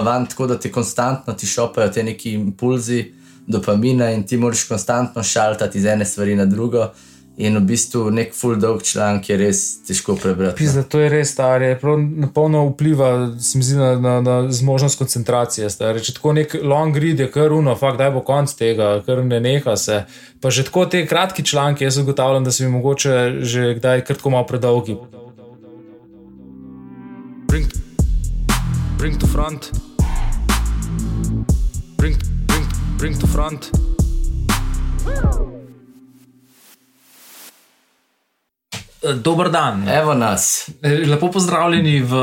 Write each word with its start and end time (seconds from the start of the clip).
van 0.00 0.26
tako, 0.26 0.46
da 0.46 0.58
ti 0.58 0.72
konstantno 0.72 1.32
ti 1.34 1.46
šopajo 1.46 1.88
te 1.88 2.02
neki 2.02 2.32
impulzi, 2.32 3.12
dopamina 3.46 4.10
in 4.10 4.26
ti 4.26 4.36
moraš 4.36 4.64
konstantno 4.68 5.22
šaltati 5.22 5.78
iz 5.78 5.84
ene 5.84 6.04
stvari 6.04 6.34
na 6.36 6.46
drugo. 6.46 6.90
In 7.40 7.56
v 7.56 7.62
bistvu 7.64 8.10
nek 8.12 8.34
full 8.36 8.58
dog 8.60 8.82
članek 8.84 9.28
je 9.30 9.36
res 9.40 9.60
težko 9.86 10.16
prebrati. 10.20 10.58
Pizda, 10.58 10.82
to 10.82 11.00
je 11.00 11.08
res 11.08 11.30
staro, 11.32 11.70
na 11.96 12.28
polno 12.28 12.66
vpliva 12.68 13.30
zdi, 13.40 13.78
na, 13.78 13.94
na, 13.96 14.14
na 14.20 14.34
zmožnost 14.52 14.98
koncentracije. 15.00 15.70
Stare. 15.72 16.02
Če 16.04 16.18
tako 16.18 16.34
nek 16.36 16.58
long 16.60 16.96
read 16.96 17.22
je 17.22 17.30
kar 17.32 17.54
uno, 17.56 17.72
fakt, 17.80 17.96
daj 18.02 18.12
bo 18.12 18.20
konc 18.26 18.52
tega, 18.58 18.92
kar 19.06 19.24
ne 19.24 19.40
neha 19.40 19.76
se. 19.80 20.02
Pa 20.40 20.52
že 20.52 20.66
tako 20.68 20.84
te 20.92 21.06
kratki 21.08 21.46
članki, 21.46 21.88
jaz 21.88 22.02
ugotavljam, 22.02 22.44
da 22.44 22.52
so 22.52 22.66
mi 22.66 22.74
mogoče 22.76 23.16
že 23.40 23.74
kdaj 23.80 24.04
kratko 24.04 24.36
malo 24.36 24.44
predolgi. 24.50 24.98
Bring, 27.48 27.72
bring 28.98 29.16
to 29.16 29.26
front. 29.26 29.72
Bring, 33.00 33.16
to 33.16 33.26
front. 33.26 33.70
Eh, 39.02 39.14
Dober 39.14 39.50
dan. 39.50 39.88
Evo 39.88 40.14
nas. 40.14 40.68
Eh, 40.82 41.08
lepo 41.08 41.30
pozdravljeni 41.30 42.00
v 42.00 42.14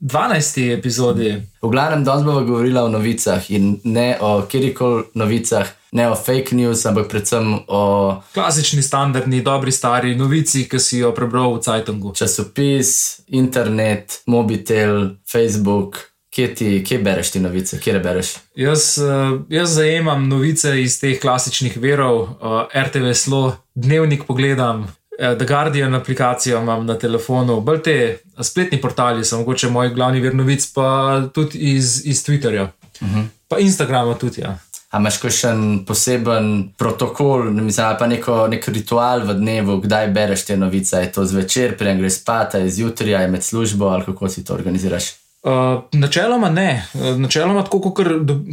12. 0.00 0.72
epizodi. 0.72 1.42
V 1.62 1.68
glavnem, 1.68 2.04
danes 2.04 2.24
bomo 2.24 2.40
govorili 2.40 2.78
o 2.78 2.88
novicah 2.88 3.50
in 3.50 3.80
ne 3.84 4.18
o 4.20 4.42
kjerkoli 4.48 5.04
novicah, 5.14 5.66
ne 5.92 6.10
o 6.10 6.14
fake 6.14 6.56
news, 6.56 6.86
ampak 6.86 7.08
predvsem 7.08 7.58
o 7.68 8.14
klasični, 8.34 8.82
standardni, 8.82 9.42
dobri, 9.42 9.72
stari 9.72 10.16
novici, 10.16 10.68
ki 10.68 10.78
si 10.78 10.98
jo 10.98 11.14
prebral 11.14 11.54
v 11.54 11.62
Cajtungu. 11.62 12.12
Časopis, 12.12 13.20
internet, 13.28 14.22
mobitel, 14.26 15.10
Facebook. 15.32 16.15
Kje, 16.36 16.54
ti, 16.54 16.84
kje 16.84 16.98
bereš 17.00 17.30
te 17.32 17.40
novice, 17.40 17.78
kje 17.80 18.00
bereš? 18.04 18.34
Jaz, 18.60 18.98
eh, 18.98 19.38
jaz 19.48 19.70
zajemam 19.72 20.28
novice 20.28 20.74
iz 20.82 20.98
teh 21.00 21.16
klasičnih 21.20 21.78
verov, 21.80 22.28
RTV 22.74 23.14
Slo, 23.16 23.56
dnevnik 23.74 24.26
pogledam, 24.28 24.84
The 25.16 25.46
Guardian 25.48 25.94
aplikacijo 25.94 26.60
imam 26.60 26.86
na 26.86 26.98
telefonu, 26.98 27.60
bolj 27.60 27.82
te 27.82 28.18
spletni 28.44 28.80
portali 28.80 29.24
so 29.24 29.38
mogoče 29.38 29.70
moj 29.72 29.94
glavni 29.94 30.20
vir 30.20 30.36
novic, 30.36 30.68
pa 30.74 31.22
tudi 31.34 31.58
iz, 31.72 32.02
iz 32.04 32.24
Twitterja, 32.26 32.68
uh 33.00 33.08
mhm. 33.08 33.18
-huh. 33.20 33.26
pa 33.48 33.58
Instagrama 33.58 34.14
tudi. 34.14 34.40
Ja. 34.40 34.58
A 34.90 34.98
imaš 34.98 35.20
še 35.20 35.48
en 35.48 35.84
poseben 35.86 36.72
protokol, 36.78 37.52
ne 37.54 37.62
mislim, 37.62 37.96
pa 37.98 38.06
neko, 38.06 38.46
nek 38.48 38.68
ritual 38.68 39.24
v 39.26 39.34
dnevu, 39.34 39.80
kdaj 39.80 40.08
bereš 40.08 40.44
te 40.44 40.56
novice? 40.56 40.96
Je 40.96 41.12
to 41.12 41.24
zvečer, 41.26 41.78
prej 41.78 41.96
greš 41.96 42.12
spat, 42.12 42.54
izjutraj, 42.54 43.22
je 43.22 43.28
med 43.28 43.44
službo 43.44 43.86
ali 43.86 44.04
kako 44.04 44.28
si 44.28 44.44
to 44.44 44.54
organiziraš? 44.54 45.25
Uh, 45.46 45.82
načeloma 45.92 46.48
ne, 46.50 46.86
uh, 46.94 47.18
načeloma 47.18 47.62
tako, 47.62 47.92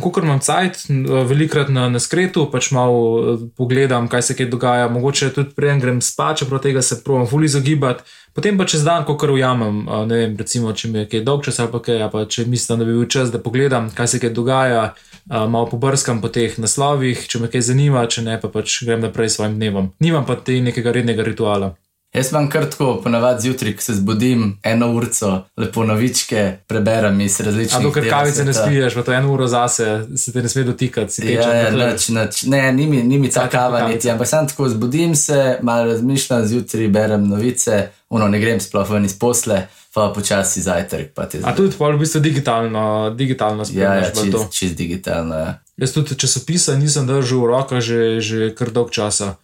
kot 0.02 0.24
imam 0.24 0.40
cajt, 0.40 0.84
uh, 0.90 1.24
velikrat 1.26 1.72
na, 1.74 1.88
na 1.90 2.00
skretu, 2.00 2.44
pač 2.52 2.68
malo 2.72 3.00
uh, 3.00 3.40
pogledam, 3.58 4.06
kaj 4.08 4.22
se 4.22 4.36
kaj 4.38 4.46
dogaja. 4.52 4.92
Mogoče 4.94 5.32
tudi 5.34 5.56
prej 5.58 5.80
grem 5.82 6.02
spat, 6.06 6.44
čeprav 6.44 6.62
tega 6.62 6.84
se 6.86 7.00
pravim, 7.04 7.26
fully 7.26 7.50
izogibati. 7.50 8.06
Potem 8.38 8.58
pa 8.58 8.70
čez 8.70 8.86
dan, 8.86 9.08
ko 9.10 9.18
kar 9.18 9.34
ujamem, 9.34 9.88
uh, 9.88 10.04
ne 10.06 10.22
vem, 10.22 10.38
recimo, 10.38 10.70
če 10.74 10.94
mi 10.94 11.02
je 11.02 11.10
kaj 11.10 11.26
dolg 11.26 11.42
čas 11.50 11.58
ali 11.64 11.74
pa 11.74 11.82
kaj, 11.82 12.06
pa 12.14 12.26
če 12.30 12.46
mislim, 12.46 12.84
da 12.84 12.86
bi 12.86 12.98
bil 13.00 13.10
čas, 13.10 13.34
da 13.34 13.42
pogledam, 13.42 13.90
kaj 13.98 14.14
se 14.14 14.22
kaj 14.22 14.36
dogaja, 14.38 14.84
uh, 14.94 15.48
malo 15.50 15.66
pobrskam 15.74 16.22
po 16.22 16.30
teh 16.30 16.62
naslovih, 16.62 17.26
če 17.26 17.42
me 17.42 17.50
kaj 17.50 17.72
zanima, 17.74 18.06
če 18.06 18.28
ne, 18.30 18.38
pa 18.38 18.54
pač 18.54 18.84
grem 18.86 19.02
naprej 19.02 19.34
s 19.34 19.40
svojim 19.42 19.58
dnevom. 19.58 19.90
Nimam 19.98 20.30
pa 20.30 20.38
te 20.38 20.62
nekega 20.62 20.94
rednega 20.94 21.26
rituala. 21.26 21.74
Jaz 22.14 22.32
vam 22.34 22.50
kratko, 22.50 23.02
ponavadi 23.04 23.42
zjutraj, 23.42 23.76
ko 23.76 23.82
se 23.82 23.94
zbudim, 23.94 24.60
eno 24.64 24.92
urco, 24.94 25.44
lepo 25.58 25.84
novičke 25.84 26.58
preberem 26.68 27.22
iz 27.22 27.40
različnih 27.40 27.70
stvari. 27.70 27.88
Ampak 27.88 28.10
kavice 28.10 28.46
ne 28.46 28.54
spiješ, 28.54 28.94
pa 28.94 29.04
to 29.04 29.14
eno 29.14 29.34
uro 29.34 29.48
zase 29.48 30.06
se 30.16 30.34
te 30.34 30.42
ne 30.42 30.50
sme 30.50 30.64
dotikati. 30.64 31.34
Ja, 31.34 31.54
ja, 31.54 31.72
nač, 31.72 32.10
nač. 32.10 32.44
Ne, 32.44 32.72
ni 32.72 32.88
mi, 32.88 33.04
ni 33.04 33.18
mi 33.18 33.32
ta 33.32 33.48
kava 33.50 33.88
niti, 33.88 34.10
ampak 34.10 34.28
sam 34.28 34.48
tako 34.48 34.70
zbudim 34.70 35.16
se, 35.16 35.58
malo 35.62 35.86
razmišljam, 35.86 36.46
zjutraj 36.46 36.88
berem 36.88 37.28
novice, 37.30 37.88
uno 38.10 38.28
ne 38.28 38.40
grem 38.40 38.60
sploh 38.60 38.90
ven 38.90 39.06
iz 39.06 39.20
posle. 39.20 39.68
Pa 39.94 40.08
počasi 40.10 40.62
zajtrk. 40.62 41.20
A 41.44 41.52
tudi 41.56 41.76
v 41.78 41.98
bistvu 42.00 42.20
digitalno, 42.22 43.14
digitalno 43.18 43.66
spet. 43.66 43.78
Ja, 43.78 43.94
ja 43.94 44.10
čist, 44.10 44.50
čist 44.52 44.76
digitalno. 44.78 45.36
Ja. 45.36 45.60
Jaz 45.78 45.94
tudi 45.94 46.16
časopisa 46.18 46.74
nisem 46.78 47.06
držal 47.06 47.42
v 47.42 47.50
rokah 47.50 47.82
že, 47.82 48.18
že 48.22 48.50
kar 48.58 48.74
dolg 48.74 48.90
časa. 48.90 49.38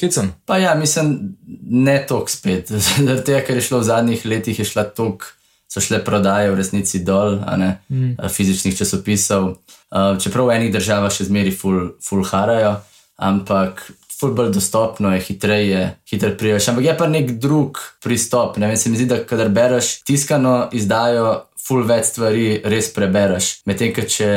Hecen. 0.00 0.30
Pa 0.46 0.58
ja, 0.58 0.74
mislim, 0.78 1.36
ne 1.62 1.98
toliko 2.06 2.30
spet. 2.30 2.70
Zaradi 2.84 3.24
tega, 3.24 3.42
ker 3.46 3.58
je 3.58 3.66
šlo 3.66 3.82
v 3.82 3.88
zadnjih 3.90 4.26
letih, 4.26 4.58
je 4.58 4.66
šla 4.66 4.84
toliko, 4.94 5.34
so 5.68 5.82
šle 5.84 6.00
prodaje 6.04 6.52
v 6.52 6.56
resnici 6.56 7.02
dol, 7.04 7.40
ne, 7.60 7.74
mm. 7.88 8.28
fizičnih 8.32 8.76
časopisov. 8.78 9.56
Čeprav 10.22 10.48
v 10.48 10.56
enih 10.56 10.72
državah 10.72 11.12
še 11.12 11.28
zmeri 11.28 11.52
full, 11.52 11.96
full 12.04 12.24
harajo, 12.24 12.78
ampak 13.20 13.82
ful 14.18 14.34
bolj 14.34 14.50
dostopno 14.54 15.12
je, 15.14 15.20
hitreje, 15.20 15.82
hitreje 16.10 16.38
priješ. 16.38 16.68
Ampak 16.68 16.84
je 16.84 16.96
pa 16.98 17.06
nek 17.06 17.30
drug 17.38 17.78
pristop. 18.02 18.56
Ne 18.58 18.66
vem, 18.66 18.76
se 18.76 18.90
mi 18.90 18.98
zdi, 18.98 19.06
da 19.06 19.22
kadar 19.24 19.48
bereš 19.48 20.00
tiskano 20.06 20.68
izdajo. 20.72 21.44
Ful 21.68 21.82
več 21.84 22.14
stvari 22.14 22.62
res 22.64 22.86
prebereš. 22.96 23.58
Medtem, 23.68 23.92
če 23.92 24.28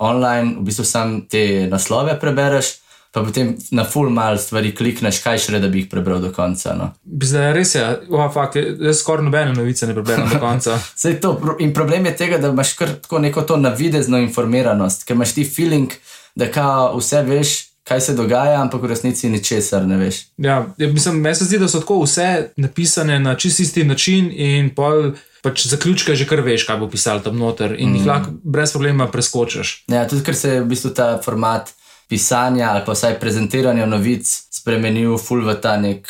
online 0.00 0.54
v 0.56 0.62
bistvu 0.70 0.86
samo 0.88 1.18
te 1.28 1.66
naslove 1.68 2.14
prebereš, 2.16 2.70
pa 3.18 3.24
potem 3.26 3.56
na 3.70 3.84
full 3.84 4.10
mal 4.14 4.38
stvari 4.38 4.70
klikneš, 4.74 5.20
kaj 5.24 5.40
še 5.42 5.54
le, 5.54 5.60
da 5.62 5.70
bi 5.72 5.82
jih 5.82 5.90
prebral 5.90 6.20
do 6.22 6.30
konca. 6.34 6.74
No. 6.78 6.90
Zdaj, 7.04 7.50
res 7.56 7.74
je, 7.74 7.84
oh, 8.14 8.26
fuck, 8.32 8.58
jaz 8.58 9.02
skoraj 9.02 9.26
nobene 9.26 9.56
novice 9.56 9.88
ne 9.88 9.96
preberem 9.96 10.28
do 10.30 10.38
konca. 10.42 10.78
to, 11.22 11.32
in 11.64 11.74
problem 11.74 12.06
je 12.06 12.16
tega, 12.22 12.38
da 12.42 12.52
imaš 12.54 12.76
kar 12.78 12.94
tako 13.02 13.22
neko 13.24 13.42
to 13.48 13.58
navidezno 13.58 14.20
informiranost, 14.22 15.06
ker 15.08 15.18
imaš 15.18 15.34
ti 15.38 15.46
feeling, 15.48 15.96
da 16.38 16.50
vse 16.94 17.24
veš. 17.26 17.56
Kaj 17.88 18.02
se 18.04 18.12
dogaja, 18.12 18.58
ampak 18.60 18.82
v 18.84 18.90
resnici 18.90 19.30
ničesar 19.32 19.86
ne 19.88 19.96
veš. 19.96 20.18
Ja, 20.44 20.58
ja 20.76 20.88
mislim, 20.92 21.22
meni 21.24 21.38
se 21.38 21.46
zdi, 21.48 21.56
da 21.56 21.70
so 21.72 21.80
tako 21.80 22.02
vse 22.02 22.50
napisane 22.60 23.16
na 23.16 23.32
čist 23.32 23.62
isti 23.64 23.84
način, 23.88 24.28
in 24.28 24.68
pol 24.76 25.14
pač 25.40 25.64
zaključka 25.70 26.12
že 26.12 26.26
kar 26.28 26.42
veš, 26.44 26.66
kaj 26.68 26.76
bo 26.82 26.90
pisal 26.92 27.22
tam 27.24 27.38
noter, 27.40 27.72
in 27.78 27.94
mm. 27.94 27.96
jih 27.96 28.10
lahko 28.10 28.34
brez 28.44 28.74
problema 28.76 29.08
preskočiš. 29.08 29.72
Ja, 29.88 30.04
tudi 30.04 30.20
ker 30.26 30.36
se 30.36 30.58
je 30.58 30.60
v 30.60 30.68
bistvu 30.68 30.92
ta 31.00 31.14
format 31.24 31.72
pisanja 32.08 32.72
ali 32.72 32.84
pa 32.86 32.96
vsaj 32.96 33.18
prezentiranja 33.20 33.86
novic 33.86 34.26
spremenil 34.28 35.18
ful 35.20 35.44
v 35.44 35.54
ta 35.60 35.76
nek 35.76 36.08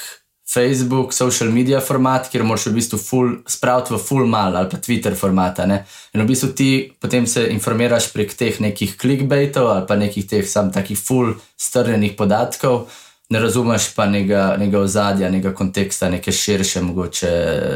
Facebook, 0.49 1.13
social 1.13 1.51
media 1.53 1.81
format, 1.85 2.31
kjer 2.33 2.41
moraš 2.49 2.71
v 2.71 2.79
bistvu 2.79 2.99
ful, 2.99 3.33
spraviti 3.45 3.93
v 3.93 3.99
full 4.01 4.25
mal 4.27 4.57
ali 4.57 4.71
pa 4.73 4.79
Twitter 4.81 5.13
formata. 5.13 5.67
Ne? 5.69 5.83
In 6.17 6.23
v 6.25 6.29
bistvu 6.31 6.49
ti 6.57 6.71
potem 7.01 7.27
se 7.29 7.45
informiraš 7.53 8.09
prek 8.15 8.33
teh 8.33 8.57
nekih 8.65 8.97
clickbaitov 8.97 9.69
ali 9.69 9.85
pa 9.85 9.99
nekih 10.01 10.25
teh 10.25 10.49
sam 10.49 10.73
takih 10.73 10.97
full 10.97 11.35
strnjenih 11.57 12.17
podatkov 12.17 12.89
ne 13.29 13.41
razumeš 13.41 13.95
pa 13.95 14.07
njega 14.07 14.81
ozadja, 14.81 15.29
njega 15.29 15.55
konteksta, 15.55 16.11
neke 16.11 16.33
širše, 16.33 16.81
mogoče, 16.83 17.31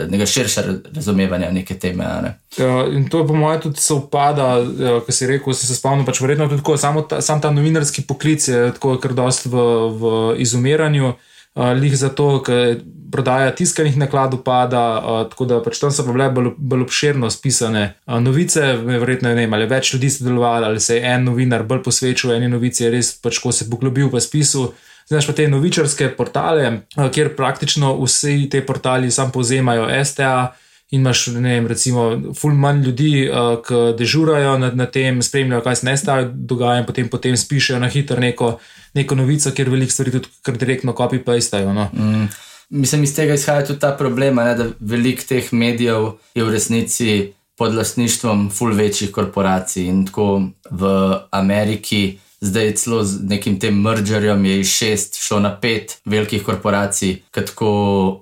neka 0.08 0.26
širša 0.26 0.62
razumevanja 0.94 1.50
neke 1.50 1.74
teme. 1.78 2.04
Ne? 2.22 2.38
Ja, 2.56 2.86
in 2.86 3.08
to 3.08 3.18
je 3.18 3.26
po 3.26 3.34
mojem 3.34 3.60
tudi 3.60 3.80
se 3.80 3.94
upada, 3.94 4.46
ja, 4.78 5.00
kar 5.00 5.14
si 5.14 5.26
rekel, 5.26 5.52
se 5.54 5.74
spomnim, 5.74 6.06
pač 6.06 6.20
verjetno 6.20 6.48
tudi 6.48 6.62
tako, 6.62 6.76
samo 6.76 7.02
ta, 7.02 7.20
sam 7.20 7.40
ta 7.40 7.50
novinarski 7.50 8.02
poklic 8.08 8.48
je 8.48 8.70
tako 8.72 8.96
kar 8.96 9.12
dost 9.12 9.46
v, 9.46 9.66
v 9.98 10.14
izumiranju. 10.38 11.12
Uh, 11.52 11.74
lih 11.76 11.92
zato, 12.00 12.38
ker 12.40 12.78
prodaja 13.12 13.50
tiskanih 13.52 13.98
nakladov 14.00 14.40
pada, 14.40 14.84
uh, 14.96 15.18
tako 15.28 15.44
da 15.44 15.58
pač 15.60 15.76
tam 15.82 15.90
so 15.92 16.06
bile 16.06 16.30
bolj, 16.32 16.54
bolj 16.56 16.86
obširno 16.86 17.28
spisane 17.30 17.82
uh, 18.06 18.16
novice. 18.24 18.70
Verjetno 18.86 19.28
ne 19.28 19.36
vem, 19.36 19.52
ali 19.52 19.66
več 19.68 19.90
ljudi 19.92 20.08
sodelovalo, 20.14 20.70
ali 20.70 20.80
se 20.80 20.96
je 20.96 21.02
en 21.10 21.28
novinar 21.28 21.66
bolj 21.68 21.82
posvečal 21.84 22.32
eni 22.38 22.48
novici, 22.48 22.88
res 22.88 23.12
pač 23.20 23.42
ko 23.44 23.52
se 23.52 23.68
poglobil 23.68 24.08
v 24.08 24.24
spisu. 24.24 24.70
Znaš 25.08 25.26
pa 25.26 25.32
te 25.32 25.48
novičarske 25.48 26.08
portale, 26.16 26.66
eh, 26.96 27.10
kjer 27.12 27.36
praktično 27.36 27.94
vsi 28.04 28.48
te 28.50 28.66
portali 28.66 29.10
sam 29.10 29.32
povzemajo 29.32 30.04
STA. 30.04 30.52
In 30.92 31.00
imaš, 31.00 31.26
ne 31.26 31.54
vem, 31.54 31.66
recimo, 31.66 32.02
ful 32.36 32.52
manj 32.52 32.82
ljudi, 32.84 33.30
uh, 33.30 33.54
ki 33.64 33.94
dežurajo 33.96 34.58
nad, 34.58 34.76
nad 34.76 34.90
tem, 34.92 35.22
spremljajo, 35.24 35.62
kaj 35.64 35.76
se 35.76 35.86
ne 35.86 35.94
stavi, 35.96 36.26
dogaja, 36.34 36.82
in 36.82 36.86
potem, 36.86 37.08
potem 37.08 37.36
spišejo 37.36 37.78
na 37.80 37.88
hitro 37.88 38.20
neko, 38.20 38.58
neko 38.94 39.16
novico, 39.16 39.54
kjer 39.56 39.70
veliko 39.72 39.92
stvari 39.92 40.12
tudi 40.12 40.28
kar 40.44 40.58
direktno 40.60 40.92
copy-pastejo. 40.92 41.72
No. 41.72 41.88
Mm. 41.96 42.28
Mislim, 42.76 43.06
iz 43.08 43.14
tega 43.16 43.34
izhaja 43.34 43.64
tudi 43.66 43.80
ta 43.80 43.94
problem, 43.96 44.36
ne, 44.36 44.52
da 44.54 44.66
veliko 44.80 45.24
teh 45.28 45.48
medijev 45.52 46.10
je 46.34 46.44
v 46.44 46.52
resnici 46.52 47.16
pod 47.56 47.74
lastništvom 47.74 48.50
ful 48.52 48.76
večjih 48.76 49.10
korporacij. 49.12 49.88
In 49.88 50.04
tako 50.06 50.42
v 50.70 50.92
Ameriki 51.30 52.18
zdaj 52.42 52.74
celo 52.74 53.04
z 53.04 53.22
nekim 53.22 53.58
tem 53.58 53.80
mergerjem 53.80 54.44
je 54.44 54.60
iz 54.60 54.68
šest 54.68 55.18
šlo 55.22 55.40
na 55.40 55.52
pet 55.60 56.00
velikih 56.04 56.42
korporacij, 56.42 57.14
ki 57.30 57.44
tako 57.46 57.68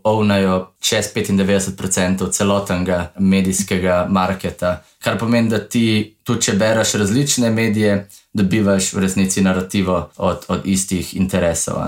ovnajo 0.04 0.74
čez 0.80 1.08
95% 1.14 2.30
celotnega 2.32 3.12
medijskega 3.18 4.06
marketa. 4.10 4.82
Kar 5.00 5.18
pomeni, 5.18 5.48
da 5.48 5.58
ti, 5.58 6.14
tudi 6.24 6.42
če 6.42 6.52
bereš 6.60 6.94
različne 7.00 7.50
medije, 7.50 8.08
dobivaš 8.32 8.92
v 8.92 9.06
resnici 9.06 9.40
narativo 9.40 10.10
od, 10.16 10.44
od 10.48 10.66
istih 10.68 11.16
interesov. 11.16 11.80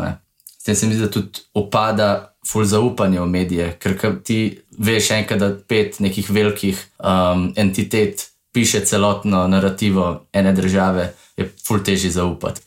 S 0.58 0.64
tem 0.64 0.74
se 0.74 0.86
mi 0.86 0.94
zdi, 0.94 1.04
da 1.04 1.10
tudi 1.10 1.44
opada 1.54 2.32
ful 2.48 2.64
zaupanje 2.64 3.20
v 3.20 3.28
medije, 3.28 3.70
ker 3.78 4.16
ti 4.24 4.58
veš 4.78 5.10
enkrat, 5.20 5.38
da 5.38 5.52
pet 5.68 6.00
nekih 6.00 6.30
velikih 6.30 6.80
um, 6.98 7.52
entitet 7.56 8.31
piše 8.52 8.84
celotno 8.84 9.48
narativo 9.48 10.26
ene 10.32 10.52
države, 10.52 11.12
je 11.36 11.52
ful 11.66 11.82
težje 11.84 12.10
zaupati. 12.10 12.60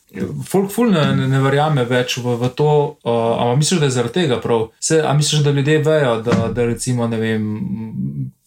Folk 0.48 0.72
ful 0.72 0.90
ne, 0.90 1.04
ne, 1.16 1.28
ne 1.28 1.40
verjame 1.42 1.84
več 1.86 2.16
v, 2.18 2.34
v 2.40 2.50
to, 2.58 2.70
uh, 3.04 3.42
ampak 3.42 3.60
misliš, 3.62 3.80
da 3.80 3.86
je 3.86 3.96
zaradi 3.98 4.20
tega 4.20 4.40
prav. 4.42 4.68
Se, 4.82 5.00
a 5.02 5.14
misliš, 5.14 5.44
da 5.46 5.54
ljudje 5.54 5.78
vejo, 5.86 6.16
da, 6.26 6.48
da 6.54 6.66
recimo 6.66 7.06
ne 7.08 7.20
vem. 7.20 7.46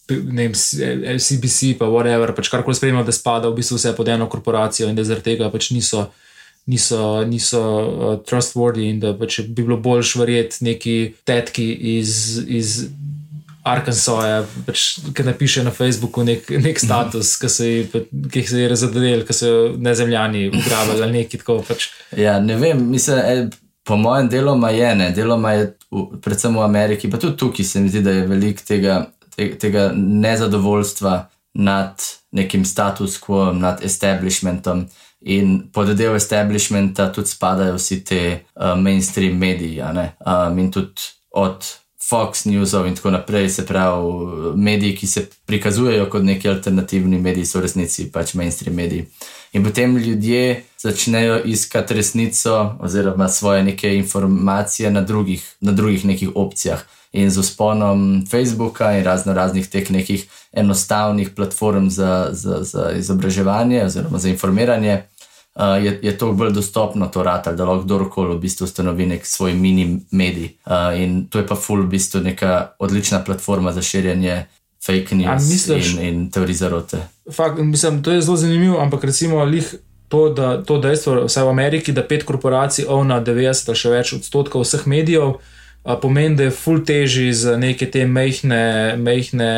Ne 0.09 0.47
vem, 0.47 0.55
CBC, 0.57 1.75
pa 1.77 1.85
whatever, 1.85 2.33
pač 2.33 2.49
karkoli 2.49 2.75
spremljajo, 2.75 3.05
da 3.05 3.13
spada 3.13 3.51
v 3.51 3.59
bistvu 3.59 3.77
vse 3.77 3.93
pod 3.95 4.07
eno 4.09 4.25
korporacijo 4.29 4.89
in 4.89 4.97
da 4.97 5.05
zaradi 5.05 5.35
tega 5.35 5.51
pač 5.53 5.69
niso, 5.69 6.07
niso, 6.65 7.21
niso 7.29 7.61
uh, 7.61 8.15
trustworthy 8.25 8.89
in 8.89 9.03
da 9.03 9.13
pač 9.13 9.43
bi 9.45 9.61
bilo 9.61 9.77
bolj 9.77 10.15
verjeti 10.17 10.65
neki 10.65 10.95
tetki 11.29 11.69
iz, 11.99 12.41
iz 12.47 12.79
Arkansasa, 13.63 14.43
pač, 14.65 14.83
ki 15.15 15.23
napiše 15.27 15.63
na 15.63 15.71
Facebooku 15.75 16.23
nek, 16.23 16.47
nek 16.63 16.79
status, 16.79 17.33
ki 17.39 17.49
se 17.49 18.61
je 18.61 18.69
razdelil, 18.71 19.25
ki 19.27 19.35
so 19.35 19.49
nezemljani 19.77 20.47
ugrabili 20.47 21.03
ali 21.03 21.17
nekaj 21.19 21.43
tako. 21.43 21.57
Pač. 21.67 21.89
Ja, 22.17 22.37
ne 22.39 22.55
vem, 22.59 22.85
mislim, 22.89 23.19
e, 23.19 23.49
po 23.83 23.97
mojem 23.99 24.29
deloma 24.31 24.69
je 24.69 24.93
ne, 24.95 25.09
deloma 25.15 25.51
je 25.57 25.65
v, 25.91 26.05
predvsem 26.23 26.55
v 26.55 26.63
Ameriki, 26.63 27.09
pa 27.11 27.19
tudi 27.19 27.37
tukaj 27.37 27.65
se 27.65 27.83
mi 27.83 27.91
zdi, 27.91 28.03
da 28.05 28.15
je 28.15 28.27
veliko 28.29 28.63
tega, 28.67 29.01
te, 29.35 29.51
tega 29.59 29.89
nezadovoljstva 29.95 31.17
nad 31.59 32.07
nekim 32.31 32.65
status 32.65 33.17
quo, 33.19 33.49
nad 33.53 33.83
establishmentom. 33.83 34.85
In 35.19 35.57
pod 35.75 35.91
del 35.99 36.15
establishmenta 36.15 37.09
tudi 37.11 37.33
spadajo 37.33 37.75
vsi 37.75 37.99
te 38.07 38.21
uh, 38.31 38.71
mainstream 38.79 39.35
mediji, 39.37 39.81
um, 39.83 40.59
in 40.59 40.71
tudi 40.71 41.09
od 41.35 41.65
Fox 42.09 42.45
Newsov 42.45 42.87
in 42.87 42.95
tako 42.95 43.11
naprej, 43.11 43.49
se 43.49 43.65
pravi, 43.65 44.13
mediji, 44.55 44.95
ki 44.95 45.07
se 45.07 45.27
prikazujejo 45.45 46.09
kot 46.09 46.23
neki 46.23 46.49
alternativni 46.49 47.19
mediji, 47.21 47.45
so 47.45 47.59
v 47.59 47.67
resnici 47.67 48.07
pač 48.11 48.33
mainstream 48.33 48.75
mediji. 48.75 49.05
In 49.53 49.63
potem 49.63 49.97
ljudje 49.97 50.63
začnejo 50.77 51.41
iskati 51.45 51.93
resnico 51.93 52.75
oziroma 52.79 53.27
svoje 53.29 53.63
neke 53.63 53.95
informacije 53.95 54.91
na 54.91 55.01
drugih, 55.01 55.45
na 55.61 55.71
drugih 55.71 56.05
nekih 56.05 56.29
opcijah. 56.35 56.81
In 57.11 57.29
z 57.29 57.37
usponom 57.37 58.25
Facebooka 58.29 58.91
in 58.97 59.03
razno 59.03 59.33
raznih 59.33 59.67
teh 59.67 59.91
nekih 59.91 60.27
enostavnih 60.53 61.29
platform 61.29 61.89
za, 61.89 62.29
za, 62.31 62.63
za 62.63 62.91
izobraževanje 62.91 63.83
oziroma 63.85 64.17
za 64.17 64.29
informiranje, 64.29 65.03
uh, 65.55 65.85
je, 65.85 65.99
je 66.03 66.17
to 66.17 66.31
bolj 66.33 66.53
dostopno, 66.53 67.07
to 67.07 67.23
rata, 67.23 67.53
da 67.53 67.65
lahko 67.65 67.83
kdorkoli 67.83 68.35
v 68.35 68.39
bistvu 68.39 68.63
ustanovi 68.63 69.05
nek 69.05 69.25
svoj 69.25 69.53
mini 69.53 69.99
medij. 70.11 70.55
Uh, 70.65 71.01
in 71.01 71.25
to 71.29 71.39
je 71.39 71.47
pa 71.47 71.55
full 71.55 71.83
v 71.83 71.89
bistvu 71.95 72.21
neka 72.21 72.75
odlična 72.79 73.23
platforma 73.23 73.71
za 73.71 73.81
širjenje 73.81 74.45
fake 74.85 75.15
news 75.15 75.49
misliš, 75.49 75.93
in, 75.93 76.07
in 76.07 76.31
teorij 76.31 76.55
zarote. 76.55 76.97
Fakt, 77.35 77.59
mislim, 77.59 78.03
to 78.03 78.11
je 78.11 78.21
zelo 78.21 78.37
zanimivo, 78.37 78.79
ampak 78.79 79.03
recimo 79.03 79.43
lih. 79.43 79.75
To, 80.09 80.29
da, 80.33 80.63
to 80.65 80.79
dejstvo, 80.81 81.27
vsaj 81.27 81.43
v 81.45 81.49
Ameriki, 81.49 81.93
da 81.93 82.01
pet 82.01 82.23
korporacij 82.25 82.87
ovna 82.89 83.19
90 83.21 83.67
ali 83.69 83.77
še 83.77 83.89
več 83.93 84.13
odstotkov 84.17 84.63
vseh 84.65 84.87
medijev, 84.89 85.35
a, 85.83 85.99
pomeni, 86.01 86.33
da 86.35 86.47
je 86.47 86.53
full 86.55 86.81
teži 86.81 87.27
za 87.33 87.53
neke 87.61 87.85
te 87.93 88.07
mehne, 88.09 88.95
mehne 88.97 89.51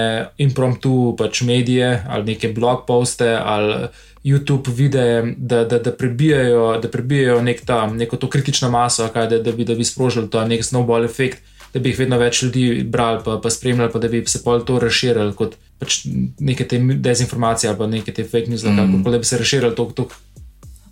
impromptu 0.44 1.16
pač 1.16 1.46
medije 1.48 2.02
ali 2.04 2.34
neke 2.34 2.52
blog 2.52 2.84
poste 2.88 3.32
ali 3.32 3.88
YouTube 4.24 4.74
videe, 4.76 5.34
da, 5.38 5.64
da, 5.66 5.80
da 5.80 5.92
prebijajo, 5.92 6.80
da 6.82 6.90
prebijajo 6.90 7.42
nek 7.42 7.66
ta, 7.66 7.88
neko 7.88 8.18
to 8.18 8.30
kritično 8.30 8.70
maso, 8.70 9.08
kaj, 9.14 9.28
da, 9.28 9.40
da, 9.40 9.52
bi, 9.52 9.66
da 9.66 9.76
bi 9.76 9.84
sprožili 9.84 10.30
ta 10.30 10.46
nek 10.46 10.62
snowball 10.66 11.06
efekt, 11.06 11.42
da 11.74 11.80
bi 11.80 11.90
jih 11.90 12.00
vedno 12.00 12.18
več 12.20 12.44
ljudi 12.44 12.84
brali, 12.84 13.22
pa, 13.26 13.40
pa 13.44 13.50
spremljali, 13.50 13.92
pa 13.92 14.00
da 14.00 14.08
bi 14.08 14.24
se 14.28 14.44
pol 14.44 14.62
to 14.66 14.80
razširili 14.80 15.34
kot 15.36 15.56
pač 15.80 16.04
neke 16.40 16.68
te 16.68 16.78
dezinformacije 16.80 17.70
ali 17.70 17.80
pa 17.80 17.88
neke 17.88 18.14
te 18.14 18.24
fake 18.24 18.52
news, 18.52 18.64
mm. 18.64 19.04
da 19.04 19.18
bi 19.18 19.26
se 19.26 19.38
razširili 19.38 19.76
to. 19.76 19.92
to 19.96 20.08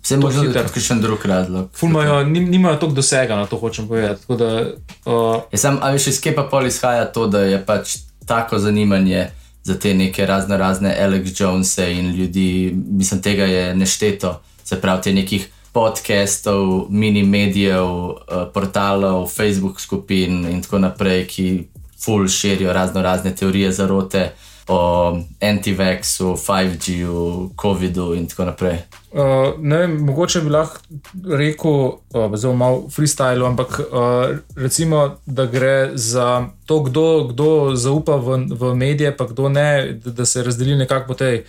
Vse 0.02 0.16
možno 0.16 0.42
je 0.42 0.52
tudi 0.64 0.80
še 0.80 0.94
en 0.94 1.02
drug 1.04 1.24
razlog. 1.28 1.66
Fulmajo, 1.76 2.22
nimajo 2.24 2.78
toliko 2.80 2.96
dosega 2.96 3.36
na 3.36 3.44
to, 3.46 3.58
hočem 3.60 3.88
povedati. 3.88 4.24
Da, 4.32 4.48
uh, 5.04 5.42
ja, 5.52 5.58
sam, 5.60 5.76
a 5.84 5.90
veš, 5.92 6.06
iz 6.14 6.20
kje 6.24 6.32
pa 6.38 6.46
pol 6.48 6.66
izhaja 6.66 7.04
to, 7.12 7.26
da 7.28 7.44
je 7.44 7.58
pač 7.66 7.98
tako 8.26 8.58
zanimanje 8.58 9.26
za 9.62 9.78
te 9.78 9.94
neke 9.94 10.26
razno 10.26 10.56
razne 10.56 10.96
Alex 11.00 11.42
Jonese 11.42 11.92
in 11.92 12.10
ljudi, 12.10 12.74
mislim, 12.90 13.22
tega 13.22 13.44
je 13.44 13.74
nešteto, 13.74 14.40
se 14.64 14.80
pravi, 14.80 15.02
te 15.02 15.12
nekih 15.12 15.48
podcastov, 15.72 16.86
mini 16.90 17.22
medijev, 17.22 17.84
eh, 17.84 18.46
portalov, 18.54 19.28
Facebook 19.28 19.80
skupin 19.80 20.46
in 20.50 20.62
tako 20.62 20.78
naprej, 20.78 21.26
ki 21.26 21.68
full 22.04 22.28
širijo 22.28 22.72
razno 22.72 23.02
razne 23.02 23.34
teorije 23.34 23.72
zarote 23.72 24.32
o 24.68 25.12
anti-vaxu, 25.40 26.36
5G-u, 26.36 27.50
COVID-u 27.62 28.14
in 28.14 28.26
tako 28.26 28.44
naprej. 28.44 28.78
Uh, 29.10 29.54
ne 29.58 29.78
vem, 29.78 29.96
mogoče 30.06 30.40
bi 30.40 30.52
lahko 30.54 30.78
rekel, 31.34 31.70
uh, 32.14 32.36
zelo 32.36 32.54
malo 32.54 32.84
freestyle, 32.94 33.46
ampak 33.46 33.80
uh, 33.80 34.36
recimo, 34.56 35.16
da 35.26 35.46
gre 35.46 35.90
za 35.94 36.46
to, 36.66 36.78
kdo, 36.82 37.24
kdo 37.32 37.74
zaupa 37.74 38.16
v, 38.16 38.38
v 38.54 38.74
medije, 38.74 39.10
pa 39.16 39.26
kdo 39.26 39.48
ne, 39.48 39.98
da, 40.04 40.10
da 40.10 40.26
se 40.26 40.42
razdeli 40.42 40.76
nekako 40.76 41.08
po 41.08 41.14
tej 41.14 41.42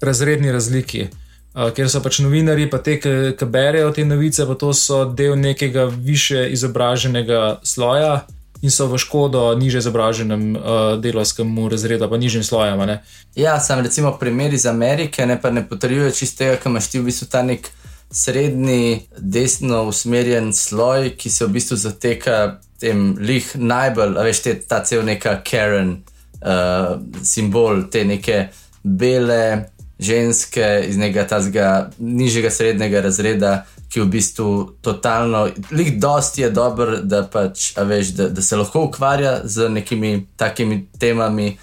razredni 0.00 0.52
razliki. 0.52 1.08
Uh, 1.54 1.68
ker 1.76 1.90
so 1.92 2.00
pač 2.00 2.22
novinari, 2.24 2.64
pa 2.70 2.80
te, 2.80 2.96
ki 3.00 3.44
berejo 3.44 3.92
te 3.92 4.04
novice, 4.04 4.46
pa 4.48 4.56
to 4.56 4.72
so 4.72 5.04
del 5.04 5.36
nekega 5.36 5.84
više 5.84 6.48
izobraženega 6.50 7.60
sloja 7.62 8.24
in 8.66 8.70
so 8.74 8.88
v 8.90 8.98
škodo 8.98 9.54
niže 9.54 9.78
izobraženem 9.78 10.56
uh, 10.56 10.62
delovskemu 10.98 11.68
razredu, 11.70 12.10
pa 12.10 12.18
nižjim 12.18 12.42
slojem. 12.42 12.98
Ja, 13.38 13.60
sem 13.62 13.78
recimo 13.78 14.16
primer 14.18 14.54
iz 14.54 14.66
Amerike, 14.66 15.26
ne 15.26 15.38
pa 15.40 15.50
ne 15.54 15.62
potrjuje 15.62 16.10
čistega, 16.12 16.58
kam 16.58 16.74
imaš 16.74 16.90
ti 16.90 16.98
v 16.98 17.06
bistvu 17.06 17.30
ta 17.30 17.42
nek 17.46 17.70
srednji, 18.10 19.06
desno 19.18 19.84
usmerjen 19.86 20.50
sloj, 20.52 21.14
ki 21.14 21.30
se 21.30 21.46
v 21.46 21.54
bistvu 21.54 21.78
zateka 21.78 22.58
tem 22.82 23.14
lih 23.22 23.46
najbolj, 23.54 24.18
veš, 24.26 24.42
te, 24.42 24.58
ta 24.58 24.82
cel 24.82 25.06
neka 25.06 25.38
Karen 25.46 26.02
uh, 26.42 26.98
simbol, 27.22 27.86
te 27.90 28.02
neke 28.04 28.48
bele 28.82 29.70
ženske 29.98 30.66
iz 30.90 30.98
nekega 30.98 31.24
tazga 31.26 31.90
nižjega 31.98 32.50
srednjega 32.50 33.00
razreda 33.00 33.52
ki 33.96 34.02
v 34.04 34.10
bistvu 34.12 34.48
totalno, 34.84 35.46
lik 35.72 35.94
dosti 35.96 36.42
je 36.42 36.50
dober, 36.52 36.98
da, 37.00 37.22
pač, 37.32 37.70
veš, 37.80 38.12
da, 38.18 38.28
da 38.28 38.42
se 38.44 38.58
lahko 38.60 38.82
ukvarja 38.90 39.38
z 39.48 39.70
nekimi 39.72 40.26
takimi 40.36 40.82
temami, 41.00 41.54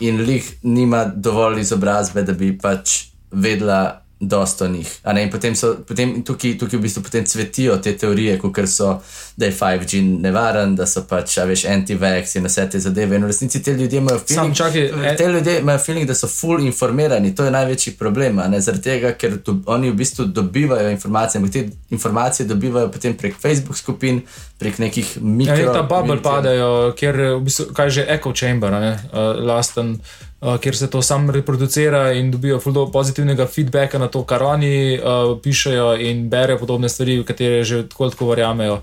in 0.00 0.22
lik 0.22 0.46
nima 0.62 1.04
dovolj 1.04 1.60
izobrazbe, 1.60 2.22
da 2.22 2.32
bi 2.32 2.52
pač 2.58 3.10
vedela 3.30 4.02
dosto 4.20 4.68
njih. 4.68 5.00
Potem, 5.30 5.56
so, 5.56 5.76
potem 5.88 6.22
tukaj, 6.24 6.58
tukaj 6.58 6.78
v 6.78 6.82
bistvu 6.82 7.02
cvetijo 7.24 7.76
te 7.76 7.96
teorije, 7.96 8.38
kot 8.38 8.58
so, 8.68 9.00
da 9.36 9.46
je 9.46 9.52
5G 9.52 10.02
nevaren, 10.20 10.76
da 10.76 10.86
so 10.86 11.02
pač, 11.08 11.38
veš, 11.38 11.64
anti-vax 11.64 12.36
in 12.36 12.44
vse 12.44 12.66
te 12.70 12.80
zadeve. 12.80 13.16
In 13.16 13.24
v 13.24 13.30
resnici 13.32 13.62
te 13.62 13.72
ljudje 13.72 13.98
imajo 13.98 14.20
feeling, 14.28 14.56
čaki, 14.56 14.78
e... 14.78 15.16
te 15.16 15.26
ljudje 15.26 15.58
imajo 15.60 15.78
feeling, 15.78 16.06
da 16.06 16.14
so 16.14 16.28
full 16.28 16.60
informirani. 16.60 17.34
To 17.34 17.44
je 17.44 17.50
največji 17.50 17.96
problem, 17.98 18.42
zaradi 18.58 18.82
tega, 18.82 19.12
ker 19.16 19.38
do, 19.46 19.56
oni 19.66 19.90
v 19.90 19.96
bistvu 19.96 20.24
dobivajo 20.24 20.90
informacije, 20.90 21.40
ampak 21.40 21.52
te 21.52 21.68
informacije 21.90 22.46
dobivajo 22.46 22.92
potem 22.92 23.16
prek 23.16 23.40
Facebook 23.40 23.76
skupin, 23.76 24.20
prek 24.58 24.78
nekih 24.78 25.16
mikro. 25.22 25.56
Ja, 25.56 25.72
ta 25.72 25.82
bubble 25.82 26.20
padajo, 26.22 26.92
ker 26.96 27.16
v 27.38 27.44
bistvu, 27.48 27.72
kaj 27.72 27.90
že 27.90 28.08
echo 28.08 28.36
chamber, 28.36 28.72
ne, 28.72 28.98
uh, 29.12 29.32
lasten. 29.46 29.96
Uh, 30.40 30.56
ker 30.56 30.76
se 30.76 30.86
to 30.90 31.02
sam 31.02 31.30
reproducira 31.30 32.12
in 32.16 32.30
dobijo 32.30 32.60
fuldo 32.60 32.86
pozitivnega 32.92 33.46
feedbacka 33.46 33.98
na 33.98 34.08
to, 34.08 34.22
kar 34.24 34.42
oni 34.42 34.96
uh, 34.96 35.36
pišejo 35.42 35.96
in 36.00 36.30
berejo 36.32 36.58
podobne 36.58 36.88
stvari, 36.88 37.18
v 37.20 37.26
katere 37.28 37.64
že 37.64 37.82
tako 37.88 38.08
tako 38.10 38.30
verjamejo. 38.32 38.80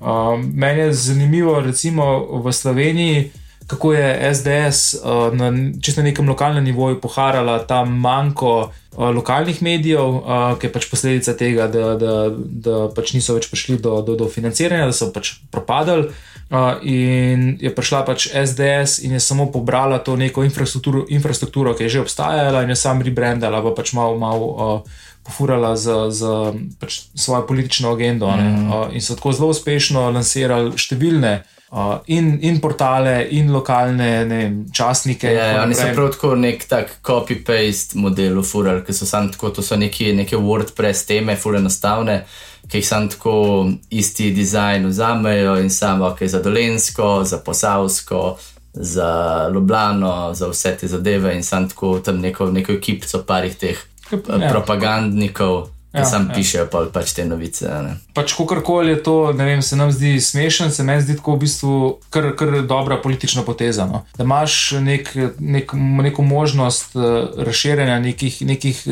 Uh, 0.00 0.34
meni 0.54 0.80
je 0.80 0.92
zanimivo, 0.92 1.60
recimo 1.60 2.26
v 2.42 2.52
Sloveniji, 2.52 3.30
kako 3.66 3.92
je 3.92 4.34
SDS 4.34 4.94
uh, 4.94 5.34
na 5.34 5.52
čisto 5.82 6.02
nekem 6.02 6.28
lokalnem 6.28 6.64
nivoju 6.64 7.00
poharala 7.00 7.58
ta 7.66 7.84
manjko 7.84 8.70
uh, 8.92 8.98
lokalnih 9.14 9.62
medijev, 9.62 10.08
uh, 10.08 10.58
ki 10.58 10.66
je 10.66 10.72
pač 10.72 10.86
posledica 10.90 11.34
tega, 11.36 11.66
da, 11.66 11.94
da, 11.98 12.14
da 12.36 12.86
pač 12.94 13.12
niso 13.16 13.34
več 13.34 13.50
prišli 13.50 13.80
do, 13.82 13.98
do, 14.06 14.14
do 14.16 14.28
financiranja, 14.30 14.86
da 14.86 14.94
so 14.94 15.10
pač 15.14 15.34
propadali. 15.50 16.12
Uh, 16.46 16.78
in 16.86 17.56
je 17.58 17.72
prišla 17.74 18.04
pač 18.06 18.28
SDS 18.30 19.00
in 19.02 19.18
je 19.18 19.20
samo 19.20 19.48
pobrala 19.50 19.98
to 19.98 20.14
neko 20.16 20.46
infrastrukturo, 20.46 21.02
infrastrukturo 21.10 21.74
ki 21.74 21.88
je 21.88 21.98
že 21.98 22.04
obstajala, 22.06 22.62
in 22.62 22.70
je 22.70 22.78
sam 22.78 23.02
rebrandala, 23.02 23.64
pa 23.66 23.74
pač 23.74 23.96
malo 23.98 24.14
mal, 24.14 24.46
uh, 24.46 25.02
pofurala 25.26 25.74
z, 25.74 25.90
z 26.14 26.22
pač 26.78 27.10
svojo 27.18 27.42
politično 27.50 27.90
agendo. 27.90 28.30
Mm. 28.30 28.70
Uh, 28.70 28.94
in 28.94 29.02
so 29.02 29.18
tako 29.18 29.34
zelo 29.34 29.50
uspešno 29.50 30.06
lansirali 30.14 30.78
številne. 30.78 31.34
Uh, 31.42 31.55
in, 32.06 32.38
in 32.40 32.60
portale, 32.60 33.26
in 33.30 33.52
lokalne 33.52 34.10
ne, 34.24 34.40
časnike. 34.72 35.32
Ja, 35.32 35.62
oni 35.62 35.74
so 35.74 35.88
prav 35.94 36.12
tako 36.14 36.34
nek 36.38 36.64
tak 36.68 36.98
copy-paste 37.02 37.98
model, 37.98 38.38
ufurali, 38.38 38.84
ki 38.86 38.94
so 38.94 39.06
samo 39.06 39.32
tako, 39.34 39.50
to 39.50 39.62
so 39.62 39.76
neki, 39.76 40.12
neke 40.14 40.36
WordPress 40.36 41.08
teme, 41.08 41.36
fure 41.36 41.58
enostavne 41.58 42.22
ki 42.68 42.78
jih 42.78 42.88
samo 42.88 43.08
tako 43.08 43.66
isti 43.90 44.30
dizajn 44.30 44.86
vzamejo 44.86 45.56
in 45.60 45.70
samo, 45.70 46.16
je 46.20 46.28
za 46.28 46.42
Dolensko, 46.42 47.24
za 47.24 47.38
Posavsko, 47.38 48.38
za 48.72 49.48
Ljubljano, 49.54 50.34
za 50.34 50.48
vse 50.48 50.76
te 50.76 50.88
zadeve 50.88 51.36
in 51.36 51.42
sam 51.42 51.68
tako 51.68 51.98
tam 51.98 52.20
neko, 52.20 52.50
neko 52.50 52.72
ekipo 52.72 53.06
parih 53.26 53.56
teh 53.56 53.78
ja. 54.12 54.48
propagandnikov. 54.50 55.68
Ja, 55.96 56.04
sam 56.04 56.28
ja. 56.28 56.34
pišejo 56.34 56.66
pa, 56.72 56.82
pač 56.92 57.14
te 57.16 57.24
novice. 57.24 57.70
Pač, 58.16 58.34
Kakorkoli 58.36 58.92
je 58.94 59.00
to, 59.06 59.16
vem, 59.36 59.62
se 59.62 59.78
nam 59.78 59.92
zdi 59.92 60.16
smešen, 60.20 60.72
se 60.72 60.84
meni 60.84 61.04
zdi 61.04 61.16
tako 61.16 61.36
v 61.36 61.44
bistvu 61.46 61.72
kar, 62.12 62.30
kar 62.36 62.60
dobra 62.68 63.00
politična 63.02 63.46
poteza. 63.46 63.86
No? 63.88 64.04
Da 64.18 64.26
imaš 64.26 64.76
nek, 64.82 65.14
nek, 65.38 65.72
neko 66.08 66.22
možnost 66.22 66.96
uh, 66.98 67.32
razširjanja 67.38 67.98
nekih, 68.04 68.42
nekih 68.46 68.84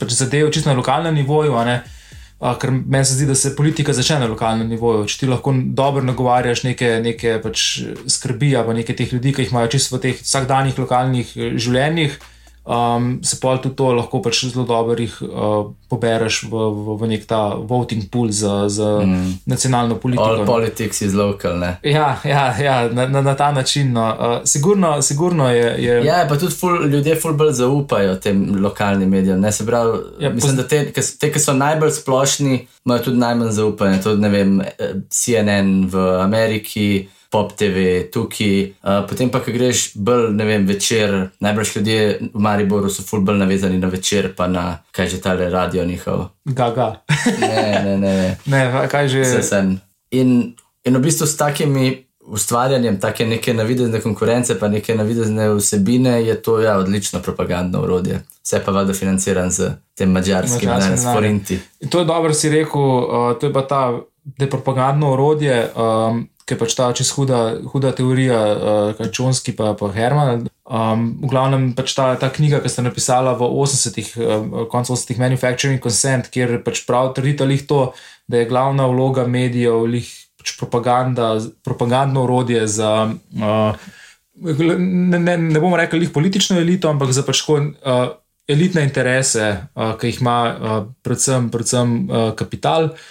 pač 0.00 0.18
zadev, 0.18 0.50
čisto 0.50 0.72
na 0.72 0.76
lokalnem 0.78 1.14
nivoju. 1.20 1.54
Uh, 1.54 2.56
ker 2.60 2.72
meni 2.72 3.04
se 3.04 3.14
zdi, 3.14 3.28
da 3.28 3.34
se 3.34 3.54
politika 3.56 3.92
začne 3.92 4.22
na 4.24 4.30
lokalnem 4.32 4.68
nivoju. 4.72 5.06
Če 5.06 5.22
ti 5.22 5.30
lahko 5.30 5.54
dobro 5.76 6.02
nagovarjaš 6.02 6.64
neke, 6.64 6.96
neke 7.04 7.36
pač 7.44 7.84
skrbi 8.08 8.54
ali 8.56 8.80
nekaj 8.80 8.96
teh 8.96 9.12
ljudi, 9.12 9.34
ki 9.36 9.46
jih 9.46 9.54
imajo 9.54 9.70
čisto 9.76 9.98
v 9.98 10.04
teh 10.08 10.22
vsakdanjih 10.22 10.78
lokalnih 10.80 11.34
eh, 11.36 11.56
življenjih 11.60 12.16
um, 12.64 13.20
se 13.22 13.36
pa 13.40 13.56
tudi 13.56 13.76
to 13.76 13.92
lahko 13.92 14.22
pač 14.22 14.44
zelo 14.44 14.64
dobro 14.64 15.02
uh, 15.02 15.72
pobereš 15.88 16.42
v, 16.42 16.54
v, 16.54 16.96
v 17.00 17.08
nek 17.10 17.26
ta 17.26 17.54
voting 17.54 18.06
pool 18.10 18.30
za, 18.30 18.68
za 18.68 19.00
mm. 19.00 19.42
nacionalno 19.46 19.96
politiko. 19.98 20.24
All 20.24 20.46
politics 20.46 21.02
is 21.02 21.14
local. 21.14 21.58
Ne? 21.58 21.78
Ja, 21.82 22.20
ja, 22.24 22.54
ja 22.58 22.88
na, 22.92 23.06
na, 23.06 23.20
na 23.20 23.34
ta 23.34 23.52
način. 23.52 23.92
No. 23.92 24.06
Uh, 24.08 24.36
sigurno, 24.44 25.02
sigurno 25.02 25.50
je, 25.50 25.84
je. 25.84 26.04
Ja, 26.04 26.26
pa 26.28 26.38
tudi 26.38 26.54
ful, 26.54 26.86
ljudje 26.86 27.16
ful 27.20 27.32
bolj 27.32 27.52
zaupajo 27.52 28.16
tem 28.16 28.44
lokalnim 28.62 29.08
medijem. 29.08 29.40
Ne? 29.40 29.52
Se 29.52 29.66
pravi, 29.66 29.98
ja, 30.20 30.30
mislim, 30.30 30.56
da 30.56 30.68
te, 30.68 30.92
te, 30.92 31.32
ki 31.32 31.40
so 31.40 31.52
najbolj 31.52 31.90
splošni, 31.90 32.66
imajo 32.84 33.10
tudi 33.10 33.18
najmanj 33.18 33.50
zaupanja. 33.50 34.02
Tudi, 34.02 34.22
ne 34.22 34.28
vem, 34.28 34.60
eh, 34.60 35.00
CNN 35.08 35.88
v 35.90 36.06
Ameriki 36.20 37.08
pop 37.30 37.52
TV, 37.54 38.10
tukaj. 38.10 38.74
Uh, 38.82 39.06
potem 39.08 39.30
pa, 39.30 39.38
ko 39.38 39.54
greš 39.54 39.92
bolj, 39.94 40.32
ne 40.34 40.44
vem, 40.44 40.66
večer, 40.66 41.30
najbrž 41.40 41.76
ljudje 41.76 42.00
v 42.34 42.42
Mariboru 42.42 42.90
so 42.90 43.06
ful 43.06 43.22
bolj 43.22 43.38
navezani 43.38 43.78
na 43.78 43.88
večer, 43.88 44.32
pa 44.36 44.50
na 44.50 44.82
kaj 44.90 45.08
že 45.14 45.20
tale 45.22 45.50
radio 45.50 45.84
njihov. 45.86 46.26
Gaga. 46.44 47.04
ne, 47.40 47.82
ne, 47.84 47.96
ne. 47.98 48.36
ne 48.52 48.88
kaj 48.90 49.08
že 49.08 49.18
je. 49.18 49.42
In, 50.10 50.54
in 50.84 50.96
v 50.96 51.02
bistvu 51.02 51.26
s 51.26 51.36
takimi. 51.36 52.06
Ustvarjanjem 52.30 53.00
take 53.00 53.24
neke 53.26 53.50
navidezne 53.54 53.98
konkurence, 54.00 54.54
pa 54.58 54.68
neke 54.68 54.94
navidezne 54.94 55.48
vsebine, 55.56 56.20
je 56.22 56.34
to 56.42 56.60
ja, 56.60 56.76
odlično 56.78 57.18
propagandno 57.18 57.80
urodje. 57.82 58.20
Vse 58.44 58.60
pa 58.64 58.70
vada 58.72 58.94
financiran 58.94 59.50
z 59.50 59.72
tem 59.98 60.12
mačarskim 60.12 60.68
denarjem, 60.68 60.98
s 60.98 61.04
forinti. 61.14 61.58
To 61.90 61.98
je 61.98 62.04
dobro, 62.04 62.34
si 62.34 62.52
rekel, 62.52 62.80
uh, 62.80 63.32
to 63.40 63.48
je 63.48 63.52
pa 63.52 63.62
ta 63.66 63.80
propagandno 64.50 65.12
urodje. 65.12 65.72
Um, 65.74 66.28
je 66.54 66.58
pač 66.60 66.74
ta 66.78 66.90
čez 66.96 67.10
huda, 67.14 67.60
huda 67.72 67.92
teorija, 67.96 68.38
uh, 68.38 68.90
kaj 68.98 69.10
Čonski 69.14 69.54
pa, 69.56 69.72
pa 69.78 69.90
Herman. 69.94 70.48
Um, 70.64 71.18
v 71.22 71.30
glavnem 71.30 71.70
pač 71.74 71.94
ta, 71.98 72.12
ta 72.20 72.30
knjiga, 72.30 72.62
ki 72.62 72.70
ste 72.70 72.84
napisala 72.86 73.34
v 73.38 73.46
80-ih, 73.48 74.10
uh, 74.16 74.66
koncu 74.70 74.94
80-ih, 74.94 75.20
Manufacturing 75.22 75.82
Consent, 75.82 76.30
kjer 76.32 76.60
pač 76.66 76.84
prav 76.88 77.12
trdite 77.16 77.46
lih 77.48 77.62
to, 77.66 77.92
da 78.30 78.42
je 78.42 78.50
glavna 78.50 78.86
vloga 78.90 79.26
medijev 79.26 79.86
lih 79.90 80.08
pač 80.40 80.54
propaganda, 80.60 81.36
propagandno 81.66 82.26
urodje 82.28 82.66
za. 82.66 83.14
Uh, 83.36 83.96
Ne, 84.40 85.18
ne, 85.20 85.34
ne 85.36 85.60
bomo 85.60 85.76
rekli 85.76 86.06
politično 86.08 86.56
elito, 86.56 86.88
ampak 86.88 87.10
za 87.12 87.20
pač 87.26 87.42
uh, 87.44 87.66
elitne 88.48 88.86
interese, 88.86 89.66
uh, 89.76 89.90
ki 90.00 90.08
jih 90.08 90.20
ima 90.22 90.36
uh, 90.48 90.78
predvsem, 91.04 91.50
predvsem 91.52 91.90
uh, 92.08 92.30
kapital. 92.32 92.88
Uh, 92.94 93.02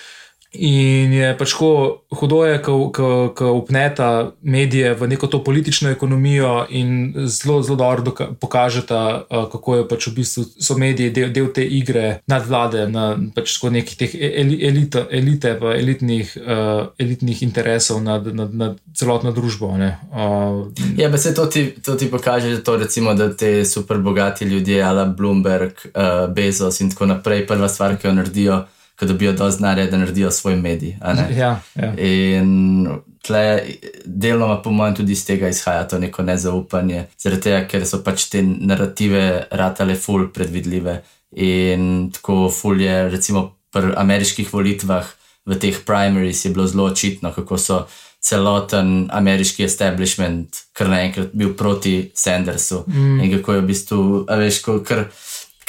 In 0.51 1.13
je 1.13 1.27
pač 1.37 1.51
tako 1.53 2.01
hudo, 2.09 2.39
ko 2.65 3.51
upneta 3.53 4.31
medije 4.41 4.95
v 4.97 5.07
neko 5.07 5.27
to 5.27 5.43
politično 5.43 5.91
ekonomijo 5.93 6.65
in 6.69 7.13
zelo, 7.25 7.61
zelo 7.61 7.77
dobro 7.77 8.33
pokažeta, 8.41 9.25
kako 9.29 9.75
je 9.75 9.87
pač 9.87 10.07
v 10.07 10.13
bistvu 10.15 10.45
so 10.57 10.77
mediji 10.77 11.11
del, 11.13 11.29
del 11.29 11.51
te 11.53 11.61
igre 11.61 12.21
nadvlade, 12.25 12.87
na 12.89 13.13
pač 13.35 13.59
nekih 13.61 13.97
teh 13.99 14.15
elite, 14.17 15.05
elite 15.11 15.53
pa 15.59 15.75
elitnih, 15.77 16.33
uh, 16.41 16.89
elitnih 16.97 17.43
interesov 17.45 18.01
nad, 18.01 18.25
nad, 18.33 18.49
nad 18.49 18.81
celotno 18.97 19.31
družbo. 19.31 19.69
Uh, 19.69 20.73
ja, 20.97 21.11
pa 21.11 21.17
se 21.17 21.35
to 21.37 21.45
ti, 21.45 21.67
to 21.77 21.93
ti 21.93 22.09
pokaže, 22.09 22.57
to, 22.65 22.77
recimo, 22.77 23.13
da 23.13 23.29
te 23.29 23.65
super 23.65 24.01
bogati 24.01 24.49
ljudje, 24.49 24.81
ala 24.81 25.05
Bloomberg, 25.05 25.77
uh, 25.93 26.25
Bezos 26.33 26.81
in 26.81 26.89
tako 26.89 27.05
naprej, 27.05 27.45
prva 27.45 27.69
stvar, 27.69 27.99
ki 28.01 28.09
jo 28.09 28.17
naredijo 28.17 28.61
ko 28.99 29.05
dobijo 29.05 29.33
dovolj 29.33 29.51
znanja, 29.51 29.85
da 29.87 29.97
naredijo 29.97 30.31
svoj 30.31 30.55
medij. 30.55 30.97
Ja, 31.37 31.61
ja. 31.75 31.93
In 31.97 32.87
tle, 33.23 33.61
deloma, 34.05 34.61
po 34.61 34.71
mojem, 34.71 34.95
tudi 34.95 35.15
iz 35.15 35.25
tega 35.25 35.49
izhaja 35.49 35.87
to 35.87 35.99
neko 35.99 36.23
nezaupanje, 36.23 37.05
zaradi 37.17 37.41
tega, 37.47 37.61
ker 37.67 37.85
so 37.87 38.01
pač 38.03 38.27
te 38.31 38.43
narative 38.43 39.45
ratale 39.51 39.95
ful 39.95 40.27
predvidljive. 40.33 40.99
In 41.39 42.09
tako 42.11 42.49
ful 42.51 42.81
je, 42.81 43.09
recimo, 43.09 43.45
pri 43.71 43.93
ameriških 43.97 44.53
volitvah 44.53 45.07
v 45.45 45.55
teh 45.55 45.79
primaries 45.85 46.45
je 46.45 46.51
bilo 46.51 46.67
zelo 46.67 46.91
očitno, 46.91 47.33
kako 47.33 47.57
so. 47.57 47.81
Celoten 48.19 49.05
ameriški 49.15 49.63
establishment, 49.63 50.57
kar 50.75 50.89
naenkrat 50.91 51.29
bil 51.33 51.53
proti 51.55 52.11
Sandersu, 52.11 52.81
mm. 52.87 53.21
in 53.23 53.31
kako 53.37 53.53
je 53.53 53.61
v 53.61 53.67
bistvu, 53.69 53.99
veš, 54.27 54.57
kar 54.83 55.05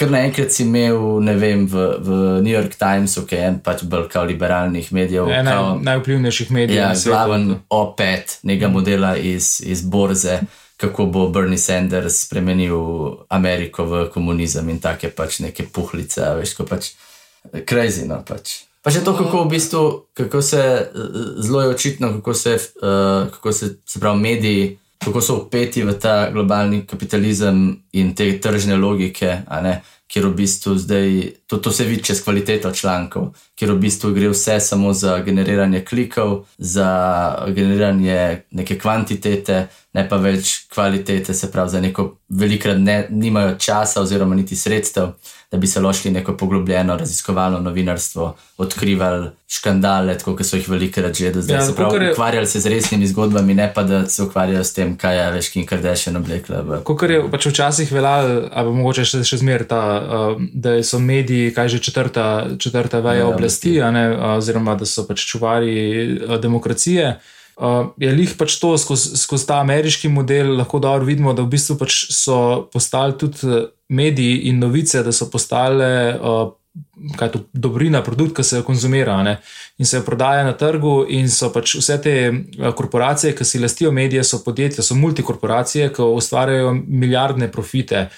Ker 0.00 0.08
naenkrat 0.08 0.54
si 0.54 0.64
imel, 0.64 0.96
ne 1.20 1.34
vem, 1.36 1.66
v, 1.68 1.82
v 2.00 2.18
New 2.40 2.54
York 2.54 2.78
Timesu, 2.80 3.26
ki 3.28 3.36
je 3.36 3.48
en 3.50 3.58
pač 3.60 3.82
bolj 3.84 4.06
kao 4.08 4.24
liberalnih 4.24 4.88
medijev. 4.96 5.28
En 5.28 5.44
naj, 5.44 5.74
najvplivnejših 5.84 6.52
medijev. 6.56 6.80
Ja, 6.80 6.94
glaven 7.04 7.50
opet 7.68 8.38
nekega 8.48 8.72
modela 8.72 9.12
iz, 9.16 9.58
iz 9.60 9.84
borze, 9.84 10.38
kako 10.80 11.06
bo 11.12 11.26
Bernie 11.28 11.60
Sanders 11.60 12.22
spremenil 12.24 12.80
Ameriko 13.28 13.84
v 13.84 14.06
komunizem 14.14 14.72
in 14.72 14.80
take 14.80 15.12
pač 15.12 15.42
neke 15.44 15.68
puhlice, 15.68 16.32
veš, 16.40 16.56
ko 16.56 16.64
pač 16.64 16.94
krajzino 17.68 18.22
pač. 18.24 18.62
Pa 18.80 18.88
še 18.88 19.02
to, 19.04 19.12
kako 19.12 19.44
v 19.44 19.52
bistvu, 19.52 19.82
kako 20.16 20.40
se 20.40 20.62
zelo 21.44 21.66
je 21.66 21.72
očitno, 21.74 22.14
kako 22.16 22.34
se, 22.34 22.56
uh, 22.56 23.28
kako 23.36 23.52
se, 23.52 23.74
se 23.84 24.00
pravi, 24.00 24.20
mediji 24.24 24.78
kako 25.04 25.20
so 25.20 25.36
upeti 25.36 25.82
v 25.82 25.94
ta 25.98 26.30
globalni 26.30 26.86
kapitalizem 26.86 27.82
in 27.92 28.14
te 28.14 28.40
tržne 28.40 28.76
logike, 28.76 29.38
kjer 30.10 30.26
v 30.26 30.34
bistvu 30.34 30.74
zdaj, 30.74 31.10
to, 31.46 31.56
to 31.56 31.70
se 31.72 31.84
vidi 31.84 32.02
čez 32.02 32.20
kvaliteto 32.24 32.72
člankov, 32.74 33.30
kjer 33.54 33.72
v 33.72 33.78
bistvu 33.78 34.10
gre 34.12 34.28
vse 34.32 34.58
samo 34.60 34.92
za 34.92 35.18
generiranje 35.22 35.84
klikov, 35.84 36.44
za 36.58 36.88
generiranje 37.46 38.42
neke 38.50 38.78
kvantitete, 38.78 39.66
ne 39.94 40.08
pa 40.08 40.16
več 40.16 40.66
kvalitete, 40.74 41.34
se 41.34 41.50
pravi, 41.52 41.70
za 41.70 41.80
neko 41.80 42.08
velikrat 42.28 42.78
ne, 42.78 43.04
nimajo 43.10 43.54
časa 43.58 44.02
oziroma 44.02 44.34
niti 44.34 44.56
sredstev 44.56 45.14
da 45.50 45.58
bi 45.58 45.66
se 45.66 45.80
lošli 45.80 46.10
neko 46.10 46.36
poglobljeno 46.36 46.96
raziskovalno 46.96 47.58
novinarstvo, 47.60 48.36
odkrivali 48.58 49.30
škandale, 49.48 50.14
kot 50.18 50.44
so 50.46 50.56
jih 50.56 50.68
velikrat 50.68 51.16
že 51.16 51.32
do 51.34 51.42
zdaj. 51.42 51.56
Ja, 51.56 51.62
se 51.62 51.74
pravi, 51.74 52.04
je... 52.04 52.12
ukvarjali 52.12 52.46
se 52.46 52.60
z 52.60 52.66
resnimi 52.66 53.06
zgodbami, 53.06 53.54
ne 53.54 53.72
pa 53.74 53.82
da 53.82 54.06
se 54.06 54.22
ukvarjajo 54.22 54.64
s 54.64 54.72
tem, 54.74 54.96
kaj 54.96 55.18
je 55.18 55.32
veš, 55.32 55.48
ki 55.50 55.64
kar 55.66 55.82
deše 55.82 56.14
oblekla. 56.16 56.82
Kot 56.86 57.02
je 57.02 57.18
pač 57.30 57.46
včasih 57.50 57.92
veljalo, 57.92 58.46
ali 58.52 58.76
mogoče 58.78 59.04
še, 59.04 59.24
še 59.26 59.40
zmer 59.42 59.66
ta, 59.66 59.82
uh, 59.98 60.46
da 60.54 60.78
so 60.86 61.02
mediji, 61.02 61.50
kaj 61.54 61.68
že 61.68 61.82
četrta, 61.82 62.46
četrta 62.58 63.02
veja 63.02 63.24
ja, 63.24 63.34
oblasti, 63.34 63.74
ne, 63.80 64.06
oziroma 64.36 64.78
da 64.78 64.86
so 64.86 65.02
pač 65.08 65.26
čuvari 65.26 65.74
uh, 66.14 66.38
demokracije. 66.38 67.18
Uh, 67.56 67.90
je 68.00 68.10
lih 68.12 68.30
pač 68.38 68.56
to 68.60 68.72
skozi 68.80 69.18
skoz 69.20 69.44
ta 69.46 69.58
ameriški 69.60 70.08
model, 70.08 70.54
lahko 70.56 70.78
dobro 70.80 71.04
vidimo, 71.04 71.34
da 71.36 71.44
v 71.44 71.52
bistvu 71.52 71.76
pač 71.80 72.06
so 72.14 72.36
postali 72.72 73.18
tudi 73.20 73.44
eh, 73.44 73.66
mediji 73.88 74.46
in 74.48 74.62
novice, 74.62 75.02
da 75.04 75.12
so 75.12 75.28
postale 75.28 75.90
uh, 76.16 76.48
to 77.32 77.42
dobrina, 77.52 78.00
produkt, 78.02 78.36
ki 78.36 78.44
se 78.46 78.56
jo 78.60 78.64
konzumira 78.64 79.18
ne? 79.22 79.40
in 79.78 79.86
se 79.86 79.96
jo 79.96 80.04
prodaja 80.06 80.44
na 80.44 80.52
trgu. 80.52 81.04
In 81.08 81.28
so 81.28 81.50
pač 81.52 81.74
vse 81.80 81.98
te 82.00 82.14
korporacije, 82.76 83.34
ki 83.36 83.44
si 83.44 83.60
lastijo 83.60 83.92
medije, 83.92 84.24
so 84.24 84.42
podjetja, 84.44 84.84
so 84.84 84.94
multikorporacije, 84.94 85.90
ki 85.92 86.02
ustvarjajo 86.02 86.74
milijardne 86.86 87.50
profite. 87.52 88.08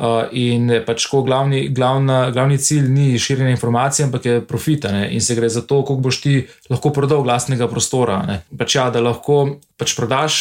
Uh, 0.00 0.30
in 0.32 0.70
pač 0.86 1.04
ko 1.12 1.18
glavni, 1.20 1.66
glavna, 1.76 2.30
glavni 2.32 2.56
cilj 2.58 2.86
ni 2.88 3.18
širjenje 3.20 3.52
informacij, 3.52 4.06
ampak 4.06 4.24
je 4.24 4.38
profit. 4.48 4.86
Ne? 4.88 5.10
In 5.12 5.20
se 5.20 5.34
gre 5.36 5.48
za 5.52 5.60
to, 5.60 5.82
koliko 5.84 6.06
boš 6.08 6.20
ti 6.24 6.36
lahko 6.72 6.88
prodal 6.96 7.20
glasnega 7.20 7.68
prostora. 7.68 8.40
Pač 8.58 8.78
ja, 8.78 8.86
da 8.88 9.02
lahko 9.04 9.58
pač 9.76 9.92
prodaš 9.98 10.38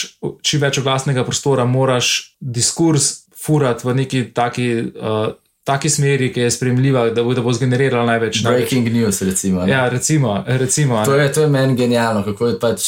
čim 0.47 0.63
več 0.63 0.79
glasnega 0.79 1.25
prostora, 1.27 1.65
moraš 1.67 2.37
diskurs 2.39 3.27
furati 3.35 3.87
v 3.87 3.97
neki 4.03 4.25
taki. 4.33 4.71
Uh, 4.95 5.29
Taki 5.69 5.89
smeri, 5.91 6.31
ki 6.33 6.47
je 6.47 6.51
spremljiva, 6.51 7.03
da 7.13 7.21
bo, 7.21 7.35
bo 7.45 7.51
zgenerirala 7.53 8.07
največ. 8.07 8.39
Breaking 8.41 8.87
največ. 8.87 8.95
news, 8.95 9.19
recimo. 9.21 9.67
Ja, 9.69 9.83
recimo, 9.91 10.31
recimo 10.47 11.03
to, 11.05 11.13
je, 11.19 11.27
to 11.35 11.43
je 11.43 11.49
meni 11.51 11.75
genialno, 11.77 12.23
kako 12.25 12.47
je 12.47 12.55
pač 12.57 12.87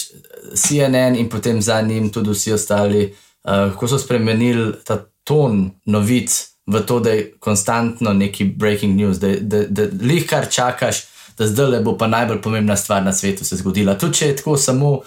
CNN 0.56 1.20
in 1.20 1.30
potem 1.30 1.62
za 1.62 1.78
njim 1.82 2.10
tudi 2.10 2.34
vsi 2.34 2.56
ostali, 2.56 3.04
uh, 3.12 3.70
kako 3.76 3.92
so 3.92 4.00
spremenili 4.02 4.72
ta 4.88 4.98
ton 5.24 5.68
novic, 5.86 6.51
v 6.72 6.82
to, 6.86 7.00
da 7.00 7.10
je 7.16 7.32
konstantno 7.40 8.14
neki 8.14 8.46
breaking 8.46 8.96
news, 8.96 9.20
da, 9.20 9.36
da, 9.40 9.64
da, 9.68 9.86
da 9.86 10.06
lih 10.06 10.28
kar 10.28 10.50
čakaš, 10.50 11.04
da 11.38 11.48
zdaj 11.48 11.68
le 11.68 11.80
bo 11.82 11.98
pa 11.98 12.08
najbolj 12.08 12.42
pomembna 12.42 12.76
stvar 12.78 13.04
na 13.04 13.14
svetu 13.14 13.46
se 13.46 13.56
zgodila. 13.56 13.98
Tudi 13.98 14.18
če 14.18 14.28
je 14.28 14.36
tako 14.36 14.58
samo 14.58 15.00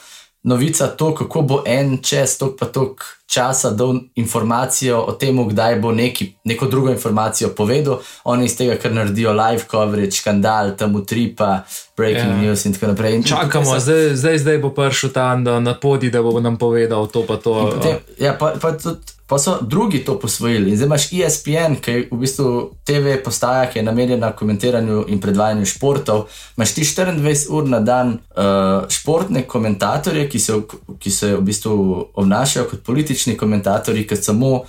novica 0.44 0.87
to, 0.87 1.14
kako 1.14 1.42
bo 1.42 1.62
en 1.66 1.99
čez 2.02 2.38
tok 2.38 2.59
pa 2.61 2.66
tok 2.66 3.04
časa 3.26 3.71
dal 3.71 3.97
informacijo 4.14 5.00
o 5.00 5.12
tem, 5.12 5.38
kdaj 5.49 5.78
bo 5.80 5.92
neki, 5.92 6.35
neko 6.44 6.66
drugo 6.66 6.90
informacijo 6.90 7.49
povedal. 7.56 7.99
Oni 8.25 8.44
iz 8.44 8.56
tega, 8.56 8.76
kar 8.76 8.92
naredijo 8.92 9.33
live 9.33 9.64
coverage, 9.71 10.11
škandal, 10.11 10.76
tam 10.76 10.94
utripa, 10.94 11.64
breaking 11.97 12.30
yeah. 12.30 12.42
news 12.42 12.64
in 12.64 12.75
tako 12.75 12.92
naprej. 12.92 13.16
In 13.16 13.23
Čakamo, 13.23 13.64
so... 13.64 13.80
zdaj, 13.80 14.14
zdaj, 14.14 14.38
zdaj 14.38 14.59
bo 14.59 14.71
prišel 14.71 15.11
tam 15.11 15.42
na 15.42 15.75
podi, 15.75 16.11
da 16.11 16.23
bo 16.23 16.40
nam 16.40 16.59
povedal 16.61 17.06
to 17.06 17.25
pa 17.26 17.37
to. 17.37 17.73
Potem, 17.75 17.97
ja, 18.18 18.37
pa, 18.38 18.52
pa 18.61 18.76
tudi 18.76 19.13
pa 19.26 19.38
so 19.38 19.59
drugi 19.62 20.04
to 20.04 20.19
posvojili. 20.19 20.71
In 20.71 20.76
zdaj 20.76 20.87
imaš 20.87 21.12
ESPN, 21.12 21.75
ki 21.81 21.90
je 21.90 22.09
v 22.11 22.16
bistvu 22.16 22.71
TV 22.85 23.16
postaja, 23.25 23.71
ki 23.71 23.78
je 23.78 23.83
namenjena 23.83 24.33
komentiranju 24.33 25.04
in 25.09 25.21
predvajanju 25.21 25.66
športov. 25.66 26.26
Imáš 26.57 26.75
ti 26.75 26.85
24 26.85 27.47
ur 27.50 27.69
na 27.69 27.81
dan 27.81 28.09
uh, 28.12 28.88
športne 28.88 29.43
komentatorje, 29.43 30.28
ki 30.28 30.38
se, 30.38 30.61
ki 30.99 31.11
se 31.11 31.37
v 31.37 31.40
bistvu 31.40 31.76
obnašajo 32.14 32.69
kot 32.71 32.83
politični 32.85 33.37
komentatorji, 33.37 34.07
ki 34.07 34.16
samo 34.16 34.64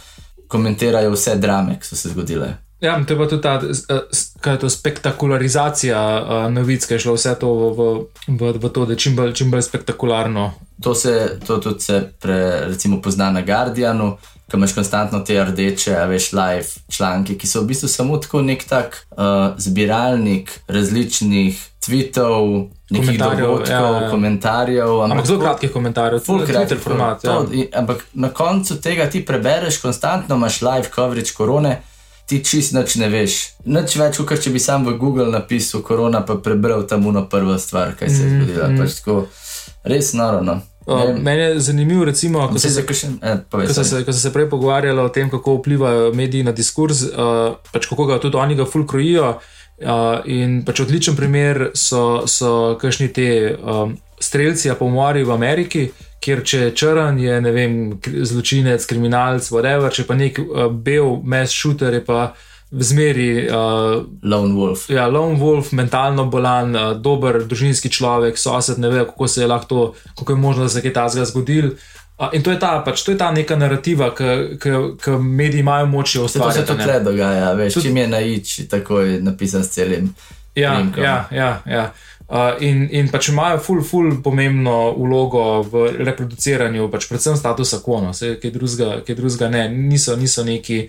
komentirajo 0.48 1.12
vse 1.12 1.36
drame, 1.36 1.80
ki 1.80 1.88
so 1.88 1.96
se 1.96 2.10
zgodile. 2.10 2.65
Ja, 2.84 3.00
to 3.05 3.13
je 3.13 3.17
pa 3.17 3.27
tudi 3.27 3.41
ta 3.41 3.62
uh, 3.62 4.60
to 4.60 4.70
spektakularizacija 4.70 6.00
uh, 6.22 6.51
novic, 6.53 6.86
ki 6.86 6.94
je 6.94 7.00
šlo 7.00 7.15
vse 7.15 7.36
to 7.39 7.50
v, 7.50 7.89
v, 8.27 8.53
v 8.60 8.70
to, 8.70 8.86
da 8.86 8.94
je 8.94 9.00
čim 9.00 9.15
bolj, 9.15 9.34
čim 9.34 9.51
bolj 9.51 9.63
spektakularno. 9.70 10.51
To 10.84 10.96
se 10.96 11.39
to 11.48 11.58
tudi 11.58 11.79
se 11.79 12.01
pre, 12.20 12.67
recimo, 12.67 13.01
pozna 13.01 13.32
na 13.32 13.41
Guardianu 13.41 14.17
ki 14.51 14.58
imaš 14.58 14.74
konstantno 14.74 15.20
te 15.20 15.44
rdeče, 15.44 15.96
veš, 16.08 16.32
live 16.34 16.67
članke, 16.89 17.38
ki 17.38 17.48
so 17.48 17.62
v 17.62 17.72
bistvu 17.72 17.89
samo 17.89 18.17
tako 18.17 18.41
nek 18.41 18.63
tak 18.70 19.08
uh, 19.12 19.58
zbiralnik 19.58 20.51
različnih 20.67 21.62
tweetov, 21.86 22.67
nekih 22.89 23.17
dogodkov, 23.20 23.70
ja, 23.70 24.03
ja. 24.03 24.10
komentarjev. 24.10 25.01
Ampak, 25.01 25.12
ampak 25.12 25.25
zelo 25.25 25.39
kratkih 25.39 25.74
komentarjev, 25.74 26.22
zelo 26.25 26.46
kratek 26.46 26.79
format. 26.82 27.22
To, 27.22 27.32
ja. 27.32 27.41
in, 27.51 27.67
ampak 27.74 28.05
na 28.13 28.29
koncu 28.29 28.77
tega 28.82 29.10
ti 29.10 29.25
prebereš, 29.25 29.82
konstantno 29.82 30.36
imaš 30.36 30.62
live 30.62 30.94
coverage 30.96 31.34
korone. 31.38 31.82
Ti 32.25 32.39
čist 32.41 32.74
noč 32.74 32.96
ne 32.98 33.10
veš. 33.10 33.34
Noč 33.70 33.98
več, 34.01 34.17
kot 34.25 34.41
če 34.41 34.53
bi 34.53 34.62
sam 34.62 34.86
v 34.88 34.96
Google 34.98 35.27
napisal 35.29 35.84
korona, 35.86 36.24
pa 36.25 36.39
prebral 36.41 36.88
tam 36.89 37.05
uno 37.05 37.27
prvo 37.29 37.58
stvar, 37.62 37.94
kaj 38.00 38.10
se 38.10 38.24
je 38.24 38.29
mm, 38.29 38.38
zgodilo. 38.39 38.70
Mm. 38.72 38.79
Pač 38.82 38.96
tako, 39.00 39.17
res 39.86 40.13
noro. 40.17 40.41
No. 40.46 40.62
Uh, 40.86 41.17
Mene 41.17 41.44
je 41.44 41.60
zanimivo, 41.60 42.05
recimo, 42.05 42.48
ko, 42.48 42.60
se, 42.60 42.70
eh, 43.22 43.38
ko, 43.50 43.62
so 43.74 43.84
se, 43.84 44.03
ko 44.05 44.13
so 44.13 44.20
se 44.20 44.34
prej 44.34 44.50
pogovarjali 44.50 45.01
o 45.01 45.10
tem, 45.10 45.29
kako 45.29 45.55
vplivajo 45.58 46.13
mediji 46.13 46.46
na 46.46 46.53
diskurs, 46.53 47.01
uh, 47.01 47.58
pač 47.74 47.89
kako 47.89 48.05
ga 48.05 48.20
tudi 48.22 48.38
oni 48.38 48.55
ga 48.55 48.65
fulkrojijo. 48.65 49.36
Uh, 49.75 50.22
in 50.32 50.62
pač 50.63 50.79
odličen 50.86 51.17
primer 51.20 51.72
so, 51.75 52.24
so 52.32 52.77
kakšni 52.79 53.10
te 53.12 53.29
um, 53.60 53.98
streljci, 54.20 54.72
pomori 54.79 55.25
v 55.27 55.34
Ameriki, 55.34 55.89
kjer 56.24 56.44
če 56.44 56.60
je 56.60 56.74
črn, 56.80 57.20
je 57.22 57.40
ne 57.42 57.52
vem, 57.54 57.78
zločinec, 58.02 58.86
kriminalec, 58.90 59.48
whatever, 59.54 59.94
če 59.94 60.08
pa 60.08 60.18
nek 60.18 60.40
uh, 60.42 60.68
bel 60.70 61.20
mes 61.24 61.54
šuter 61.54 62.00
je 62.00 62.04
pa 62.06 62.34
zmeri. 62.72 63.48
Uh, 63.48 64.06
lone 64.24 64.56
Wolf. 64.56 64.90
Ja, 64.90 65.08
Lone 65.08 65.40
Wolf, 65.40 65.72
mentalno 65.72 66.26
bolan, 66.32 66.76
uh, 66.76 66.94
dober 66.98 67.44
družinski 67.46 67.92
človek, 67.94 68.40
sosed 68.42 68.82
ne 68.82 68.90
ve, 68.90 69.06
kako 69.06 69.28
se 69.28 69.44
je 69.44 69.48
lahko, 69.48 69.94
kako 70.16 70.34
je 70.34 70.38
možno, 70.38 70.64
da 70.64 70.70
se 70.70 70.82
je 70.82 70.88
kaj 70.88 70.94
takega 70.94 71.26
zgodil. 71.26 71.70
Uh, 72.18 72.32
in 72.34 72.44
to 72.44 72.52
je, 72.52 72.60
ta, 72.60 72.80
pač, 72.86 73.04
to 73.04 73.12
je 73.12 73.20
ta 73.20 73.32
neka 73.36 73.58
narativa, 73.60 74.10
ki 74.16 75.20
mediji 75.20 75.60
imajo 75.60 75.86
moč 75.92 76.16
ustvarjati. 76.16 76.66
To 76.66 76.66
se 76.66 76.74
tudi 76.74 76.90
le 76.92 77.00
dogaja, 77.04 77.54
veš, 77.54 77.74
tudi... 77.74 77.88
čim 77.88 77.98
je 77.98 78.08
na 78.08 78.22
ič, 78.22 78.58
tako 78.72 79.00
je 79.04 79.22
napisan 79.22 79.64
s 79.64 79.76
celim. 79.76 80.10
Ja, 80.56 80.80
ja, 80.98 81.28
ja, 81.32 81.50
ja. 81.68 81.92
Uh, 82.25 82.55
in, 82.60 82.88
in 82.89 83.10
pač 83.13 83.29
imajo 83.29 83.60
ful, 83.62 83.84
ful 83.86 84.15
pomembno 84.25 84.96
vlogo 84.98 85.62
v 85.62 85.91
reproduciranju, 86.08 86.88
pač 86.89 87.05
predvsem 87.05 87.38
statusa 87.38 87.84
kono, 87.86 88.15
kaj 88.17 89.13
drugega 89.13 89.51
ne, 89.53 89.67
niso, 89.70 90.15
niso 90.17 90.44
neki 90.44 90.88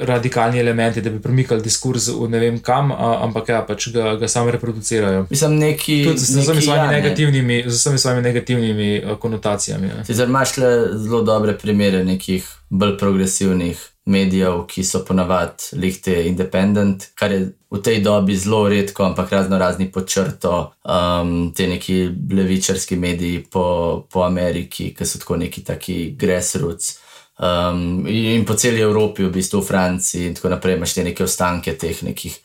radikalni 0.00 0.58
elementi, 0.62 1.02
da 1.02 1.10
bi 1.10 1.18
premikali 1.20 1.62
diskurs 1.62 2.08
v 2.08 2.28
ne 2.30 2.38
vem 2.38 2.58
kam, 2.62 2.92
ampak 2.94 3.48
ja, 3.48 3.60
pač 3.66 3.88
ga, 3.92 4.14
ga 4.20 4.28
sami 4.28 4.54
reproducirajo. 4.54 5.26
Mislim, 5.30 5.58
neki, 5.58 6.04
Tudi 6.06 6.18
z 6.18 6.38
vsemi 6.38 6.62
svojimi 6.62 6.84
ja, 6.84 6.90
negativnimi, 6.90 7.62
ne. 7.66 8.22
negativnimi 8.22 8.90
konotacijami. 9.20 9.88
Ja. 9.88 10.04
Sicer 10.04 10.28
imaš 10.28 10.54
zelo 10.94 11.22
dobre 11.22 11.58
primere 11.58 12.04
nekih 12.04 12.46
bolj 12.70 12.96
progresivnih. 12.98 13.88
Medijev, 14.10 14.64
ki 14.68 14.84
so 14.84 15.04
ponavadi 15.06 15.78
lihte 15.80 16.14
independent, 16.26 17.10
kar 17.14 17.32
je 17.32 17.40
v 17.70 17.80
tej 17.84 18.00
dobi 18.02 18.36
zelo 18.36 18.64
redko, 18.68 19.04
ampak 19.06 19.32
razno 19.32 19.58
razni 19.58 19.86
počrto, 19.92 20.72
um, 20.82 21.52
te 21.56 21.68
neki 21.70 22.00
levičarski 22.32 22.96
mediji 22.96 23.44
po, 23.50 24.06
po 24.10 24.24
Ameriki, 24.26 24.90
ki 24.94 25.06
so 25.06 25.22
tako 25.22 25.38
neki 25.40 25.64
taki 25.64 25.98
grassroots. 26.18 26.98
Um, 27.40 28.06
in 28.10 28.44
po 28.44 28.54
celi 28.58 28.82
Evropi, 28.82 29.24
v 29.24 29.32
bistvu 29.32 29.62
v 29.62 29.68
Franciji, 29.70 30.26
in 30.28 30.34
tako 30.36 30.50
naprej, 30.52 30.76
imaš 30.76 30.98
te 30.98 31.04
neke 31.06 31.24
ostanke 31.24 31.76
teh 31.78 32.02
nekih 32.04 32.40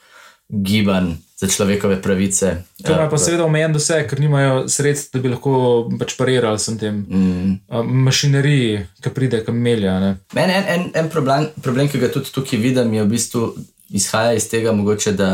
gibanj 0.50 1.14
za 1.38 1.48
človekove 1.48 2.02
pravice. 2.02 2.64
To 2.84 2.94
ima 2.94 3.10
pa 3.10 3.18
seveda 3.18 3.46
omejen 3.46 3.74
doseg, 3.74 4.08
ker 4.10 4.20
nimajo 4.20 4.68
sredstev, 4.70 5.20
da 5.20 5.24
bi 5.24 5.34
lahko 5.34 5.56
pač 6.00 6.16
parirali 6.18 6.60
s 6.60 6.78
tem 6.80 7.02
mm. 7.10 7.82
mašineriji, 8.06 8.86
ki 9.04 9.12
pride, 9.16 9.42
ki 9.46 9.52
melja. 9.52 9.98
Meni 10.34 10.54
en, 10.54 10.70
en, 10.76 10.86
en 10.96 11.10
problem, 11.12 11.50
problem, 11.62 11.90
ki 11.92 12.00
ga 12.00 12.12
tudi 12.14 12.32
tukaj 12.32 12.62
vidim, 12.62 12.94
je 12.94 13.04
v 13.04 13.12
bistvu 13.12 13.50
izhaja 13.90 14.38
iz 14.38 14.50
tega, 14.52 14.76
mogoče 14.76 15.18
da. 15.18 15.34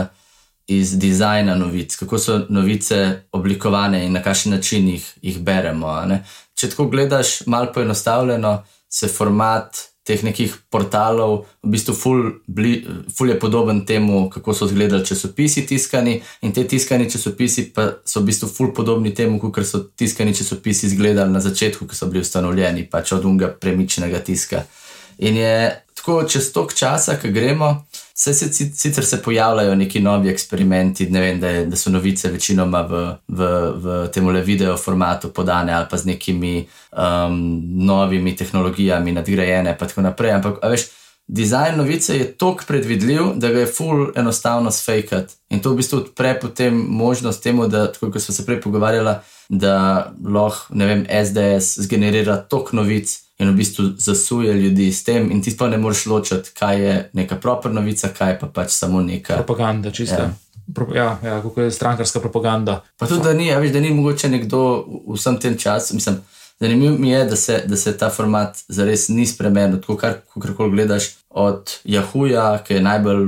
Iz 0.71 0.91
dizajna 0.95 1.55
novic, 1.57 1.95
kako 1.99 2.17
so 2.21 2.35
novice 2.53 3.25
oblikovane 3.35 4.05
in 4.05 4.13
na 4.15 4.21
kakšen 4.23 4.53
način 4.53 4.85
jih, 4.87 5.07
jih 5.25 5.39
beremo. 5.43 5.89
Če 6.55 6.69
tako 6.71 6.85
gledaš, 6.87 7.31
malo 7.49 7.73
poenostavljeno, 7.73 8.51
se 8.87 9.09
format 9.11 9.81
teh 10.03 10.23
nekih 10.25 10.53
portalov 10.73 11.45
v 11.61 11.71
bistvu 11.75 11.93
ful, 11.93 12.21
ful 13.13 13.29
je 13.29 13.37
podoben 13.39 13.83
temu, 13.85 14.29
kako 14.33 14.53
so 14.53 14.65
izgledali 14.65 15.05
časopisi 15.05 15.65
tiskani, 15.69 16.21
in 16.41 16.53
te 16.53 16.63
tiskani 16.67 17.09
časopisi 17.09 17.69
pa 17.75 18.01
so 18.05 18.21
v 18.21 18.31
bistvu 18.31 18.49
ful 18.49 18.73
podobni 18.73 19.13
temu, 19.13 19.39
kot 19.39 19.61
so 19.65 19.83
tiskani 19.95 20.33
časopisi 20.35 20.87
izgledali 20.89 21.31
na 21.31 21.39
začetku, 21.39 21.87
ko 21.87 21.95
so 21.95 22.09
bili 22.09 22.25
ustanovljeni, 22.25 22.87
pač 22.89 23.13
od 23.13 23.25
unga 23.25 23.53
premičnega 23.53 24.19
tiska. 24.25 24.65
In 25.21 25.37
je 25.37 25.83
tako 25.93 26.23
čez 26.25 26.49
tok 26.53 26.73
časa, 26.73 27.19
ki 27.21 27.29
gremo, 27.29 27.85
se, 28.13 28.33
se, 28.33 28.49
sicer 28.53 29.05
se 29.05 29.21
pojavljajo 29.21 29.75
neki 29.75 29.99
novi 29.99 30.29
eksperimenti, 30.29 31.09
ne 31.09 31.21
vem, 31.21 31.39
da, 31.39 31.49
je, 31.49 31.65
da 31.65 31.75
so 31.75 31.89
novice 31.89 32.31
večinoma 32.31 32.81
v, 32.81 33.03
v, 33.27 33.49
v 33.75 34.07
tem 34.13 34.27
video 34.43 34.77
formatu 34.77 35.29
podane 35.33 35.73
ali 35.73 35.85
pa 35.89 35.97
z 35.97 36.05
nekimi 36.05 36.67
um, 36.91 37.61
novimi 37.85 38.35
tehnologijami 38.35 39.11
nadgrajene, 39.11 39.77
pa 39.77 39.87
tako 39.87 40.01
naprej. 40.01 40.31
Ampak, 40.31 40.59
veš, 40.69 40.87
dizajn 41.27 41.77
novice 41.77 42.17
je 42.17 42.31
tako 42.37 42.63
predvidljiv, 42.67 43.21
da 43.35 43.49
ga 43.49 43.59
je 43.59 43.73
full 43.73 44.11
enostavno 44.15 44.71
sfejkati. 44.71 45.33
In 45.49 45.59
to 45.59 45.71
v 45.71 45.79
bistvu 45.79 45.97
odpre 45.97 46.39
potem 46.39 46.75
možnost 46.75 47.43
temu, 47.43 47.67
da, 47.67 47.91
tako 47.91 48.11
kot 48.11 48.21
smo 48.21 48.35
se 48.35 48.45
prej 48.45 48.61
pogovarjali, 48.61 49.15
da 49.49 50.11
lahko, 50.25 50.73
ne 50.75 50.85
vem, 50.85 51.05
SDS 51.25 51.79
zgenerira 51.79 52.37
tok 52.37 52.73
novic 52.73 53.19
in 53.41 53.49
v 53.49 53.55
bistvu 53.57 53.85
zasuje 53.97 54.53
ljudi 54.53 54.91
s 54.91 55.03
tem, 55.03 55.31
in 55.31 55.41
ti 55.41 55.53
pa 55.57 55.69
ne 55.69 55.77
moreš 55.77 56.05
ločiti, 56.05 56.53
kaj 56.59 56.81
je 56.81 57.09
neka 57.13 57.35
proper 57.35 57.73
novica, 57.73 58.09
kaj 58.17 58.39
pa 58.39 58.47
pač 58.47 58.71
samo 58.75 59.01
neka 59.01 59.35
propaganda, 59.41 59.91
čisto. 59.91 60.21
Ja. 60.21 60.33
Pro, 60.75 60.87
ja, 60.95 61.19
ja, 61.23 61.41
kako 61.41 61.61
je 61.61 61.71
strankarska 61.71 62.19
propaganda. 62.19 62.81
Pa 62.97 63.07
tudi, 63.07 63.23
da 63.23 63.33
ni, 63.33 63.47
ja, 63.47 63.59
veš, 63.59 63.71
da 63.71 63.79
ni 63.79 63.93
mogoče 63.93 64.29
nekdo 64.29 64.85
v 65.07 65.17
vsem 65.17 65.39
tem 65.41 65.57
času. 65.57 65.95
Mislim, 65.95 66.21
zanimivo 66.59 66.97
mi 66.97 67.09
je, 67.09 67.25
da 67.25 67.35
se, 67.35 67.63
da 67.67 67.77
se 67.77 67.97
ta 67.97 68.09
format 68.09 68.57
zares 68.67 69.09
ni 69.09 69.25
spremenil. 69.25 69.81
Tako 69.81 69.97
kar 69.97 70.53
koli 70.57 70.71
gledaš 70.71 71.09
od 71.29 71.73
Yahooja, 71.83 72.63
ki 72.63 72.73
je 72.73 72.81
najbolj 72.81 73.27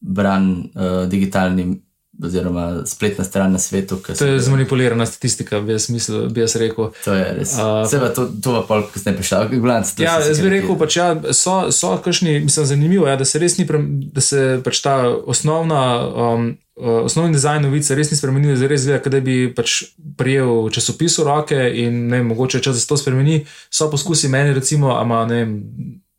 bran 0.00 0.50
uh, 0.74 1.08
digitalni 1.08 1.82
oziroma 2.24 2.86
spletna 2.86 3.24
stran 3.24 3.52
na 3.52 3.58
svetu. 3.58 3.96
To 4.18 4.24
je 4.24 4.40
zmanipulirana 4.40 5.06
statistika, 5.06 5.60
bi 5.60 5.72
jaz, 5.72 5.88
mislil, 5.90 6.28
bi 6.28 6.40
jaz 6.40 6.56
rekel. 6.56 6.90
To 7.04 7.14
je 7.14 7.26
res. 7.38 7.54
Uh, 7.54 7.88
Seba, 7.90 8.08
to, 8.14 8.28
to 8.42 8.54
pa 8.60 8.62
pol, 8.68 8.86
kasneje 8.92 9.16
prišel, 9.16 9.48
gledaj. 9.48 9.94
Ja, 9.98 10.18
jaz 10.20 10.40
bi 10.40 10.52
rekel, 10.52 10.76
pač, 10.78 10.96
ja, 10.96 11.10
so, 11.32 11.72
so 11.72 11.96
kakšni, 12.04 12.40
mislim, 12.44 12.66
zanimivo 12.66 13.08
ja, 13.08 13.16
da 13.16 13.24
se 13.24 13.40
res 13.42 13.58
ni, 13.58 13.66
pre, 13.68 13.80
da 14.14 14.24
se 14.24 14.60
pač 14.64 14.82
ta 14.84 14.96
osnovna. 15.08 15.84
Um, 16.08 16.50
Osnovni 16.80 17.34
dizajn 17.36 17.66
novice 17.66 17.92
res 17.92 18.08
ni 18.08 18.16
spremenil, 18.16 18.54
zdaj 18.56 18.70
res 18.70 18.84
zgleda, 18.86 19.10
da 19.12 19.18
bi 19.20 19.34
pač 19.52 19.82
prijel 20.16 20.70
časopis 20.72 21.18
v 21.20 21.26
roke 21.26 21.58
in 21.82 22.06
ne, 22.08 22.22
mogoče 22.24 22.62
če 22.64 22.72
se 22.72 22.86
to 22.88 22.96
spremeni. 22.96 23.42
So 23.68 23.90
poskusi 23.92 24.30
meni, 24.32 24.54
recimo, 24.56 24.94
ama, 24.96 25.26
ne 25.28 25.42
vem, 25.42 25.52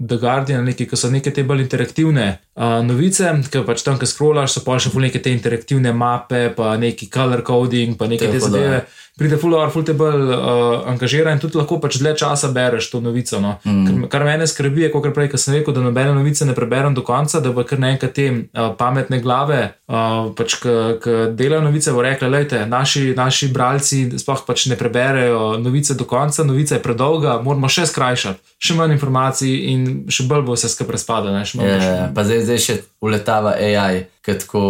The 0.08 0.18
Guardian, 0.18 0.66
neki, 0.66 0.88
ki 0.90 0.98
so 0.98 1.12
neke 1.14 1.34
te 1.34 1.44
bolj 1.46 1.66
interaktivne 1.68 2.30
Uh, 2.52 2.82
novice, 2.84 3.30
ki 3.48 3.62
pač 3.64 3.80
tam, 3.86 3.96
ki 3.96 4.06
scrollaš, 4.10 4.58
so 4.58 4.62
pa 4.66 4.76
še 4.76 4.92
neke 5.00 5.22
te 5.24 5.32
interaktivne 5.32 5.94
mape, 5.96 6.50
pa 6.54 6.74
neki 6.78 7.08
color 7.10 7.46
coding, 7.48 7.96
pa 7.98 8.10
neke 8.12 8.28
te 8.28 8.42
zadeve. 8.44 8.82
Pride 9.20 9.38
fuler, 9.38 9.68
ful 9.70 9.84
te 9.84 9.94
bolj 9.98 10.30
uh, 10.32 10.88
angažira 10.88 11.34
in 11.36 11.40
tudi 11.42 11.60
lahko 11.60 11.82
pač 11.84 11.98
dlje 12.00 12.14
časa 12.22 12.48
bereš 12.56 12.88
to 12.94 13.02
novico. 13.04 13.42
No. 13.44 13.58
Mm. 13.68 13.84
Kar, 13.86 13.98
kar 14.14 14.26
mene 14.26 14.48
skrbi, 14.48 14.86
je, 14.86 14.92
kot 14.94 15.10
prej, 15.14 15.28
ko 15.34 15.40
sem 15.42 15.58
rekel, 15.58 15.76
da 15.76 15.84
nobene 15.84 16.16
novice 16.16 16.48
ne 16.48 16.56
preberem 16.56 16.96
do 16.96 17.04
konca, 17.06 17.42
da 17.44 17.52
bo 17.52 17.66
kar 17.68 17.82
nekaj 17.84 18.14
te 18.16 18.28
uh, 18.32 18.72
pametne 18.80 19.20
glave, 19.22 19.60
uh, 19.92 20.32
pač, 20.38 20.58
ki 20.62 21.18
delajo 21.38 21.66
novice, 21.68 21.92
bo 21.92 22.06
rekla, 22.06 22.32
lejte, 22.32 22.64
naši, 22.72 23.12
naši 23.18 23.52
bralci 23.52 24.06
sploh 24.22 24.46
pač 24.48 24.70
ne 24.72 24.80
preberejo 24.80 25.58
novice 25.60 26.00
do 26.00 26.08
konca, 26.08 26.48
novica 26.48 26.80
je 26.80 26.84
predolga, 26.84 27.42
moramo 27.44 27.70
še 27.70 27.90
skrajšati 27.92 28.52
še 28.62 28.78
manj 28.78 28.94
informacij 28.94 29.54
in 29.72 29.86
še 30.14 30.28
bolj 30.30 30.46
bo 30.46 30.56
vse 30.56 30.70
skupaj 30.70 31.00
razpadlo. 31.00 31.34
Ja, 31.34 31.46
ja, 31.66 32.10
pa 32.14 32.26
zdaj, 32.28 32.44
zdaj 32.46 32.60
še 32.62 32.76
uletava 33.02 33.56
AI, 33.58 34.04
ki 34.22 34.36
tako 34.40 34.62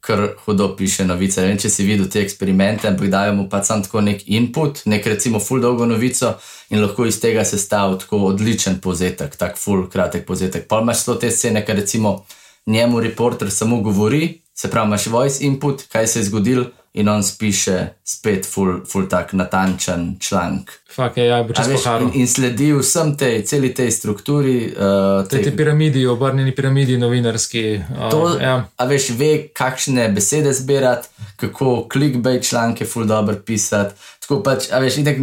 kar 0.00 0.22
hudo 0.44 0.72
piše 0.76 1.04
novice. 1.06 1.40
Ne 1.40 1.52
vem, 1.52 1.58
če 1.62 1.70
si 1.70 1.86
videl 1.86 2.08
te 2.10 2.20
eksperimente, 2.24 2.88
ampak 2.88 3.10
dajo 3.10 3.34
mu 3.38 3.48
pa 3.50 3.62
sam 3.64 3.84
tako 3.84 4.02
nek 4.02 4.24
input, 4.26 4.82
nek 4.90 5.06
recimo 5.06 5.38
full 5.40 5.62
dolgo 5.62 5.86
novico 5.86 6.34
in 6.70 6.82
lahko 6.82 7.06
iz 7.06 7.20
tega 7.22 7.44
sestavlja 7.46 8.02
tako 8.02 8.24
odličen 8.32 8.80
povzetek, 8.82 9.36
tak 9.38 9.60
full 9.60 9.86
kratek 9.92 10.26
povzetek. 10.26 10.66
Pa 10.68 10.82
imaš 10.82 11.04
to 11.06 11.14
te 11.22 11.30
scene, 11.30 11.62
ker 11.66 11.78
recimo 11.78 12.18
njemu 12.66 13.00
reporter 13.00 13.50
samo 13.50 13.80
govori, 13.80 14.40
se 14.54 14.70
pravi, 14.70 14.86
imaš 14.86 15.06
voice 15.06 15.44
input, 15.46 15.86
kaj 15.92 16.06
se 16.06 16.18
je 16.20 16.24
zgodilo 16.30 16.66
in 16.96 17.08
on 17.08 17.22
spiše 17.22 17.88
spet 18.04 18.46
ful, 18.46 18.80
ful 18.88 19.08
tak 19.08 19.32
natančen 19.32 20.16
članek. 20.20 20.70
Fak, 20.94 21.16
ja, 21.16 21.42
veš, 21.42 21.84
in, 22.00 22.10
in 22.22 22.28
sledi 22.28 22.70
vsem 22.72 23.10
tej, 23.20 23.42
celi 23.44 23.68
tej 23.76 23.90
strukturi. 23.92 24.72
Uh, 24.72 25.26
te, 25.28 25.42
te 25.44 25.52
piramidi, 25.56 26.06
obrnjeni 26.08 26.54
piramidi, 26.56 26.96
novinarski. 26.98 27.64
Uh, 27.90 28.08
to, 28.10 28.22
ja. 28.40 28.54
A 28.76 28.88
veš, 28.88 29.10
ve, 29.18 29.30
kakšne 29.52 30.08
besede 30.08 30.54
zbirati, 30.56 31.12
kako 31.36 31.84
clickbait 31.92 32.48
članke 32.48 32.88
ful 32.88 33.04
dobro 33.04 33.36
pisati. 33.46 33.94
Tako 34.24 34.40
pač, 34.42 34.70
a 34.72 34.80
veš, 34.80 35.02
ne, 35.04 35.18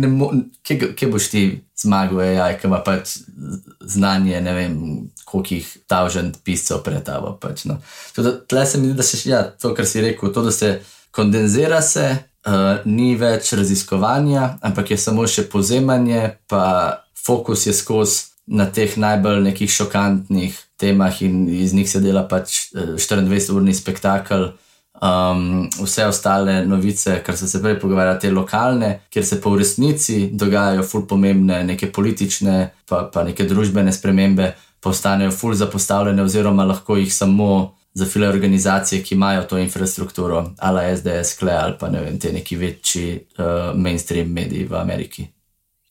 kje, 0.62 0.93
kje 0.93 1.09
boš 1.09 1.33
ti 1.33 1.43
zmagal, 1.81 2.21
AI, 2.21 2.53
ki 2.62 2.69
ima 2.69 2.83
pač 2.86 3.17
znanje, 3.81 4.41
ne 4.41 4.53
vem, 4.53 4.79
koliko 5.25 5.57
jih 5.57 5.77
tavžen 5.89 6.36
piscev 6.45 6.86
pred 6.86 7.01
tabo. 7.03 7.33
Pač, 7.41 7.65
no. 7.65 7.81
Tle 8.13 8.65
se 8.69 8.77
mi 8.77 8.91
zdi, 8.91 8.97
da 8.99 9.03
se, 9.03 9.17
ja, 9.25 9.47
to, 9.49 9.73
kar 9.73 9.89
si 9.89 10.05
rekel, 10.05 10.29
to, 10.29 10.45
da 10.45 10.53
se 10.53 10.75
kondenzira 11.13 11.82
se, 11.82 12.10
uh, 12.47 12.82
ni 12.86 13.13
več 13.15 13.54
raziskovanja, 13.54 14.58
ampak 14.65 14.93
je 14.93 14.97
samo 14.97 15.28
še 15.30 15.45
pozemanje, 15.52 16.26
pa 16.49 16.65
fokus 17.13 17.67
je 17.69 17.73
skozi 17.78 18.34
na 18.47 18.65
teh 18.67 18.97
najbolj 18.99 19.39
nekih 19.45 19.71
šokantnih 19.71 20.58
temah 20.80 21.21
in 21.23 21.45
iz 21.47 21.73
njih 21.73 21.88
se 21.89 22.02
dela 22.04 22.26
pač 22.28 22.73
24-urni 22.76 23.71
eh, 23.71 23.78
spektakel. 23.78 24.49
Um, 25.04 25.69
vse 25.84 26.06
ostale 26.08 26.62
novice, 26.67 27.17
kar 27.26 27.36
so 27.36 27.47
se 27.49 27.60
prej 27.63 27.80
pogovarjali, 27.82 28.19
te 28.19 28.32
lokalne, 28.32 28.89
kjer 29.12 29.26
se 29.26 29.39
pa 29.41 29.52
v 29.52 29.60
resnici 29.60 30.17
dogajajo 30.32 30.84
ful 30.88 31.06
pomembne, 31.10 31.63
neke 31.67 31.89
politične, 31.91 32.58
pa, 32.88 33.02
pa 33.12 33.23
neke 33.28 33.47
družbene 33.49 33.91
spremembe, 33.91 34.54
postanejo 34.84 35.32
ful 35.36 35.56
zapostavljene, 35.60 36.23
oziroma 36.23 36.67
lahko 36.69 36.99
jih 36.99 37.12
samo 37.12 37.49
za 37.93 38.06
file 38.06 38.29
organizacije, 38.29 39.03
ki 39.03 39.15
imajo 39.15 39.43
to 39.43 39.58
infrastrukturo, 39.58 40.51
ali 40.58 40.97
SDS, 40.97 41.38
KLE 41.39 41.53
ali 41.53 41.73
pa 41.79 41.89
ne 41.89 42.01
vem, 42.01 42.19
te 42.19 42.34
neki 42.34 42.56
večji 42.56 43.19
uh, 43.38 43.45
mainstream 43.79 44.27
mediji 44.27 44.65
v 44.65 44.75
Ameriki. 44.75 45.27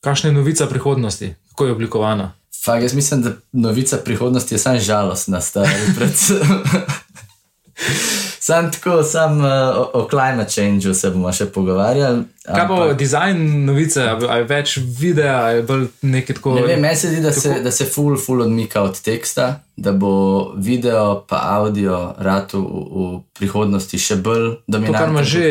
Kakšna 0.00 0.30
je 0.30 0.34
novica 0.34 0.66
prihodnosti, 0.66 1.34
kako 1.48 1.66
je 1.66 1.72
oblikovana? 1.72 2.32
Fak, 2.64 2.82
jaz 2.82 2.94
mislim, 2.94 3.22
da 3.22 3.32
novica 3.52 3.96
prihodnosti 3.96 4.54
je 4.54 4.58
samo 4.58 4.78
žalostna, 4.78 5.40
stari 5.40 5.70
predvsem. 5.96 6.38
Sam 8.42 8.72
tako, 8.72 9.02
sam 9.02 9.38
uh, 9.38 9.46
o, 9.76 9.90
o 9.94 10.08
climate 10.10 10.50
changeu 10.50 10.94
se 10.94 11.10
bomo 11.14 11.30
še 11.30 11.46
pogovarjali. 11.54 12.24
Kaj 12.42 12.64
bo 12.66 12.78
dizajn 12.98 13.42
novice, 13.68 14.02
ali 14.02 14.46
več 14.50 14.80
videa, 14.98 15.36
ali 15.46 15.60
bolj 15.62 15.84
nekaj 16.10 16.40
tako? 16.40 16.56
Ne 16.56 16.64
vem, 16.66 16.80
meni 16.82 16.98
se 16.98 17.12
zdi, 17.12 17.20
da, 17.22 17.30
se, 17.30 17.60
da 17.62 17.70
se 17.70 17.86
full, 17.86 18.16
full 18.18 18.42
odmika 18.42 18.82
od 18.82 18.98
teksta, 18.98 19.46
da 19.78 19.92
bo 19.94 20.10
video 20.58 21.20
pa 21.30 21.38
audio 21.60 22.00
ratu 22.18 22.64
v, 22.64 22.82
v 22.96 23.20
prihodnosti 23.38 24.00
še 24.08 24.18
bolj 24.26 24.48
dominanten. 24.66 24.96
To, 24.96 25.04
kar 25.04 25.14
ima 25.14 25.22
že, 25.22 25.46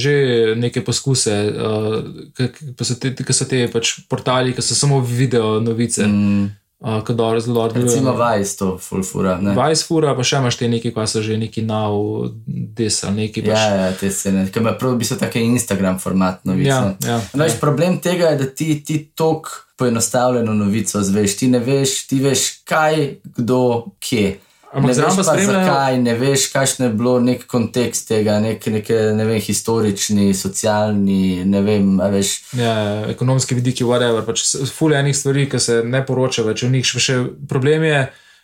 že 0.00 0.14
neke 0.56 0.80
poskuse, 0.86 1.36
uh, 1.52 2.40
ki 2.40 2.88
so 2.88 2.96
te, 2.96 3.12
so 3.36 3.48
te 3.52 3.66
pač 3.68 3.98
portali, 4.08 4.56
ki 4.56 4.64
so 4.64 4.78
samo 4.78 5.02
video 5.04 5.58
novice. 5.60 6.08
Mm 6.08 6.56
ki 7.06 7.14
dobro 7.14 7.40
zelo 7.40 7.54
dobro 7.54 7.72
deluje. 7.72 7.94
Recimo 7.94 8.14
Vice 8.16 8.56
to 8.56 8.78
fulfura. 8.78 9.40
Vice 9.68 9.84
fura, 9.86 10.14
pa 10.16 10.24
še 10.24 10.40
imaš 10.40 10.56
te 10.56 10.68
neki, 10.68 10.94
pa 10.96 11.04
so 11.06 11.20
že 11.22 11.36
neki 11.36 11.62
nav 11.68 11.96
desa, 12.46 13.12
neki 13.12 13.44
pač. 13.44 13.52
Ja, 13.52 13.74
ja, 13.76 13.90
te 13.92 14.08
scene, 14.10 14.46
ki 14.48 14.62
ima 14.62 14.72
prav 14.80 14.94
v 14.94 15.02
bistvu 15.02 15.18
take 15.20 15.42
Instagram 15.44 16.00
format 16.00 16.44
novice. 16.48 16.70
Ja, 16.72 16.94
ja, 17.04 17.18
no, 17.34 17.44
ja. 17.44 17.58
Problem 17.60 17.98
tega 18.00 18.32
je, 18.32 18.40
da 18.40 18.48
ti, 18.48 18.78
ti 18.84 19.02
tok 19.14 19.50
poenostavljeno 19.80 20.54
novico 20.54 21.02
zveš, 21.04 21.36
ti 21.36 21.48
ne 21.52 21.60
veš, 21.64 22.06
ti 22.08 22.20
veš 22.20 22.46
kaj, 22.68 23.20
kdo, 23.36 23.60
kje. 24.00 24.38
Ampak 24.70 24.96
ne 24.96 25.02
veš 25.02 25.16
pa 25.18 25.22
spremljajo... 25.26 25.64
zakaj, 25.66 25.96
ne 25.98 26.12
veš, 26.14 26.44
kakšen 26.52 26.84
je 26.84 26.90
bilo 26.94 27.16
nek 27.20 27.42
kontekst 27.50 28.06
tega, 28.06 28.36
nek, 28.42 28.66
neke, 28.70 28.98
ne 29.18 29.26
vem, 29.26 29.40
historični, 29.42 30.28
socialni, 30.36 31.42
ne 31.44 31.62
vem, 31.66 31.96
veš. 32.12 32.30
Ja, 32.58 32.74
ekonomski 33.10 33.58
vidiki, 33.58 33.86
whatever, 33.88 34.22
pač 34.26 34.44
fulje 34.70 35.00
enih 35.02 35.16
stvari, 35.16 35.48
ki 35.50 35.58
se 35.58 35.80
ne 35.82 36.04
poroča 36.06 36.46
več 36.46 36.62
o 36.62 36.70
njih. 36.70 36.86
Še, 36.86 37.02
še 37.02 37.18
problem 37.50 37.88
je, 37.88 37.98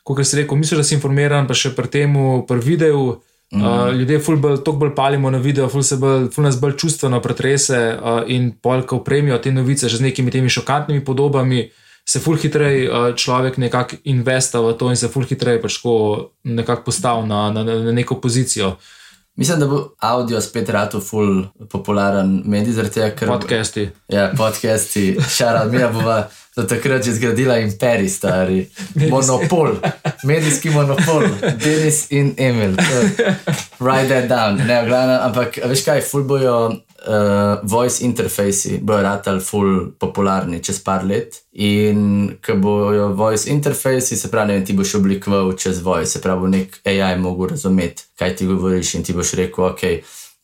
kot 0.06 0.24
si 0.26 0.40
rekel, 0.40 0.58
misliš, 0.58 0.82
da 0.82 0.88
si 0.88 0.98
informiran, 0.98 1.46
pa 1.46 1.54
še 1.54 1.76
pri 1.78 1.94
tem, 1.94 2.18
pri 2.48 2.62
videu. 2.64 3.06
Mm. 3.54 3.62
Uh, 3.62 3.92
ljudje 3.94 4.18
bolj, 4.26 4.56
toliko 4.66 4.80
bolj 4.80 4.94
palimo 4.96 5.30
na 5.30 5.38
video, 5.38 5.68
ful, 5.70 5.86
bolj, 6.02 6.24
ful 6.34 6.42
nas 6.42 6.56
bolj 6.58 6.74
čustveno 6.82 7.20
pretrese 7.22 7.78
uh, 7.94 8.24
in 8.26 8.50
polka 8.58 8.96
opremijo 8.98 9.38
te 9.38 9.52
novice 9.54 9.86
že 9.86 10.00
z 10.00 10.08
nekimi 10.08 10.34
temi 10.34 10.50
šokantnimi 10.50 11.04
podobami 11.06 11.68
se 12.08 12.20
ful 12.20 12.36
hitreje 12.36 12.86
uh, 12.90 13.14
človek 13.14 13.56
nekako 13.58 13.96
investa 14.04 14.60
v 14.60 14.76
to 14.78 14.90
in 14.90 14.96
se 14.96 15.08
ful 15.08 15.26
hitreje 15.26 15.62
pač 15.62 15.80
nekako 16.44 16.82
postavi 16.82 17.26
na, 17.26 17.50
na, 17.50 17.64
na 17.64 17.92
neko 17.92 18.20
pozicijo. 18.20 18.76
Mislim, 19.36 19.60
da 19.60 19.66
bo 19.66 19.90
audio 20.00 20.40
spet 20.40 20.68
rado 20.68 21.00
ful 21.00 21.44
popularen 21.68 22.42
medij, 22.44 22.72
zaradi 22.72 22.94
tega, 22.94 23.10
ker. 23.10 23.28
Podcasti. 23.28 23.90
Ja, 24.08 24.30
podcasti, 24.36 25.16
šara, 25.36 25.64
mi 25.64 25.82
bova 25.92 26.28
do 26.56 26.62
takrat 26.64 27.04
že 27.04 27.12
zgradila 27.12 27.58
imperij, 27.58 28.08
stari. 28.08 28.70
Monopol, 29.10 29.76
medijski 30.24 30.70
monopol, 30.70 31.28
Denis 31.64 32.06
in 32.10 32.32
Emil. 32.38 32.78
Write 33.78 34.08
that 34.08 34.28
down. 34.28 34.56
Ne, 34.56 34.86
glavno, 34.86 35.20
ampak 35.28 35.60
veš 35.68 35.84
kaj, 35.84 36.00
ful 36.00 36.24
bojo 36.24 36.80
uh, 37.06 37.58
voice 37.62 38.04
interfejsi 38.04 38.78
bojo 38.82 39.02
ratali 39.02 39.40
ful 39.40 39.90
popularni 39.98 40.62
čez 40.62 40.80
par 40.84 41.04
let. 41.04 41.42
In 41.52 42.30
ko 42.46 42.56
bojo 42.56 43.08
voice 43.08 43.50
interfejsi, 43.50 44.16
se 44.16 44.30
pravi, 44.30 44.52
ne, 44.52 44.64
ti 44.64 44.72
boš 44.72 44.94
oblikoval 44.94 45.52
čez 45.52 45.80
voice, 45.82 46.10
se 46.10 46.22
pravi, 46.22 46.50
nek 46.50 46.80
AI 46.84 47.18
mogo 47.18 47.46
razumeti, 47.46 48.02
kaj 48.18 48.36
ti 48.36 48.46
govoriš 48.46 48.94
in 48.94 49.04
ti 49.04 49.12
boš 49.12 49.32
rekel, 49.32 49.64
ok. 49.64 49.80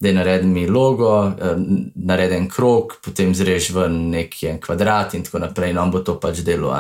Da 0.03 0.09
je 0.09 0.15
naredil 0.15 0.49
mi 0.51 0.67
logo, 0.67 1.27
eh, 1.27 1.57
naredil 1.95 2.49
krok, 2.51 2.97
potem 3.05 3.35
zrež 3.35 3.71
v 3.71 3.89
neki 3.89 4.57
kvadrat, 4.61 5.15
in 5.15 5.23
tako 5.23 5.39
naprej, 5.39 5.71
in 5.71 5.79
on 5.79 5.91
bo 5.91 6.01
to 6.03 6.19
pač 6.21 6.43
delo. 6.43 6.75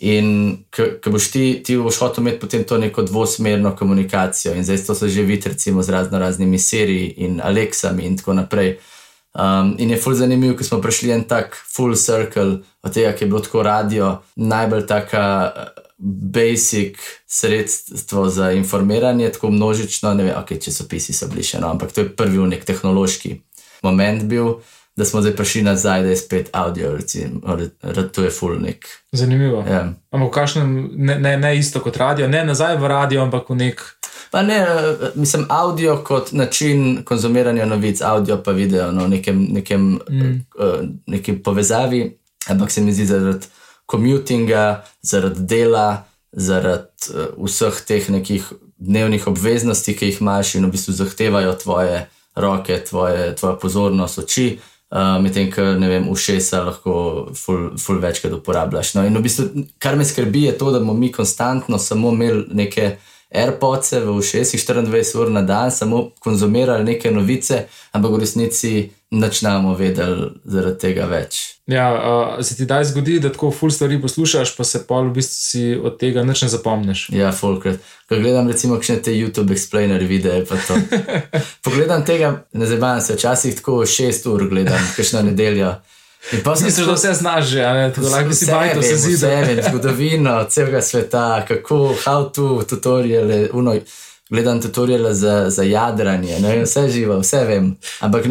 In 0.00 0.56
ko 0.72 1.10
boš 1.12 1.30
ti, 1.30 1.60
ti 1.64 1.76
boš 1.76 2.00
hotel 2.00 2.24
imeti 2.24 2.40
potem 2.40 2.64
to 2.64 2.78
neko 2.78 3.02
dvosmerno 3.02 3.76
komunikacijo, 3.76 4.54
in 4.54 4.64
zdaj 4.64 4.86
to 4.86 4.94
se 4.94 5.08
že 5.08 5.22
vidi, 5.22 5.48
recimo, 5.48 5.82
z 5.82 5.90
razno 5.90 6.18
raznimi 6.18 6.58
seriji 6.58 7.14
in 7.16 7.40
Alexami 7.44 8.02
in 8.02 8.16
tako 8.16 8.32
naprej. 8.32 8.78
Um, 9.30 9.76
in 9.78 9.90
je 9.90 10.00
fully 10.00 10.18
zanimivo, 10.18 10.56
ker 10.58 10.66
smo 10.66 10.80
prišli 10.82 11.12
en 11.14 11.22
tak 11.30 11.54
full 11.54 11.94
circle 11.94 12.64
od 12.82 12.94
tega, 12.94 13.12
ki 13.14 13.24
je 13.24 13.28
bilo 13.30 13.40
tako 13.40 13.62
radio, 13.62 14.16
najbolj 14.34 14.86
taka 14.90 15.22
uh, 15.46 15.84
basic 16.00 16.98
sredstvo 17.26 18.28
za 18.28 18.50
informiranje, 18.52 19.30
tako 19.32 19.50
množično, 19.50 20.14
ne 20.14 20.24
vem, 20.24 20.34
ok, 20.38 20.58
časopisi 20.64 21.12
so 21.12 21.28
bili 21.28 21.44
še 21.44 21.58
eno, 21.58 21.70
ampak 21.70 21.92
to 21.92 22.00
je 22.00 22.10
prvi 22.16 22.38
unik 22.38 22.64
tehnološki 22.64 23.36
moment 23.82 24.24
bil. 24.24 24.54
Da 24.96 25.04
smo 25.06 25.22
zdaj 25.22 25.36
prišli 25.36 25.62
nazaj, 25.62 26.02
da 26.02 26.08
je 26.10 26.16
spet 26.16 26.48
audio, 26.52 26.90
recimo, 26.96 27.56
da 27.82 28.08
to 28.08 28.24
je 28.24 28.30
fulnik. 28.30 28.88
Zanimivo. 29.12 29.62
Ja. 29.68 29.92
Ampak, 30.10 30.34
kakšno, 30.34 30.64
ne, 30.96 31.14
ne, 31.20 31.36
ne 31.36 31.52
isto 31.56 31.80
kot 31.80 31.96
radio, 31.96 32.28
ne 32.28 32.42
nazaj 32.44 32.76
v 32.76 32.88
radio, 32.90 33.22
ampak 33.22 33.48
v 33.48 33.56
nek 33.56 33.80
Pa 34.30 34.42
ne, 34.42 34.66
mislim, 35.14 35.46
audio 35.48 35.96
kot 36.06 36.32
način 36.32 37.02
konzumiranja 37.04 37.66
novic, 37.66 38.00
audio 38.00 38.42
pa 38.42 38.52
video, 38.52 38.92
no, 38.92 39.08
nekem, 39.08 39.46
nekem, 39.50 39.98
mm. 40.10 40.46
uh, 40.58 40.88
nekem 41.06 41.42
povezavi, 41.42 42.18
ampak 42.46 42.70
se 42.70 42.80
mi 42.80 42.92
zdi 42.92 43.06
zaradi 43.06 43.46
commutinga, 43.90 44.84
zaradi 45.02 45.40
dela, 45.40 46.04
zaradi 46.32 47.10
uh, 47.14 47.44
vseh 47.44 47.82
teh 47.86 48.10
nekih 48.10 48.52
dnevnih 48.78 49.26
obveznosti, 49.26 49.96
ki 49.96 50.12
jih 50.12 50.20
imaš 50.20 50.54
in 50.54 50.66
v 50.66 50.72
bistvu 50.76 50.94
zahtevajo 50.94 51.52
tvoje 51.62 52.06
roke, 52.34 52.84
tvoje, 52.84 53.34
tvoje 53.36 53.58
pozornost, 53.60 54.18
oči. 54.18 54.58
Uh, 54.90 55.18
Medtem, 55.22 55.50
ker 55.54 55.76
ne 55.78 55.86
vem, 55.86 56.08
ušesa 56.10 56.64
lahko 56.66 56.94
ful, 57.38 57.68
ful 57.78 58.00
večkrat 58.02 58.32
uporabljaš. 58.34 58.94
No, 58.96 59.04
in 59.06 59.14
v 59.14 59.22
bistvu, 59.22 59.66
kar 59.78 59.98
me 59.98 60.06
skrbi, 60.06 60.48
je 60.48 60.56
to, 60.58 60.72
da 60.74 60.80
bomo 60.82 60.94
mi 60.98 61.12
konstantno 61.12 61.78
samo 61.78 62.10
imeli 62.10 62.46
neke 62.62 62.96
AirPods 63.30 63.92
v 63.92 64.16
ušesih 64.18 64.60
24 64.60 65.18
ur 65.20 65.30
na 65.30 65.42
dan, 65.42 65.70
samo 65.70 66.10
konzumirali 66.18 66.84
neke 66.84 67.10
novice, 67.10 67.66
ampak 67.92 68.10
v 68.12 68.18
resnici 68.18 68.90
načnemo 69.10 69.74
vedeli 69.74 70.30
zaradi 70.44 70.78
tega 70.78 71.06
več. 71.10 71.38
Ja, 71.66 71.86
uh, 71.94 72.44
se 72.44 72.56
ti 72.56 72.66
daj 72.66 72.84
zgodi, 72.90 73.18
da 73.22 73.30
tako 73.32 73.50
full 73.54 73.70
stvari 73.74 74.00
poslušaš, 74.02 74.54
pa 74.56 74.64
se 74.64 74.82
pa 74.86 75.00
v 75.02 75.12
bistvu 75.14 75.34
si 75.34 75.62
od 75.74 75.98
tega 75.98 76.22
nič 76.26 76.42
ne 76.46 76.48
zapomniš. 76.48 77.08
Ja, 77.14 77.32
fulkrat. 77.34 77.78
Ko 78.08 78.18
gledam, 78.18 78.50
recimo, 78.50 78.78
kakšne 78.78 79.00
te 79.06 79.14
YouTube 79.14 79.54
explainer 79.54 80.02
videe, 80.06 80.44
pa 80.46 80.58
to. 80.66 80.78
Pogledam 81.66 82.04
tega, 82.06 82.32
ne 82.52 82.66
zabavam 82.66 83.02
se, 83.02 83.18
včasih 83.18 83.58
tako 83.58 83.82
6 83.86 84.30
ur 84.30 84.46
gledam, 84.50 84.90
kakšno 84.96 85.22
nedeljo. 85.30 85.74
Misliš, 86.62 86.86
da 86.86 86.92
vse 86.92 87.14
znaš, 87.14 87.46
že, 87.46 87.92
tako 87.94 88.08
lahko 88.08 88.32
si 88.32 88.46
da 88.46 88.82
se 88.82 88.96
zdi. 88.96 89.14
Vse 89.14 89.26
vem, 89.26 89.62
zgodovino 89.68 90.44
celega 90.44 90.82
sveta, 90.82 91.44
kako, 91.48 91.94
how 92.04 92.32
to, 92.32 92.62
tutoriale, 92.68 93.48
uno. 93.52 93.76
Gledam 94.30 94.60
tutoriale 94.62 95.14
za, 95.14 95.50
za 95.50 95.62
jadranje, 95.62 96.38
ne, 96.38 96.62
vse 96.62 96.88
živo, 96.88 97.16
vse 97.18 97.40
vem, 97.44 97.72
ampak 98.00 98.28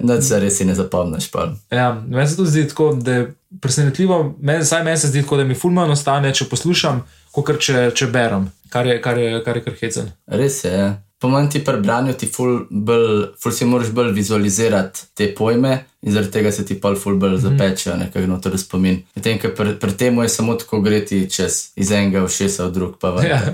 noč 0.00 0.24
se 0.24 0.38
res 0.40 0.60
ne 0.60 0.74
zapomniš. 0.74 1.28
Ja, 1.70 2.02
meni 2.08 2.28
se 2.28 2.36
to 2.36 2.46
zdi 2.48 2.68
tako, 2.68 2.94
da 2.94 3.12
je 3.12 3.34
presenetljivo, 3.60 4.34
meni, 4.40 4.64
saj 4.64 4.84
meni 4.84 4.96
se 4.96 5.08
zdi 5.08 5.22
tako, 5.22 5.36
da 5.36 5.44
mi 5.44 5.54
fulmano 5.54 5.92
ostane, 5.92 6.32
če 6.34 6.48
poslušam, 6.48 7.02
kot 7.32 7.60
če, 7.60 7.90
če 7.94 8.06
berem, 8.06 8.48
kar 8.72 8.86
je 8.86 8.96
kar, 9.02 9.18
je, 9.18 9.44
kar, 9.44 9.56
je 9.56 9.64
kar 9.66 9.76
hecen. 9.82 10.08
Res 10.26 10.64
je. 10.64 10.72
Ja. 10.72 10.94
Pomen 11.24 11.46
ti 11.48 11.62
pri 11.64 11.78
branju, 11.80 12.12
ti 12.20 12.26
ful, 12.28 12.66
bolj, 12.68 13.30
ful 13.40 13.52
si 13.56 13.64
moraš 13.64 13.94
bolj 13.96 14.10
vizualizirati 14.12 15.06
te 15.16 15.30
pojme 15.34 15.78
in 16.04 16.12
zaradi 16.12 16.32
tega 16.34 16.50
se 16.52 16.66
ti 16.68 16.76
pol 16.80 16.98
ful 17.00 17.16
bolj 17.16 17.38
zapečejo, 17.40 17.94
nekako 17.96 18.26
no, 18.28 18.36
to 18.44 18.52
spomin. 18.60 18.98
Medtem, 19.16 19.38
ker 19.40 19.54
pri, 19.56 19.72
pri 19.80 19.94
tem 19.96 20.18
je 20.20 20.28
samo 20.28 20.58
tako 20.60 20.82
greti 20.84 21.22
čez 21.30 21.72
iz 21.80 21.94
enega 21.96 22.26
v 22.26 22.28
šesa 22.28 22.68
v 22.68 22.74
drug, 22.76 23.00
pa 23.00 23.14
ja. 23.24 23.40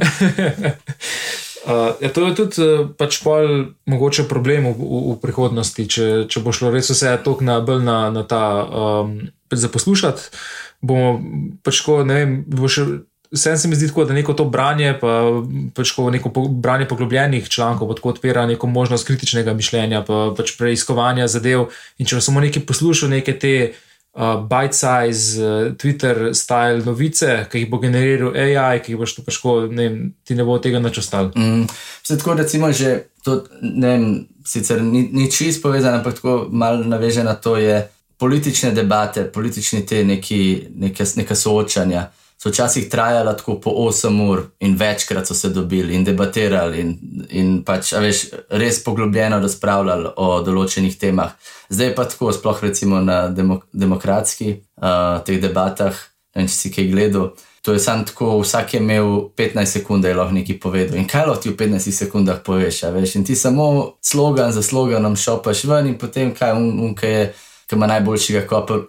Uh, 1.60 1.92
ja, 2.00 2.08
to 2.08 2.24
je 2.24 2.34
tudi 2.34 2.62
uh, 2.64 2.86
pač 2.96 3.18
pol 3.20 3.76
mogoče 3.84 4.24
problem 4.24 4.70
v, 4.72 4.80
v, 4.80 5.00
v 5.12 5.16
prihodnosti, 5.20 5.84
če, 5.84 6.06
če 6.24 6.40
bo 6.40 6.54
šlo 6.56 6.70
res 6.72 6.88
vse 6.88 7.12
tako 7.20 7.44
na, 7.44 7.60
na, 7.60 7.98
na 8.08 8.22
ta 8.24 8.64
um, 8.64 9.12
zaposlušati. 9.52 10.32
Bomo 10.80 11.20
pač, 11.60 11.82
ko, 11.84 12.00
ne 12.08 12.16
vem, 12.16 12.32
bo 12.48 12.64
še 12.64 13.04
Vsem 13.30 13.58
se 13.58 13.68
mi 13.68 13.76
zdi 13.76 13.88
tako, 13.88 14.04
da 14.04 14.14
neko 14.14 14.34
to 14.34 14.44
branje, 14.44 14.96
pa 15.00 15.42
pač 15.74 15.92
neko 16.12 16.32
po, 16.34 16.48
branje 16.48 16.88
poglobljenih 16.90 17.48
člankov, 17.48 17.88
pa 17.88 17.94
tako 17.94 18.08
odpira 18.08 18.46
neko 18.46 18.66
možnost 18.66 19.06
kritičnega 19.06 19.54
mišljenja, 19.54 20.02
pa 20.02 20.32
pač 20.36 20.56
preiskovanja 20.58 21.28
zadev. 21.30 21.68
In 21.98 22.10
če 22.10 22.20
samo 22.20 22.42
nekaj 22.42 22.66
poslušal, 22.66 23.12
neke 23.14 23.36
te 23.38 23.54
uh, 23.70 24.42
bite-size, 24.50 25.38
uh, 25.38 25.70
Twitter-style 25.78 26.82
novice, 26.84 27.44
ki 27.52 27.62
jih 27.62 27.70
bo 27.70 27.78
generiral 27.78 28.34
AI, 28.34 28.82
ki 28.82 28.96
jih 28.96 28.98
boš 28.98 29.14
tu 29.14 29.26
pač, 29.26 29.38
ne 29.70 29.86
vem, 29.86 30.04
ti 30.26 30.34
ne 30.34 30.44
bo 30.44 30.58
tega 30.58 30.82
načostal. 30.82 31.30
Mm. 31.38 31.70
Vse 32.02 32.18
tako, 32.18 32.34
recimo, 32.42 32.74
že 32.74 33.14
to, 33.22 33.44
ne 33.62 33.94
vem, 33.94 34.12
sicer 34.42 34.82
ni, 34.82 35.06
ni 35.12 35.30
čist 35.30 35.62
povezano, 35.62 36.02
ampak 36.02 36.18
tako 36.18 36.48
malo 36.50 36.82
naveže 36.82 37.22
na 37.22 37.38
to 37.38 37.54
je 37.62 37.84
politične 38.18 38.74
debate, 38.74 39.30
politični 39.30 39.86
te 39.86 40.02
neki, 40.04 40.40
neke, 40.74 41.06
neka 41.16 41.38
soočanja 41.38 42.10
so 42.42 42.48
včasih 42.48 42.88
trajala 42.90 43.36
tako 43.36 43.60
po 43.60 43.70
8 43.70 44.30
ur 44.30 44.42
in 44.60 44.76
večkrat 44.76 45.26
so 45.26 45.34
se 45.34 45.48
dobili 45.48 45.94
in 45.94 46.04
debatirali 46.04 46.80
in, 46.80 46.98
in 47.28 47.64
pač, 47.64 47.92
veš, 47.92 48.24
res 48.48 48.84
poglobljeno 48.84 49.40
razpravljali 49.40 50.14
o 50.16 50.40
določenih 50.42 50.96
temah. 50.98 51.34
Zdaj 51.68 51.94
pa 51.94 52.08
tako, 52.08 52.32
sploh 52.32 52.62
recimo 52.62 53.00
na 53.04 53.28
demok 53.28 53.66
demokratskih 53.72 54.56
uh, 54.56 55.20
teh 55.26 55.40
debatah, 55.42 55.92
ne 56.34 56.42
vem, 56.42 56.48
če 56.48 56.56
si 56.56 56.72
kaj 56.72 56.88
gledal. 56.88 57.30
To 57.60 57.76
je 57.76 57.78
samo 57.78 58.08
tako, 58.08 58.38
vsak 58.40 58.74
je 58.74 58.80
imel 58.80 59.28
15 59.36 59.76
sekund, 59.76 60.04
je 60.04 60.16
lahko 60.16 60.32
nekaj 60.32 60.60
povedal. 60.62 60.96
In 60.96 61.04
kaj 61.04 61.28
lahko 61.28 61.42
ti 61.44 61.52
v 61.52 61.58
15 61.60 61.92
sekundah 61.92 62.40
poveš, 62.40 62.86
veš? 62.88 63.18
In 63.20 63.24
ti 63.28 63.36
samo 63.36 63.98
slogan 64.00 64.56
za 64.56 64.64
sloganom 64.64 65.16
šopaš 65.16 65.66
ven 65.68 65.92
in 65.92 65.98
potem 66.00 66.32
kaj 66.32 66.56
unke 66.56 67.10
je, 67.10 67.32
ki 67.68 67.76
ima 67.76 67.86
najboljšega 67.86 68.46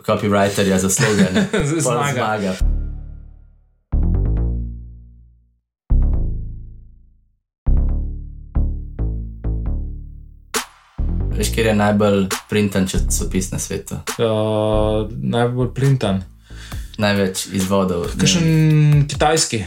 copywriterja 0.07 0.79
za 0.79 0.89
slogan. 0.89 1.49
zmaga. 1.67 2.13
zmaga. 2.15 2.80
Veš, 11.37 11.51
kje 11.53 11.63
je 11.63 11.75
najbolj 11.75 12.25
printan 12.49 12.87
časopis 12.87 13.51
na 13.51 13.59
svetu? 13.59 13.95
Uh, 13.95 15.09
najbolj 15.23 15.73
printan. 15.73 16.23
Največ 16.97 17.45
izvodov. 17.53 18.05
Kakšen 18.19 19.05
kitajski? 19.07 19.63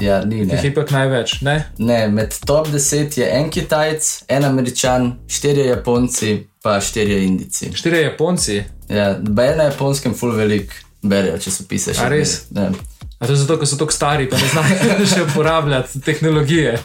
Ja, 0.00 0.24
ni. 0.24 0.48
Kaj 0.48 0.64
je 0.64 0.74
pa 0.74 0.84
največ? 0.90 1.40
Ne? 1.40 1.56
ne, 1.78 2.08
med 2.08 2.34
top 2.46 2.68
10 2.68 3.20
je 3.20 3.28
en 3.38 3.50
Kitajec, 3.50 4.24
en 4.28 4.44
Američan, 4.44 5.12
štirje 5.28 5.66
Japonci, 5.66 6.46
pa 6.62 6.80
štirje 6.80 7.24
Indici. 7.24 7.70
Štirje 7.74 8.02
Japonci? 8.02 8.62
Ja, 8.88 9.14
bej 9.18 9.56
na 9.56 9.70
japonskem 9.70 10.14
full 10.14 10.36
velik 10.36 10.74
berijo 11.02 11.38
časopise. 11.38 11.94
A 12.02 12.08
res? 12.08 12.50
Ne. 12.50 12.70
A 13.18 13.26
to 13.26 13.32
je 13.32 13.36
zato, 13.36 13.56
ker 13.58 13.68
so 13.68 13.78
tako 13.80 13.92
stari, 13.92 14.28
pa 14.28 14.36
ne 14.36 14.48
znajo 14.52 15.06
še 15.14 15.22
uporabljati 15.24 16.00
tehnologije. 16.04 16.78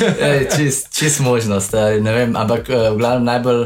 čist, 0.56 0.92
čist 0.98 1.20
možnost. 1.24 1.72
Ne 2.00 2.12
vem, 2.12 2.36
ampak 2.36 2.68
uh, 2.68 2.90
v 2.92 2.98
glavnem 3.00 3.24
najbolj 3.24 3.62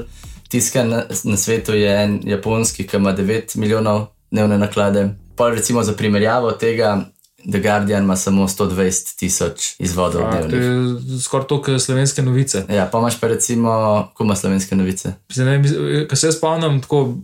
tiskan 0.52 0.88
na, 0.88 1.02
na 1.24 1.36
svetu 1.36 1.74
je 1.74 1.96
en 2.04 2.20
japonski, 2.24 2.86
ki 2.86 3.00
ima 3.00 3.14
9 3.16 3.56
milijonov 3.56 4.06
dnevne 4.30 4.58
naklade. 4.58 5.08
Pa 5.36 5.50
recimo 5.50 5.82
za 5.82 5.96
primerjavo 5.98 6.52
tega. 6.52 7.00
The 7.42 7.58
Guardian 7.58 8.04
ima 8.04 8.16
samo 8.16 8.44
120 8.48 9.16
tisoč 9.18 9.74
izvodov. 9.78 10.22
A, 10.22 10.42
to 10.46 10.56
je 10.56 11.20
skoraj 11.20 11.46
toliko 11.46 11.78
slovenske 11.78 12.22
novice. 12.22 12.62
Ja, 12.70 12.86
pa 12.92 12.98
imaš 12.98 13.18
pa 13.20 13.28
recimo, 13.28 13.72
ko 14.14 14.24
imaš 14.24 14.44
slovenske 14.44 14.76
novice. 14.76 15.14
Ker 16.08 16.18
se 16.18 16.26
jaz 16.26 16.36
spomnim, 16.36 16.78
tako 16.80 17.16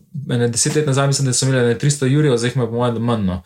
deset 0.51 0.75
let 0.75 0.87
nazaj, 0.87 1.07
mislim, 1.07 1.31
da 1.31 1.33
so 1.33 1.47
imeli 1.47 1.75
300 1.75 2.11
jurjev, 2.11 2.37
zdaj 2.37 2.51
jih 2.51 2.57
ima 2.57 2.67
po 2.67 2.73
mojem 2.73 2.99
manj. 2.99 3.25
No. 3.27 3.43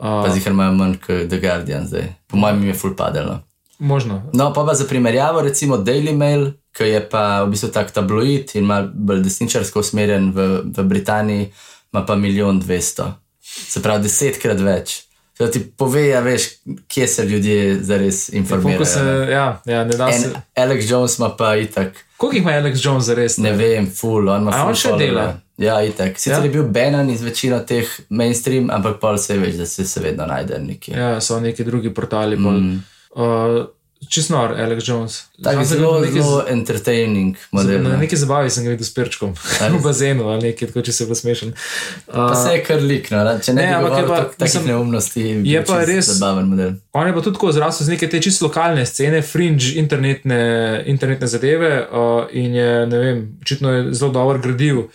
Uh, 0.00 0.22
pa 0.24 0.30
zihar 0.32 0.54
imajo 0.54 0.72
manj 0.72 0.96
kot 1.04 1.28
The 1.28 1.38
Guardian, 1.40 1.86
zdaj. 1.86 2.06
po 2.26 2.40
mojem, 2.40 2.64
je 2.64 2.74
full 2.74 2.96
padalo. 2.96 3.40
Možno. 3.78 4.22
No, 4.32 4.52
pa, 4.52 4.64
pa 4.64 4.74
za 4.74 4.84
primerjavo, 4.88 5.40
recimo 5.40 5.76
Daily 5.76 6.16
Mail, 6.16 6.52
ki 6.76 6.84
je 6.84 7.00
pa 7.08 7.44
v 7.44 7.50
bistvu 7.52 7.68
tak 7.72 7.92
tabloid 7.92 8.52
in 8.54 8.64
malo 8.64 8.88
bolj 8.94 9.20
desničarsko 9.24 9.80
usmerjen 9.80 10.32
v, 10.32 10.48
v 10.76 10.84
Britaniji, 10.88 11.52
ima 11.92 12.04
pa 12.06 12.16
milijon 12.16 12.60
dvesto. 12.60 13.12
Se 13.40 13.82
pravi, 13.82 14.06
desetkrat 14.08 14.60
več. 14.60 15.02
Da 15.40 15.48
ti 15.50 15.60
pove, 15.76 16.02
ja, 16.08 16.20
veš, 16.20 16.48
kje 16.88 17.06
se 17.08 17.24
ljudje 17.24 17.78
zares 17.84 18.28
informirajo. 18.28 18.84
Se, 18.84 19.04
ja, 19.30 19.62
ja, 19.64 20.12
se... 20.12 20.32
Alex 20.56 20.90
Jones 20.90 21.18
ima 21.18 21.30
pa 21.36 21.54
itak. 21.56 22.04
Koliko 22.16 22.36
ima 22.36 22.50
Alex 22.50 22.84
Jones 22.84 23.04
zares? 23.04 23.38
Ne, 23.38 23.50
ne 23.50 23.56
vem, 23.56 23.88
full, 23.88 24.28
on 24.28 24.42
ima 24.42 24.52
full. 24.52 24.68
On 24.68 24.76
še 24.76 24.92
dela. 25.00 25.40
Ja, 25.60 25.82
itak. 25.84 26.16
Sicer 26.18 26.38
ja. 26.38 26.44
je 26.44 26.50
bil 26.50 26.68
banan 26.72 27.10
iz 27.10 27.22
večino 27.22 27.58
teh 27.68 27.88
mainstream, 28.08 28.70
ampak 28.72 28.96
pa 29.00 29.12
vse 29.12 29.36
veš, 29.38 29.58
da 29.60 29.66
se, 29.66 29.84
se 29.84 30.00
vedno 30.00 30.26
najde 30.26 30.58
nekje. 30.58 30.96
Ja, 30.96 31.20
so 31.20 31.40
neki 31.40 31.64
drugi 31.64 31.94
portali. 31.94 32.36
Mm. 32.36 32.80
Uh, 33.10 33.66
Čisto 34.08 34.32
nor, 34.32 34.54
Alex 34.56 34.88
Jones. 34.88 35.24
Tak, 35.44 35.64
zelo, 35.64 36.00
zelo, 36.00 36.22
zelo 36.22 36.44
entertaining 36.48 37.36
model. 37.50 37.82
Na 37.82 37.96
neki 37.96 38.16
zabavi 38.16 38.50
sem 38.50 38.64
ga 38.64 38.72
videl 38.72 38.86
s 38.88 38.94
perčkom, 38.96 39.34
v 39.76 39.80
bazenu 39.84 40.30
ali 40.32 40.48
nekaj, 40.48 40.70
tako 40.70 40.84
če 40.86 40.94
se 40.96 41.06
bo 41.06 41.14
smešen. 41.14 41.52
Uh, 41.52 42.14
pa 42.14 42.32
se 42.34 42.54
je 42.54 42.62
kar 42.64 42.80
lik, 42.80 43.10
no, 43.12 43.20
če 43.44 43.52
ne, 43.52 43.66
ne 43.66 43.74
ampak 43.76 43.98
je 43.98 44.06
pa 44.08 44.22
tako 44.40 44.64
neumnosti. 44.64 45.26
Je 45.44 45.64
pa 45.68 45.82
res 45.84 46.08
zabaven 46.14 46.48
model. 46.48 46.72
On 46.96 47.06
je 47.06 47.12
pa 47.12 47.26
tudi 47.26 47.36
tako 47.36 47.52
zrasel 47.52 47.90
z 47.90 47.94
neke 47.98 48.08
te 48.08 48.22
čisto 48.24 48.48
lokalne 48.48 48.88
scene, 48.88 49.20
fringe 49.20 49.76
internetne, 49.84 50.40
internetne 50.88 51.28
zadeve 51.28 51.70
uh, 51.84 52.24
in 52.32 52.56
je, 52.56 52.72
ne 52.88 53.04
vem, 53.04 53.22
očitno 53.44 53.76
je 53.76 53.86
zelo 54.00 54.16
dobro 54.16 54.40
gradil 54.40 54.86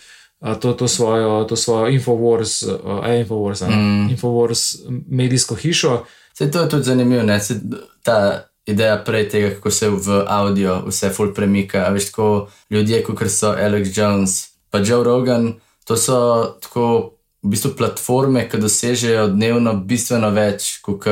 to, 0.60 0.72
to 0.72 0.88
svojo, 0.88 1.44
to 1.44 1.56
svojo 1.56 1.90
Infowars, 1.90 2.62
uh, 2.62 3.04
Infowars, 3.06 3.62
mm. 3.62 4.10
Infowars 4.10 4.76
medijsko 5.08 5.54
hišo. 5.54 6.04
Se 6.34 6.50
to 6.50 6.60
je 6.60 6.68
tudi 6.68 6.82
zanimivo, 6.82 7.22
ne? 7.22 7.40
Se 7.40 7.60
ta 8.02 8.44
ideja 8.66 9.04
prej 9.04 9.28
tega, 9.28 9.54
kako 9.54 9.70
se 9.70 9.90
v 9.90 10.24
audio 10.26 10.82
vse 10.86 11.10
ful 11.10 11.34
premika. 11.34 11.88
Veš, 11.88 12.10
tako 12.10 12.48
ljudje, 12.70 13.02
kot 13.02 13.30
so 13.30 13.54
Alex 13.54 13.98
Jones, 13.98 14.48
pa 14.70 14.78
Joe 14.78 15.04
Rogan, 15.04 15.54
to 15.84 15.96
so 15.96 16.44
tako 16.62 17.12
v 17.42 17.48
bistvu 17.48 17.70
platforme, 17.78 18.48
ki 18.48 18.58
dosežejo 18.58 19.28
dnevno 19.28 19.72
bistveno 19.86 20.30
več 20.30 20.78
kot 20.82 21.06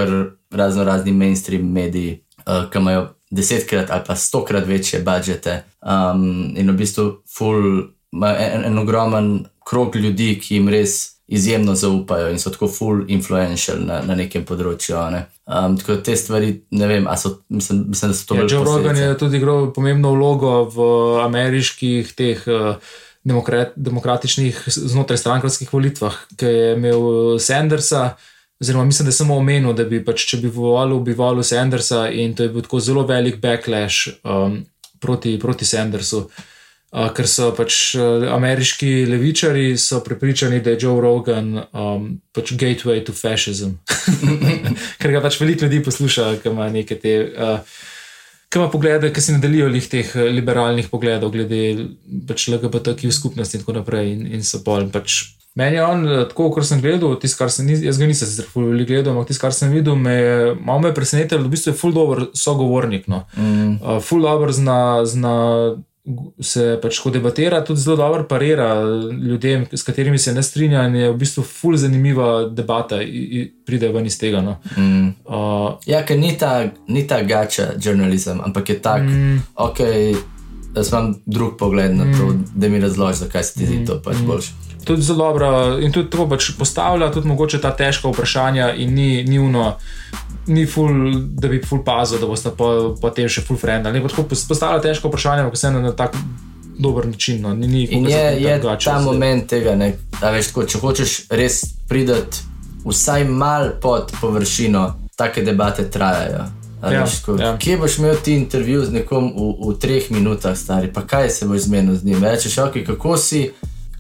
razno 0.51 0.85
razni 0.85 1.13
mainstream 1.13 1.73
mediji, 1.73 2.25
uh, 2.47 2.71
ki 2.71 2.79
imajo 2.79 3.09
desetkrat 3.31 3.91
ali 3.91 4.03
pa 4.07 4.17
stokrat 4.17 4.67
večje 4.67 5.01
budžete 5.03 5.63
um, 5.83 6.53
in 6.57 6.71
v 6.71 6.77
bistvu 6.77 7.23
ful 7.37 7.94
en, 8.23 8.65
en 8.65 8.79
ogromen 8.79 9.47
krog 9.65 9.97
ljudi, 9.97 10.35
ki 10.41 10.59
jim 10.59 10.69
res 10.69 11.15
izjemno 11.27 11.75
zaupajo 11.75 12.29
in 12.31 12.39
so 12.39 12.51
tako 12.53 12.69
full 12.69 13.05
influential 13.09 13.81
na, 13.81 14.03
na 14.05 14.17
nekem 14.19 14.45
področju. 14.45 14.99
Ne. 15.15 15.25
Um, 15.49 15.79
tako 15.81 15.97
te 16.05 16.17
stvari, 16.21 16.51
ne 16.77 16.89
vem, 16.91 17.09
so, 17.21 17.39
mislim, 17.49 17.87
mislim, 17.95 18.13
da 18.13 18.19
so 18.19 18.29
to. 18.29 18.37
Ja, 18.43 18.49
Joe 18.51 18.65
Rogan 18.67 19.01
je 19.01 19.09
tudi 19.21 19.41
igral 19.41 19.71
pomembno 19.77 20.13
vlogo 20.17 20.61
v 20.75 20.91
ameriških 21.25 22.15
teh. 22.19 22.47
Uh, 22.51 23.01
Demokrat, 23.25 23.71
demokratičnih 23.81 24.59
znotraj 24.69 25.17
strankarskih 25.17 25.71
volitvah, 25.73 26.13
ki 26.37 26.45
je 26.45 26.67
imel 26.75 27.39
Sandersa, 27.41 28.19
oziroma 28.61 28.85
mislim, 28.85 29.09
da 29.09 29.15
sem 29.17 29.31
omenil, 29.33 29.73
da 29.73 29.87
bi 29.89 30.03
pač, 30.05 30.27
če 30.29 30.43
bi 30.43 30.51
volil, 30.53 30.99
bi 31.01 31.15
volil 31.17 31.41
Sandersa 31.41 32.03
in 32.13 32.35
to 32.37 32.45
je 32.45 32.53
bil 32.53 32.67
tako 32.67 32.83
zelo 32.85 33.07
velik 33.09 33.39
backlash 33.41 34.19
um, 34.29 34.59
proti, 35.01 35.39
proti 35.41 35.65
Sandersu. 35.65 36.21
Uh, 36.27 36.54
ker 37.15 37.27
so 37.31 37.51
pač 37.57 37.95
uh, 37.99 38.27
ameriški 38.35 39.07
levičari 39.11 39.75
prepričani, 40.05 40.61
da 40.61 40.75
je 40.75 40.79
Joe 40.87 41.01
Rogan 41.03 41.59
um, 41.73 42.21
pač 42.33 42.53
gateway 42.53 43.05
to 43.05 43.13
fascism. 43.13 43.77
ker 45.01 45.15
ga 45.15 45.23
pač 45.25 45.41
veliko 45.41 45.67
ljudi 45.67 45.83
posluša, 45.85 46.37
ki 46.43 46.55
ima 46.55 46.71
neke 46.71 46.99
te. 47.01 47.19
Uh, 47.35 47.83
Kaj 48.55 48.61
ima 48.61 48.71
poglede, 48.71 49.09
ki 49.11 49.19
se 49.19 49.33
ne 49.35 49.41
delijo 49.43 49.67
lih 49.67 49.87
teh 49.91 50.13
liberalnih 50.31 50.87
pogledov, 50.87 51.33
glede 51.35 51.89
pač 52.29 52.45
LGBT-kih 52.53 53.11
skupnosti 53.11 53.59
in 53.59 53.65
tako 53.65 53.75
naprej, 53.81 54.13
in, 54.13 54.29
in 54.37 54.45
so 54.47 54.61
bolj 54.63 54.93
pač 54.95 55.25
Meni 55.55 55.77
je 55.77 55.85
on, 55.87 56.09
eh, 56.09 56.25
tako 56.29 56.49
kot 56.51 56.67
sem 56.67 56.81
gledal, 56.83 57.15
tis, 57.23 57.37
sem, 57.55 57.69
jaz 57.71 57.99
ga 57.99 58.07
nisem 58.11 58.29
zelo 58.29 58.67
veliko 58.67 58.91
gledal, 58.91 59.13
ampak 59.15 59.29
tisto, 59.31 59.45
kar 59.45 59.55
sem 59.55 59.71
videl, 59.71 59.95
me 59.95 60.15
je 60.15 60.55
malo 60.59 60.83
me 60.83 60.95
presenetilo, 60.95 61.45
da 61.45 61.47
v 61.47 61.53
bistvu 61.53 61.71
je 61.71 61.79
full 61.79 61.95
dobro 61.95 62.27
sogovornik. 62.35 63.07
No. 63.07 63.23
Mm. 63.39 63.77
Uh, 63.79 64.01
full 64.03 64.27
dobro 64.27 64.53
zna, 64.53 65.07
zna 65.07 65.35
se 66.41 66.65
pač 66.83 66.99
ko 67.01 67.11
debatira, 67.11 67.63
tudi 67.65 67.81
zelo 67.81 67.97
dobro 67.97 68.27
parira 68.29 68.69
ljudem, 69.23 69.65
s 69.73 69.83
katerimi 69.83 70.19
se 70.19 70.35
ne 70.35 70.43
strinja 70.43 70.83
in 70.89 70.97
je 70.97 71.11
v 71.11 71.17
bistvu 71.17 71.45
full 71.49 71.77
zanimiva 71.81 72.45
debata, 72.53 73.01
in 73.03 73.49
pride 73.65 73.89
ven 73.93 74.07
iz 74.07 74.19
tega. 74.21 74.43
No. 74.45 74.59
Mm. 74.77 75.15
Uh, 75.25 75.81
ja, 75.87 76.03
ker 76.05 76.21
ni 76.21 76.35
ta, 76.39 76.69
ni 76.89 77.07
ta 77.09 77.23
gača 77.25 77.73
žurnalizem, 77.81 78.41
ampak 78.45 78.69
je 78.69 78.79
tak, 78.83 79.03
mm. 79.03 79.41
ok. 79.55 79.81
Jaz 80.75 80.89
imam 80.91 81.13
drug 81.27 81.55
pogled 81.59 81.95
na 81.95 82.05
to, 82.19 82.33
mm. 82.33 82.45
da 82.55 82.69
mi 82.69 82.81
razložiš, 82.83 83.25
zakaj 83.25 83.45
se 83.45 83.55
ti 83.55 83.67
zdi 83.67 83.77
mm. 83.79 83.87
to 83.87 84.01
pač 84.03 84.21
mm. 84.21 84.27
boljše 84.27 84.64
tudi 84.85 85.03
zelo 85.03 85.19
dobro 85.19 85.79
in 85.81 85.93
tudi 85.93 86.11
to 86.11 86.29
pač 86.29 86.51
postavlja, 86.59 87.11
tudi 87.13 87.29
mogoče 87.29 87.61
ta 87.61 87.75
težka 87.77 88.09
vprašanja 88.09 88.73
in 88.75 88.95
ni, 88.95 89.25
ni 89.25 89.39
uno. 89.39 89.75
Ni 90.47 90.67
ful, 90.69 90.91
da 91.41 91.49
bi 91.49 91.63
ful 91.65 91.81
pazil, 91.85 92.19
da 92.21 92.27
boste 92.29 92.51
potem 93.01 93.29
še 93.33 93.41
ful 93.47 93.57
friend. 93.57 93.89
Ne 93.89 94.03
bo 94.05 94.11
postavljal 94.29 94.83
težko 94.85 95.09
vprašanje, 95.09 95.47
ampak 95.47 95.57
se 95.57 95.71
na 95.73 95.93
tak 95.97 96.17
dober 96.79 97.07
način. 97.07 97.41
No. 97.43 97.55
Ni, 97.55 97.67
ni 97.67 98.11
je, 98.11 98.43
je 98.43 98.61
ta 98.63 98.77
zdaj. 98.81 99.03
moment 99.05 99.47
tega, 99.47 99.73
da 100.21 100.31
veš, 100.31 100.53
tako, 100.53 100.67
če 100.69 100.81
hočeš 100.83 101.15
res 101.31 101.63
prideti 101.89 102.45
vsaj 102.85 103.25
mal 103.25 103.71
pod 103.81 104.13
površino, 104.21 104.95
take 105.17 105.43
debate 105.43 105.91
trajajo. 105.91 106.45
Ja, 106.83 107.01
veš, 107.01 107.21
ko, 107.25 107.37
ja. 107.41 107.55
Kje 107.59 107.77
boš 107.81 107.99
imel 107.99 108.17
ti 108.25 108.35
intervju 108.37 108.85
z 108.85 108.93
nekom 108.93 109.31
v, 109.33 109.53
v 109.69 109.77
treh 109.81 110.11
minutah, 110.13 110.57
stari, 110.57 110.93
pa 110.93 111.07
kaj 111.07 111.31
se 111.31 111.49
boš 111.49 111.65
zmenil 111.65 111.97
z 111.97 112.05
njim? 112.05 112.25
Rečeš, 112.25 112.59
okay, 112.59 112.85
kako 112.87 113.17
si 113.17 113.51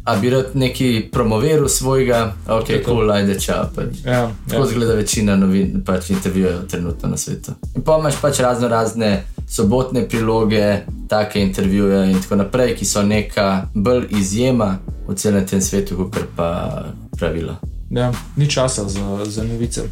a 0.05 0.17
bi 0.17 0.31
rad 0.31 0.47
neki 0.55 1.09
promoviral 1.13 1.69
svojega, 1.69 2.35
ok, 2.49 2.67
cool, 2.85 3.13
ajde 3.13 3.41
čau. 3.41 3.65
Pač. 3.75 4.05
Ja, 4.05 4.31
Tako 4.49 4.63
ja. 4.63 4.67
zgleda 4.67 4.95
večina 4.95 5.37
novin, 5.37 5.83
pač 5.85 6.11
intervjujejo 6.11 6.63
trenutno 6.69 7.09
na 7.09 7.17
svetu. 7.17 7.53
In 7.77 7.83
pa 7.83 7.99
imaš 7.99 8.21
pač 8.21 8.41
razno 8.41 8.69
razne 8.69 9.25
sobotne 9.49 10.09
priloge, 10.09 10.81
take 11.09 11.41
intervjuje 11.41 12.11
in 12.11 12.21
tako 12.23 12.37
naprej, 12.37 12.77
ki 12.77 12.85
so 12.85 13.03
neka 13.03 13.69
bolj 13.75 14.07
izjema 14.11 14.79
v 15.09 15.15
celem 15.15 15.47
tem 15.47 15.61
svetu, 15.61 15.97
kot 16.13 16.29
pa 16.37 16.85
pravila. 17.17 17.57
Ja, 17.91 18.13
ni 18.37 18.51
časa 18.51 18.89
za, 18.89 19.25
za 19.25 19.45
novice. 19.45 19.89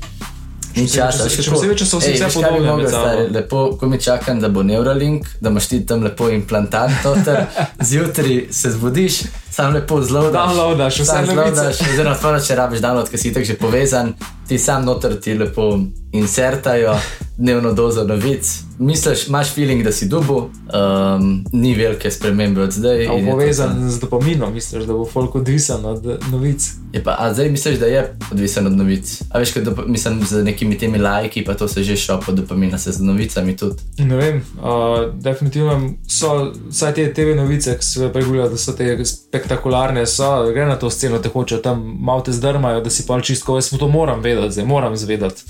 Ni 0.77 0.89
časa, 0.89 1.29
še 1.29 1.45
posebej, 1.53 1.77
če 1.83 1.87
so 1.87 2.01
vsi 2.01 2.15
vse 2.17 2.29
podobni. 2.33 2.87
Lepo, 3.33 3.65
ko 3.77 3.89
mi 3.89 4.01
čakam, 4.01 4.41
da 4.41 4.49
bo 4.49 4.65
Neuralink, 4.65 5.29
da 5.41 5.53
imaš 5.53 5.69
ti 5.69 5.81
tam 5.87 6.05
lepo 6.05 6.31
implantat, 6.33 7.05
zjutraj 7.91 8.47
se 8.51 8.73
zbudiš, 8.73 9.21
sam 9.53 9.75
lepo 9.75 10.03
zlodaš. 10.03 10.33
Downloadaš, 10.33 11.01
vse 11.01 11.25
zlodaš. 11.29 11.81
Oziroma, 11.93 12.41
če 12.41 12.57
rabiš 12.57 12.81
download, 12.81 13.11
ker 13.13 13.21
si 13.21 13.33
tako 13.35 13.47
že 13.47 13.57
povezan, 13.61 14.15
ti 14.49 14.59
sam 14.59 14.85
noter 14.85 15.21
ti 15.21 15.35
lepo 15.35 15.79
insertajo 16.13 16.97
dnevno 17.37 17.73
dozo 17.73 18.05
novic. 18.05 18.61
Misliš, 18.79 19.29
imaš 19.29 19.55
feeling, 19.55 19.85
da 19.85 19.93
si 19.93 20.09
dubu, 20.09 20.37
um, 20.37 21.45
ni 21.53 21.75
velike 21.75 22.11
spremembe 22.11 22.63
od 22.63 22.73
zdaj. 22.73 23.03
Je 23.03 23.31
povezan 23.31 23.91
z 23.91 24.01
dopaminom, 24.01 24.53
misliš, 24.55 24.85
da 24.85 24.93
bo 24.93 25.05
folk 25.05 25.35
odvisen 25.35 25.85
od 25.85 26.19
novic. 26.33 26.71
Je 26.93 27.05
pa, 27.05 27.17
a 27.19 27.35
zdaj 27.35 27.51
misliš, 27.51 27.79
da 27.79 27.87
je 27.87 28.17
odvisen 28.33 28.67
od 28.67 28.73
novic. 28.73 29.23
A 29.31 29.39
veš, 29.39 29.55
da 29.55 29.73
mislim 29.87 30.25
z 30.25 30.45
nekimi 30.45 30.79
temi 30.79 30.99
lajki, 30.99 31.45
pa 31.45 31.55
to 31.55 31.69
se 31.69 31.83
že 31.83 31.97
šopo 31.97 32.33
dopamina, 32.33 32.79
se 32.79 32.93
z 32.93 33.01
novicami 33.01 33.57
tudi. 33.57 33.77
Ne 33.99 34.17
vem, 34.17 34.43
uh, 34.57 35.15
definitivno 35.15 35.91
so 36.09 36.53
vsaj 36.71 36.95
te 36.95 37.13
TV 37.15 37.37
novice, 37.37 37.79
ki 37.79 37.85
se 37.85 38.13
preguljajo, 38.13 38.51
da 38.51 38.57
so 38.57 38.73
te 38.73 39.05
spektakularne, 39.05 40.07
so, 40.07 40.53
gre 40.53 40.67
na 40.67 40.77
to 40.77 40.91
sceno, 40.91 41.19
te 41.19 41.29
hočejo 41.29 41.61
tam 41.61 41.97
malo 42.01 42.21
te 42.21 42.33
zdrmajo, 42.33 42.81
da 42.81 42.91
si 42.91 43.07
pa 43.07 43.21
čistko, 43.21 43.57
jaz 43.57 43.71
to 43.79 43.89
moram 43.89 44.21
vedeti, 44.21 44.42
zdaj 44.51 44.65
moram 44.65 44.97
zvedeti 44.97 45.43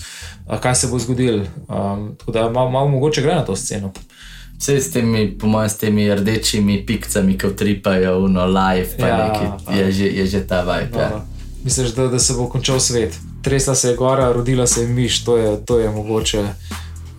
kaj 0.60 0.74
se 0.74 0.86
bo 0.86 0.98
zgodilo. 0.98 1.44
Um, 1.68 2.16
tako 2.18 2.32
da 2.32 2.50
malo 2.50 2.70
mal 2.70 2.88
mogoče 2.88 3.22
gre 3.22 3.34
na 3.34 3.44
to 3.44 3.56
sceno. 3.56 3.92
Vse 4.58 4.80
s 4.80 4.90
temi, 4.90 5.38
po 5.38 5.46
mojem, 5.46 5.68
s 5.68 5.76
temi 5.76 6.14
rdečimi 6.14 6.86
pikcami, 6.86 7.38
ki 7.38 7.46
utripajo 7.46 8.20
v 8.20 8.28
no 8.28 8.46
live, 8.46 8.88
pa 8.98 9.06
ja, 9.06 9.28
neki, 9.28 9.78
je, 9.78 9.92
že, 9.92 10.06
je 10.06 10.26
že 10.26 10.46
ta 10.46 10.60
vibe. 10.60 10.98
Ja. 10.98 11.10
No, 11.10 11.22
Misliš, 11.64 11.90
da, 11.90 12.08
da 12.08 12.18
se 12.18 12.34
bo 12.34 12.48
končal 12.48 12.80
svet? 12.80 13.18
Tresla 13.42 13.74
se 13.74 13.88
je 13.88 13.96
gora, 13.96 14.32
rodila 14.32 14.66
se 14.66 14.82
je 14.82 14.88
miš, 14.88 15.24
to 15.24 15.36
je, 15.36 15.64
to 15.64 15.78
je 15.78 15.90
mogoče. 15.90 16.44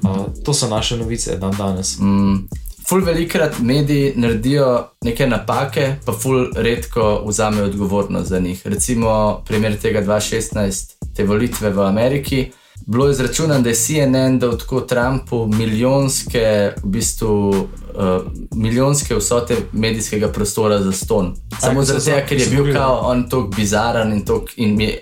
Uh, 0.03 0.25
to 0.43 0.53
so 0.53 0.67
naše 0.67 0.97
novice 0.97 1.37
dan 1.37 1.55
danes. 1.57 1.99
Mm. 1.99 2.47
Ful 2.89 3.05
velikrat 3.05 3.59
mediji 3.59 4.13
naredijo 4.15 4.87
neke 5.01 5.27
napake, 5.27 5.95
pa 6.05 6.13
ful 6.13 6.49
redko 6.55 7.23
vzamejo 7.27 7.65
odgovornost 7.65 8.29
za 8.29 8.39
njih. 8.39 8.61
Recimo 8.65 9.41
primer 9.47 9.77
tega 9.79 10.03
2016, 10.03 10.91
te 11.15 11.23
volitve 11.23 11.69
v 11.69 11.81
Ameriki 11.81 12.51
bilo 12.85 13.09
izračunano, 13.09 13.61
da 13.61 13.69
je 13.69 13.75
CNN 13.75 14.39
dal 14.39 14.57
tako 14.57 14.81
Trumpu 14.81 15.47
milijonske, 15.47 16.71
v 16.83 16.87
bistvu, 16.89 17.49
uh, 17.49 18.31
milijonske 18.55 19.15
vsote 19.15 19.57
medijskega 19.71 20.27
prostora 20.27 20.81
za 20.81 20.91
ston. 20.91 21.35
Samo 21.61 21.83
zaradi 21.83 22.05
tega, 22.05 22.25
ker 22.27 22.39
je 22.39 22.47
bil 22.49 22.73
kao 22.73 22.99
on 22.99 23.29
tako 23.29 23.49
bizaren 23.55 24.13
in 24.13 24.25
tako 24.25 24.45
in 24.55 24.75
mi 24.77 24.83
je. 24.83 24.99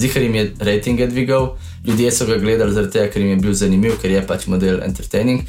Zihar 0.00 0.22
jim 0.22 0.34
je 0.34 0.54
rejtinge 0.58 1.06
dvigal, 1.06 1.56
ljudje 1.84 2.12
so 2.12 2.26
ga 2.26 2.36
gledali 2.36 2.72
zaradi 2.72 2.92
tega, 2.92 3.12
ker 3.12 3.22
jim 3.22 3.30
je 3.30 3.36
bil 3.36 3.52
zanimiv, 3.52 3.98
ker 4.02 4.10
je 4.10 4.26
pač 4.26 4.46
model 4.46 4.82
entertaining. 4.84 5.40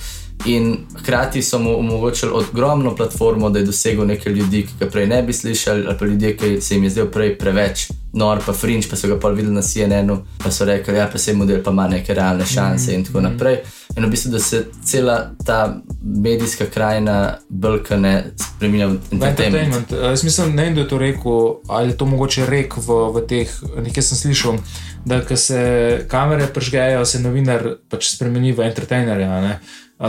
In 0.46 0.78
hkrati 1.00 1.42
so 1.42 1.60
mu 1.60 1.80
omogočili 1.80 2.32
ogromno 2.32 2.96
platformo, 2.96 3.50
da 3.50 3.60
je 3.60 3.66
dosegel 3.66 4.08
nekaj 4.08 4.34
ljudi, 4.34 4.66
ki 4.66 4.74
ga 4.80 4.90
prej 4.90 5.08
ne 5.08 5.24
bi 5.24 5.34
slišali, 5.34 5.86
ali 5.88 5.98
pa 5.98 6.06
ljudi, 6.06 6.38
ki 6.38 6.62
se 6.62 6.76
jim 6.76 6.84
je 6.84 6.90
zdel 6.90 7.12
prej 7.12 7.38
preveč 7.38 8.01
nor, 8.14 8.42
pa 8.46 8.54
fringe, 8.54 8.88
pa 8.90 8.96
so 8.96 9.08
ga 9.08 9.16
pa 9.20 9.30
videli 9.30 9.54
na 9.56 9.62
CNN-u, 9.62 10.18
pa 10.44 10.52
so 10.52 10.66
rekli, 10.66 10.94
da 10.94 11.00
ja, 11.00 11.18
se 11.18 11.34
model 11.34 11.64
pa 11.64 11.72
ima 11.72 11.88
neke 11.88 12.14
realne 12.14 12.46
šanse 12.46 12.92
mm, 12.92 12.96
in 12.96 13.06
tako 13.06 13.20
mm. 13.20 13.24
naprej. 13.24 13.58
In 13.98 14.06
v 14.06 14.10
bistvu, 14.12 14.32
da 14.32 14.40
se 14.40 14.66
cela 14.86 15.18
ta 15.46 15.78
medijska 16.02 16.66
krajina 16.66 17.38
brkane 17.50 18.24
spremenja 18.36 18.88
v 18.88 18.98
entertainment. 19.12 19.92
Uh, 19.92 20.10
jaz 20.10 20.24
mislim, 20.24 20.56
ne 20.56 20.64
vem, 20.64 20.76
da 20.76 20.82
je 20.82 20.88
to 20.88 20.98
rekel, 20.98 21.54
ali 21.68 21.90
je 21.90 21.98
to 21.98 22.06
mogoče 22.06 22.46
rek 22.46 22.78
v, 22.78 23.00
v 23.16 23.28
teh, 23.28 23.54
nekaj 23.84 24.04
sem 24.04 24.18
slišal, 24.18 24.58
da 25.06 25.22
ko 25.26 25.36
se 25.36 25.62
kamere 26.08 26.48
pržgejo, 26.54 27.06
se 27.06 27.20
novinar 27.20 27.64
pač 27.90 28.12
spremeni 28.16 28.52
v 28.52 28.68
entertainerja 28.68 29.60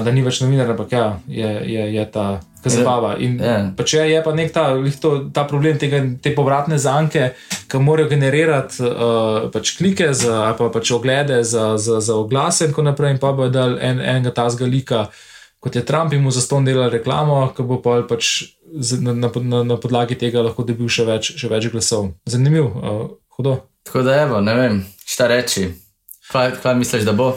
da 0.01 0.13
ni 0.13 0.25
več 0.25 0.41
novinar, 0.41 0.73
ampak 0.73 0.95
ja, 0.95 1.07
je, 1.29 1.49
je, 1.69 1.85
je 1.95 2.05
ta 2.13 2.41
zabava. 2.71 3.17
In 3.19 3.39
yeah. 3.41 3.67
Ja. 3.67 3.73
pa 3.77 3.85
če 3.85 4.07
je 4.11 4.23
pa 4.23 4.35
nek 4.37 4.53
ta, 4.55 4.67
to, 5.01 5.11
ta 5.35 5.45
problem 5.49 5.79
tega, 5.79 6.03
te 6.23 6.35
povratne 6.37 6.79
zanke, 6.79 7.33
ki 7.71 7.81
morajo 7.83 8.11
generirati 8.13 8.85
uh, 8.87 9.51
pač 9.53 9.75
klike 9.79 10.13
za, 10.15 10.45
ali 10.47 10.59
pa 10.59 10.71
pač 10.75 10.93
oglede 10.95 11.43
za, 11.45 11.77
za, 11.79 12.01
za 12.01 12.17
oglase 12.17 12.69
in 12.69 12.75
tako 12.75 12.87
naprej, 12.87 13.17
in 13.17 13.21
pa 13.23 13.33
bo 13.37 13.49
dal 13.53 13.79
en, 13.81 14.01
enega 14.01 14.35
tazga 14.43 14.69
lika. 14.69 15.07
Kot 15.63 15.77
je 15.79 15.85
Trump 15.87 16.15
mu 16.19 16.31
za 16.35 16.41
ston 16.43 16.65
delal 16.67 16.91
reklamo, 16.91 17.45
ki 17.57 17.67
bo 17.67 17.79
pa 17.83 18.01
pač 18.07 18.55
na, 18.99 19.15
na, 19.15 19.31
na, 19.31 19.63
na 19.63 19.77
podlagi 19.79 20.19
tega 20.19 20.43
lahko 20.43 20.67
dobil 20.67 20.91
še 20.91 21.07
več, 21.07 21.35
še 21.39 21.51
več 21.53 21.71
glasov. 21.71 22.15
Zanimivo, 22.27 22.73
uh, 22.73 23.07
hudo. 23.39 23.61
Tako 23.87 24.03
da, 24.07 24.21
evo, 24.23 24.43
ne 24.43 24.55
vem, 24.59 24.83
šta 25.07 25.31
reči. 25.31 25.71
Kaj, 26.33 26.59
kaj 26.63 26.79
misliš, 26.79 27.07
da 27.07 27.15
bo? 27.15 27.35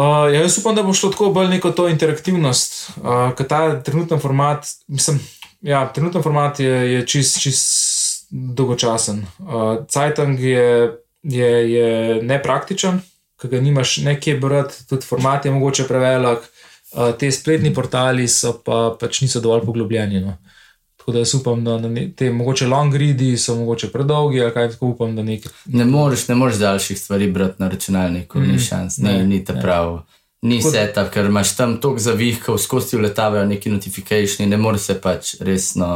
Uh, 0.00 0.32
ja, 0.32 0.40
jaz 0.40 0.58
upam, 0.58 0.74
da 0.74 0.82
bo 0.82 0.94
šlo 0.96 1.10
tako 1.12 1.28
bolj 1.34 1.48
neko 1.50 1.74
to 1.76 1.84
interaktivnost, 1.92 2.76
uh, 3.02 3.34
ker 3.36 3.48
ta 3.48 3.58
trenutni 3.84 4.16
format, 4.20 4.64
mislim, 4.88 5.18
ja, 5.60 5.82
trenutni 5.92 6.22
format 6.22 6.60
je, 6.60 6.76
je 6.92 7.00
čist, 7.06 7.40
čist 7.42 8.26
dolgočasen. 8.30 9.18
Uh, 9.38 9.82
Cajtang 9.88 10.40
je, 10.40 10.70
je, 11.22 11.50
je 11.72 12.22
nepraktičen, 12.22 13.02
ker 13.40 13.52
ga 13.52 13.60
nimaš 13.60 13.98
nekje 14.06 14.38
brati, 14.40 14.86
tudi 14.88 15.04
format 15.04 15.44
je 15.44 15.52
mogoče 15.52 15.84
prevelik, 15.90 16.48
uh, 16.48 17.10
te 17.18 17.28
spletni 17.32 17.74
portali 17.74 18.28
so 18.28 18.54
pa 18.64 18.94
pač 19.00 19.20
niso 19.26 19.44
dovolj 19.44 19.66
poglobljeni. 19.68 20.24
No. 20.24 20.38
Tako 21.00 21.12
da 21.12 21.18
jaz 21.18 21.34
upam, 21.34 21.64
da 21.64 21.78
ne, 21.78 22.10
te 22.16 22.30
mogoče 22.30 22.66
long 22.66 22.94
readi 22.94 23.36
so 23.36 23.54
mogoče 23.56 23.88
predolgi, 23.88 24.42
ali 24.42 24.52
kaj 24.52 24.70
tako 24.70 24.86
upam, 24.86 25.16
da 25.16 25.22
nekaj. 25.22 25.52
Ne 25.66 25.84
moreš, 25.84 26.26
ne 26.28 26.34
moreš 26.34 26.56
daljših 26.60 26.98
stvari 27.00 27.30
brati 27.32 27.62
na 27.62 27.68
računalniku, 27.68 28.38
mm, 28.38 28.52
ni 28.52 28.58
šans, 28.58 28.98
ne, 28.98 29.12
ne, 29.12 29.26
ni 29.26 29.44
ta 29.44 29.54
ne. 29.54 29.60
prav. 29.60 30.02
Ni 30.42 30.62
se 30.62 30.92
ta, 30.94 31.06
ker 31.10 31.26
imaš 31.26 31.56
tam 31.56 31.80
toliko 31.80 32.00
zavihkov, 32.00 32.58
skozi 32.58 32.96
letavajo 32.96 33.46
neki 33.46 33.70
notifikacije, 33.70 34.46
ne 34.48 34.56
moreš 34.56 34.80
se 34.80 35.00
pač 35.00 35.34
resno 35.40 35.88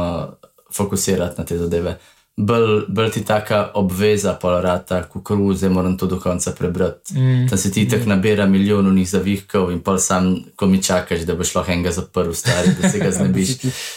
fokusirati 0.73 1.41
na 1.41 1.45
te 1.45 1.57
zadeve. 1.57 1.97
Bolj, 2.37 2.81
bolj 2.87 3.11
ti 3.11 3.23
taka 3.25 3.71
obveza, 3.73 4.33
polarata, 4.33 5.03
kukuru, 5.03 5.53
zdaj 5.53 5.69
moram 5.69 5.97
to 5.97 6.07
do 6.07 6.19
konca 6.19 6.51
prebrati. 6.51 7.13
Mm. 7.13 7.47
Da 7.47 7.57
se 7.57 7.71
ti 7.71 7.89
tako 7.89 8.09
nabira 8.09 8.45
milijonih 8.45 9.09
zavihkov 9.09 9.71
in 9.71 9.79
pol 9.79 9.97
sam, 9.97 10.35
ko 10.55 10.67
mi 10.67 10.83
čakaš, 10.83 11.19
da 11.19 11.35
boš 11.35 11.55
lahko 11.55 11.71
enega 11.71 11.91
zaprl, 11.91 12.31
stari, 12.33 12.75
da 12.81 12.89
se 12.89 12.99
ga 12.99 13.11
znebiš. 13.17 13.49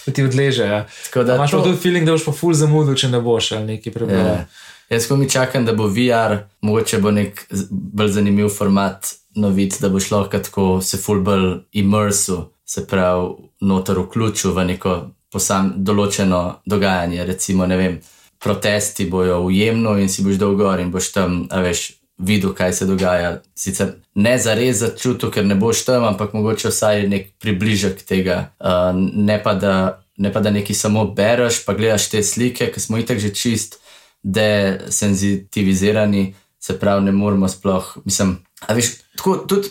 da 0.06 0.12
ti 0.12 0.24
odleže. 0.24 0.64
Ja. 0.64 0.86
Tako 1.04 1.24
da 1.24 1.34
imaš 1.34 1.50
to... 1.50 1.62
tudi 1.62 1.76
feeling, 1.76 2.06
da 2.06 2.12
boš 2.12 2.24
pa 2.24 2.32
full 2.32 2.54
zamudil, 2.54 2.94
če 2.94 3.08
ne 3.08 3.20
boš 3.20 3.52
ali 3.52 3.64
nekaj 3.74 3.92
prebral. 3.92 4.26
Ja. 4.26 4.44
Jaz, 4.90 5.08
ko 5.08 5.16
mi 5.16 5.30
čakam, 5.30 5.66
da 5.66 5.72
bo 5.72 5.86
VR, 5.86 6.36
mogoče 6.60 6.98
bo 6.98 7.10
nek 7.10 7.42
bolj 7.70 8.08
zanimiv 8.08 8.48
format 8.48 9.10
novic, 9.34 9.80
da 9.80 9.88
boš 9.88 10.10
lahko 10.10 10.38
tako 10.38 10.68
se 10.82 10.96
full 10.96 11.20
bolj 11.20 11.58
immersiv, 11.72 12.46
se 12.64 12.86
pravi, 12.86 13.34
notor 13.60 13.98
vključil 13.98 14.54
v 14.54 14.64
neko 14.64 14.94
posam 15.32 15.72
določeno 15.76 16.62
dogajanje, 16.66 17.24
recimo, 17.24 17.66
ne 17.66 17.76
vem 17.76 17.98
protesti 18.38 19.10
bojo 19.10 19.40
ujemno 19.40 19.98
in 19.98 20.08
si 20.08 20.22
boš 20.22 20.34
dol 20.38 20.56
gor 20.56 20.80
in 20.80 20.90
boš 20.90 21.12
tam, 21.12 21.46
a 21.50 21.60
veš, 21.60 21.92
videl, 22.18 22.54
kaj 22.54 22.72
se 22.72 22.86
dogaja. 22.86 23.42
Sicer 23.54 23.92
ne 24.14 24.38
za 24.38 24.54
res 24.58 24.76
začutil, 24.82 25.30
ker 25.30 25.46
ne 25.46 25.54
boš 25.54 25.84
tam, 25.86 26.04
ampak 26.04 26.32
mogoče 26.34 26.68
vsaj 26.72 27.08
nek 27.10 27.30
približek 27.42 28.02
tega. 28.06 28.50
Uh, 28.58 28.92
ne, 29.14 29.42
pa 29.42 29.54
da, 29.54 30.02
ne 30.18 30.32
pa 30.32 30.40
da 30.42 30.50
nekaj 30.54 30.76
samo 30.76 31.04
bereš, 31.14 31.64
pa 31.66 31.72
gledaš 31.78 32.08
te 32.10 32.22
slike, 32.22 32.72
ki 32.74 32.80
smo 32.80 32.98
itak 32.98 33.18
že 33.22 33.34
čist 33.34 33.80
desenzitivizirani, 34.22 36.34
se 36.58 36.78
pravi, 36.78 37.04
ne 37.06 37.12
moramo 37.14 37.48
sploh, 37.48 37.96
mislim, 38.04 38.38
a 38.66 38.72
veš, 38.74 38.86
tako, 39.16 39.36
tudi 39.46 39.68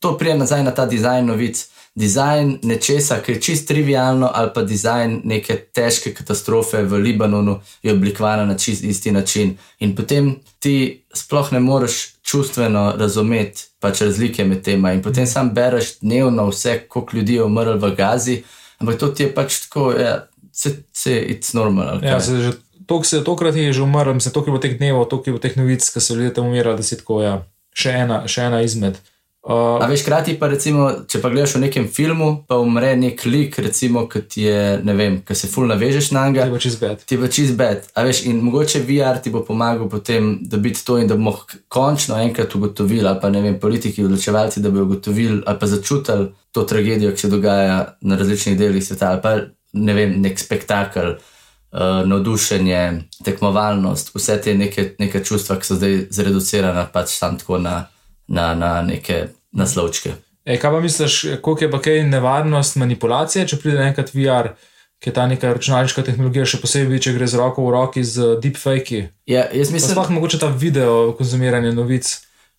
to 0.00 0.18
prije 0.18 0.38
nazaj 0.38 0.64
na 0.64 0.70
ta 0.70 0.86
dizajn 0.86 1.26
novic 1.26 1.70
dizajn 1.94 2.58
nečesa, 2.62 3.18
ki 3.22 3.32
je 3.32 3.40
čist 3.40 3.68
trivialno, 3.68 4.30
ali 4.34 4.50
pa 4.54 4.62
dizajn 4.62 5.20
neke 5.24 5.56
težke 5.74 6.14
katastrofe 6.14 6.82
v 6.82 7.00
Libanonu, 7.02 7.58
je 7.82 7.92
oblikovan 7.92 8.48
na 8.48 8.56
čist 8.58 8.84
isti 8.84 9.12
način. 9.12 9.56
In 9.78 9.96
potem 9.96 10.36
ti 10.58 11.02
sploh 11.14 11.52
ne 11.52 11.60
moreš 11.60 12.14
čustveno 12.22 12.94
razumeti 12.98 13.66
pač 13.80 14.00
razlike 14.00 14.44
med 14.44 14.62
tema. 14.62 14.92
In 14.92 15.02
potem 15.02 15.26
sam 15.26 15.50
bereš 15.54 15.98
dnevno 16.00 16.48
vse, 16.48 16.78
koliko 16.88 17.16
ljudi 17.16 17.34
je 17.34 17.44
umrlo 17.44 17.76
v 17.76 17.94
Gazi, 17.96 18.42
ampak 18.78 18.98
to 18.98 19.08
ti 19.08 19.22
je 19.22 19.34
pač 19.34 19.60
tako, 19.66 19.92
ja, 19.92 20.26
se 20.52 21.12
je 21.12 21.28
it's 21.28 21.54
normal. 21.54 22.04
Ja, 22.04 22.20
se 22.20 22.40
že. 22.40 22.52
To, 22.86 23.04
se, 23.04 23.24
tokrat 23.24 23.54
je 23.54 23.72
že 23.72 23.82
umrl, 23.82 24.18
se 24.18 24.32
to, 24.32 24.42
ki 24.42 24.50
bo 24.50 24.58
teh 24.58 24.74
dnevov, 24.78 25.06
to, 25.06 25.20
ki 25.22 25.30
bo 25.30 25.38
teh 25.38 25.54
novic, 25.54 25.84
ki 25.92 26.00
so 26.02 26.14
ljudje 26.14 26.34
tam 26.34 26.50
umirali, 26.50 26.76
da 26.76 26.82
si 26.82 26.98
tako, 26.98 27.20
ja, 27.22 27.34
še 27.70 27.92
ena, 28.02 28.24
še 28.26 28.48
ena 28.50 28.62
izmed. 28.66 28.98
Uh, 29.42 29.80
A 29.80 29.86
veš, 29.88 30.02
krati 30.04 30.34
pa, 30.36 30.50
recimo, 30.52 30.90
če 31.08 31.16
pa 31.22 31.30
gledaš 31.32 31.54
v 31.56 31.62
nekem 31.62 31.86
filmu, 31.88 32.42
pa 32.44 32.58
umre 32.60 32.90
nek 33.00 33.22
lik, 33.24 33.54
recimo, 33.64 34.02
ki 34.04 34.20
ti 34.28 34.42
je, 34.44 34.64
ne 34.84 34.92
vem, 34.92 35.14
ki 35.24 35.32
se 35.34 35.48
ful 35.48 35.64
navežeš 35.70 36.10
na 36.12 36.26
njega. 36.28 36.44
Ti 36.44 36.52
bo 36.52 36.58
čez 36.60 36.74
bed. 36.76 37.04
Ti 37.08 37.16
bo 37.16 37.28
čez 37.32 37.52
bed. 37.56 37.86
A 37.96 38.02
veš, 38.04 38.26
in 38.28 38.42
mogoče 38.44 38.82
VR 38.84 39.22
ti 39.24 39.32
bo 39.32 39.40
pomagal 39.46 39.88
potem 39.88 40.34
dobiti 40.44 40.84
to 40.84 40.98
in 41.00 41.08
da 41.08 41.16
bomo 41.16 41.32
končno 41.72 42.18
enkrat 42.20 42.52
ugotovili, 42.54 43.08
ali 43.08 43.16
pa 43.22 43.30
ne 43.32 43.40
vem, 43.40 43.56
politiki, 43.60 44.04
odločevalci, 44.04 44.60
da 44.60 44.70
bi 44.70 44.82
ugotovili 44.84 45.40
ali 45.46 45.58
pa 45.60 45.66
začutili 45.66 46.28
to 46.52 46.64
tragedijo, 46.68 47.14
ki 47.16 47.24
se 47.24 47.30
dogaja 47.32 47.78
na 48.00 48.18
različnih 48.20 48.58
delih 48.58 48.84
sveta, 48.84 49.14
ali 49.14 49.22
pa 49.22 49.32
ne 49.72 49.94
vem, 49.96 50.18
nek 50.20 50.38
spektakel. 50.38 51.14
Uh, 51.70 52.02
navdušenje, 52.02 53.04
tekmovalnost, 53.22 54.08
vse 54.10 54.34
te 54.42 54.56
neke, 54.58 54.88
neke 54.98 55.20
čustva, 55.24 55.54
ki 55.60 55.68
so 55.68 55.76
zdaj 55.78 55.92
zreducirane, 56.10 56.82
pač 56.90 57.12
samo 57.14 57.38
tako 57.38 57.60
na, 57.62 57.76
na, 58.30 58.54
na 58.54 58.80
neke 58.86 59.26
naslovčke. 59.52 60.14
E, 60.44 60.56
kaj 60.58 60.70
pa 60.70 60.80
misliš, 60.80 61.20
koliko 61.42 61.64
je 61.64 61.70
pa 61.70 61.80
kaj 61.82 62.02
nevarnost 62.08 62.78
manipulacije, 62.80 63.46
če 63.50 63.58
pride 63.60 63.82
enkrat 63.90 64.14
VR, 64.14 64.54
ki 65.00 65.10
je 65.10 65.14
ta 65.16 65.26
neka 65.26 65.52
računalniška 65.56 66.04
tehnologija, 66.06 66.46
še 66.48 66.60
posebej, 66.62 67.02
če 67.02 67.14
gre 67.16 67.28
z 67.28 67.40
roko 67.40 67.64
v 67.66 67.74
roki 67.74 68.04
z 68.04 68.36
deepfake? 68.42 69.06
Ja, 69.28 69.46
jaz 69.52 69.72
mislim, 69.72 69.96
da 69.96 70.06
je 70.06 70.16
mogoče 70.16 70.40
ta 70.42 70.50
video 70.52 71.12
konzumiranje 71.18 71.72
novic. 71.72 72.10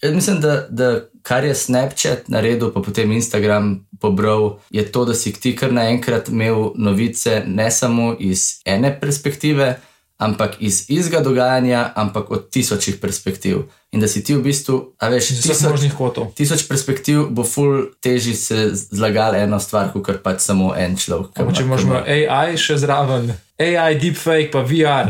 Jaz 0.02 0.16
mislim, 0.16 0.40
da, 0.42 0.56
da 0.70 0.90
kar 1.22 1.46
je 1.46 1.56
Snapchat 1.56 2.30
naredil, 2.34 2.72
pa 2.74 2.82
potem 2.82 3.12
Instagram 3.14 3.76
pobral, 4.02 4.58
je 4.74 4.84
to, 4.92 5.06
da 5.06 5.14
si 5.14 5.34
ti 5.34 5.54
kar 5.56 5.74
naenkrat 5.74 6.32
imel 6.34 6.72
novice 6.76 7.44
ne 7.46 7.70
samo 7.72 8.16
iz 8.20 8.64
ene 8.66 8.96
perspektive, 9.00 9.76
ampak 10.22 10.62
iz 10.62 10.86
istega 10.88 11.20
dogajanja, 11.26 11.92
ampak 11.96 12.32
od 12.32 12.50
tisočih 12.50 13.00
perspektiv. 13.02 13.66
In 13.92 14.00
da 14.00 14.08
si 14.08 14.22
ti 14.24 14.36
v 14.38 14.44
bistvu, 14.46 14.94
a 15.02 15.10
veš, 15.10 15.32
iz 15.34 15.40
tisoč 15.44 15.72
možnih 15.74 15.96
kotov. 15.98 16.30
Tisoč 16.38 16.64
perspektiv 16.70 17.26
bo 17.34 17.44
ful 17.44 17.90
teži 18.00 18.36
se 18.38 18.70
zlagali 18.72 19.42
eno 19.42 19.60
stvar, 19.60 19.90
kot 19.92 20.22
pač 20.24 20.46
samo 20.46 20.72
en 20.78 20.94
človek. 20.96 21.42
Če 21.58 21.66
možemo 21.68 22.00
AI 22.06 22.54
še 22.56 22.78
zraven, 22.80 23.34
AI, 23.60 23.98
deepfake, 23.98 24.52
pa 24.54 24.62
VR. 24.62 25.10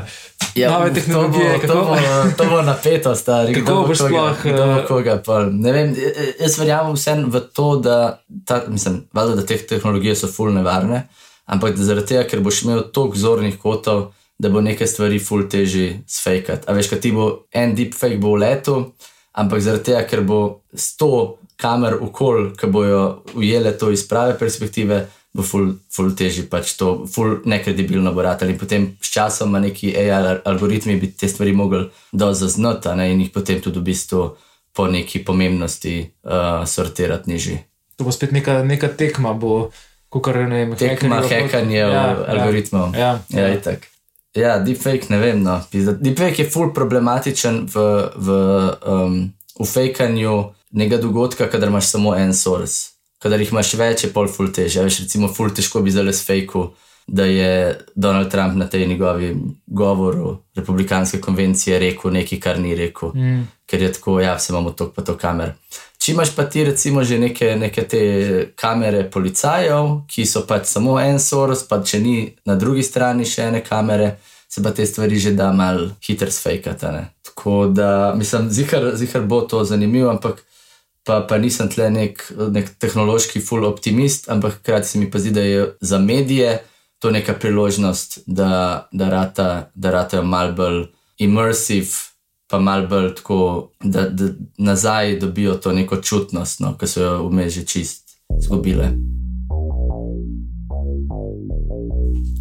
Ja, 0.55 0.71
nove 0.71 0.93
tehnologije, 0.95 1.59
to 1.67 1.67
bo, 1.67 1.73
to 1.73 1.75
bo, 1.85 2.31
to 2.37 2.47
bo 2.49 2.61
napeto, 2.65 3.13
stari. 3.15 3.53
Kako 3.59 3.75
boš 3.91 4.01
sploh? 4.01 4.45
Eh, 4.47 4.71
koga, 4.87 5.19
ne 5.51 5.75
vem, 5.75 5.93
jaz 6.39 6.57
verjamem 6.59 6.95
vsem 6.95 7.27
v 7.31 7.43
to, 7.51 7.67
da, 7.83 7.99
ta, 8.47 8.63
mislim, 8.67 9.03
valjda, 9.13 9.43
da 9.43 9.45
te 9.47 9.59
tehnologije 9.75 10.15
so 10.23 10.31
ful 10.31 10.51
nevarne, 10.55 11.05
ampak 11.51 11.77
zaradi 11.79 12.15
tega, 12.15 12.25
ker 12.31 12.43
boš 12.43 12.63
imel 12.65 12.83
toliko 12.95 13.21
zornih 13.21 13.59
kotov, 13.61 14.09
da 14.41 14.49
bo 14.49 14.61
neke 14.61 14.87
stvari 14.87 15.19
ful 15.19 15.45
teži 15.49 15.99
sfejkati. 16.07 16.65
A 16.67 16.73
veš, 16.73 16.89
kaj 16.89 16.99
ti 17.03 17.11
bo 17.13 17.27
en 17.53 17.75
deepfake 17.77 18.17
bo 18.17 18.33
v 18.33 18.41
letu, 18.41 18.77
ampak 19.37 19.61
zaradi 19.61 19.91
tega, 19.91 20.01
ker 20.09 20.23
bo 20.25 20.39
sto 20.73 21.37
kamer 21.61 21.99
okol, 22.01 22.55
ki 22.57 22.69
bojo 22.73 23.01
ujele 23.37 23.75
to 23.77 23.91
iz 23.93 24.07
prave 24.09 24.33
perspektive, 24.39 25.03
bo 25.33 25.45
ful, 25.45 25.67
ful 25.93 26.09
teži 26.17 26.47
pač 26.49 26.73
to, 26.79 27.03
ful 27.05 27.37
nekredibilno 27.45 28.15
bo. 28.17 28.25
In 28.47 28.57
potem 28.57 28.89
s 28.97 29.13
časom 29.13 29.53
neki 29.61 29.93
AI 29.93 30.41
algoritmi 30.41 30.97
bi 30.97 31.11
te 31.13 31.29
stvari 31.29 31.53
mogli 31.53 31.85
do 32.11 32.33
zaznati 32.33 32.97
ne, 32.97 33.11
in 33.13 33.21
jih 33.21 33.31
potem 33.31 33.61
tudi 33.61 33.79
v 33.79 33.85
bistvu 33.93 34.25
po 34.73 34.87
neki 34.87 35.21
pomembnosti 35.27 35.95
uh, 36.01 36.65
sortirati 36.65 37.29
nižji. 37.29 37.61
To 38.01 38.09
bo 38.09 38.11
spet 38.11 38.33
neka, 38.33 38.63
neka 38.65 38.89
tekma, 38.97 39.37
bo. 39.37 39.69
Kukar, 40.11 40.41
ne, 40.49 40.65
tekma, 40.75 41.21
hekanje 41.23 41.77
ja, 41.77 41.87
ja, 41.87 42.03
algoritmov. 42.33 42.97
Ja, 42.97 43.19
ja, 43.29 43.47
ja. 43.47 43.53
ja 43.53 44.00
Ja, 44.35 44.59
deepfake, 44.59 45.09
ne 45.09 45.19
vem. 45.19 45.41
No. 45.43 45.59
Deepfake 45.71 46.43
je 46.43 46.49
ful 46.49 46.71
problematičen 46.73 47.65
v, 47.73 47.85
v, 48.15 48.37
um, 48.87 49.17
v 49.59 49.67
fejkanju 49.67 50.35
nekega 50.71 51.01
dogodka, 51.03 51.49
kadar 51.51 51.69
imaš 51.69 51.91
samo 51.91 52.15
en 52.15 52.33
source. 52.33 52.95
Kadar 53.21 53.41
jih 53.43 53.51
imaš 53.51 53.73
več, 53.77 54.05
je 54.05 54.13
pol 54.13 54.31
ful 54.31 54.49
teže. 54.55 54.79
Ja, 54.79 54.85
veš, 54.87 55.03
recimo, 55.03 55.29
ful 55.29 55.51
težko 55.53 55.83
bi 55.83 55.91
zale 55.93 56.13
s 56.15 56.23
fejku, 56.25 56.69
da 57.11 57.25
je 57.27 57.75
Donald 57.95 58.31
Trump 58.31 58.55
na 58.55 58.69
tej 58.71 58.87
njegovi 58.87 59.35
govoru 59.67 60.37
republikanske 60.55 61.19
konvencije 61.21 61.79
rekel 61.79 62.13
nekaj, 62.15 62.39
kar 62.39 62.59
ni 62.59 62.75
rekel, 62.75 63.11
mm. 63.15 63.41
ker 63.67 63.81
je 63.81 63.93
tako, 63.93 64.19
ja, 64.21 64.39
se 64.39 64.53
imamo 64.53 64.71
tok 64.71 64.93
pa 64.95 65.03
to 65.03 65.17
kamer. 65.17 65.53
Če 66.01 66.15
imaš 66.15 66.31
pa 66.33 66.47
ti 66.49 66.63
recimo 66.65 67.03
že 67.05 67.19
neke, 67.21 67.53
neke 67.61 67.83
te 67.85 68.01
kamere 68.57 69.03
policajev, 69.13 70.07
ki 70.09 70.25
so 70.25 70.41
pač 70.49 70.65
samo 70.71 70.95
en 70.97 71.19
soros, 71.21 71.61
pa 71.69 71.77
če 71.85 71.99
ni 72.01 72.15
na 72.49 72.55
drugi 72.57 72.81
strani 72.81 73.27
še 73.29 73.51
ene 73.51 73.61
kamere, 73.61 74.15
se 74.49 74.63
pa 74.65 74.73
te 74.73 74.85
stvari 74.89 75.19
že 75.21 75.35
da 75.37 75.51
mal 75.53 75.91
hitro 76.01 76.31
sfejkati. 76.33 77.05
Tako 77.29 77.67
da 77.69 78.15
mislim, 78.17 78.49
zihar, 78.49 78.95
zihar 78.97 79.29
bo 79.29 79.43
to 79.45 79.61
zanimivo, 79.63 80.09
ampak 80.09 80.41
pa, 81.05 81.21
pa 81.21 81.37
nisem 81.37 81.69
tle 81.69 81.91
nek, 81.93 82.25
nek 82.49 82.73
tehnološki 82.81 83.41
full 83.45 83.69
optimist, 83.69 84.25
ampak 84.33 84.57
hkrati 84.57 84.89
se 84.89 84.99
mi 84.99 85.09
pa 85.11 85.21
zdi, 85.21 85.35
da 85.37 85.45
je 85.45 85.67
za 85.81 86.01
medije 86.01 86.63
to 86.97 87.13
neka 87.13 87.37
priložnost, 87.37 88.23
da, 88.25 88.87
da, 88.91 89.09
rata, 89.09 89.69
da 89.75 89.93
ratajo 89.93 90.25
mal 90.25 90.53
bolj 90.57 90.87
immersive 91.21 92.10
pa 92.51 92.59
malo 92.59 92.87
bolj 92.87 93.15
tako, 93.15 93.71
da, 93.83 94.09
da 94.09 94.25
nazaj 94.57 95.19
dobijo 95.19 95.55
to 95.55 95.71
neko 95.71 96.01
čutnost, 96.01 96.59
no, 96.59 96.75
ki 96.77 96.87
so 96.87 97.01
jo 97.01 97.27
vmes 97.29 97.53
že 97.53 97.65
čist 97.65 98.09
izgubile. 98.39 98.91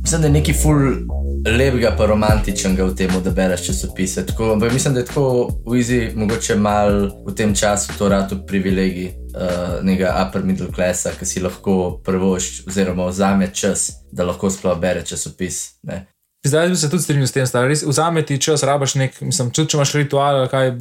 Mislim, 0.02 0.20
da 0.20 0.26
je 0.26 0.32
nekaj 0.32 0.54
ful 0.62 0.76
lepega, 1.46 1.94
pa 1.98 2.06
romantičnega 2.06 2.84
v 2.84 2.94
tem, 2.94 3.11
da 3.24 3.30
bereš 3.30 3.66
časopise. 3.66 4.26
Tako, 4.26 4.56
mislim, 4.56 4.94
da 4.94 5.00
je 5.00 5.06
tako 5.06 5.50
v 5.66 5.78
Izi, 5.78 6.00
mogoče 6.14 6.56
malo 6.56 7.11
v 7.26 7.34
tem 7.34 7.54
času 7.54 7.92
to 7.98 8.08
rado 8.08 8.36
privilegij. 8.46 9.12
Uh, 9.30 9.84
Nega 9.86 10.26
upper 10.26 10.42
middle 10.44 10.72
classa, 10.74 11.12
ki 11.18 11.26
si 11.26 11.40
lahko 11.40 12.00
prvoš, 12.04 12.66
oziroma 12.66 13.06
vzame 13.06 13.54
čas, 13.54 13.90
da 14.12 14.24
lahko 14.24 14.50
sploh 14.50 14.78
bere 14.80 15.04
časopis. 15.06 15.78
Ne? 15.82 16.06
Zdaj 16.45 16.68
bi 16.68 16.76
se 16.76 16.91
tudi 16.91 17.03
strinjal 17.03 17.26
s 17.26 17.32
tem, 17.32 17.47
da 17.53 17.66
res 17.68 17.82
vzameti 17.84 18.38
čas, 18.41 18.62
rabaš 18.64 18.95
nek, 18.97 19.18
mislim, 19.20 19.51
čut, 19.53 19.68
če 19.68 19.76
imaš 19.76 19.93
ritual, 19.99 20.47
kaj, 20.49 20.72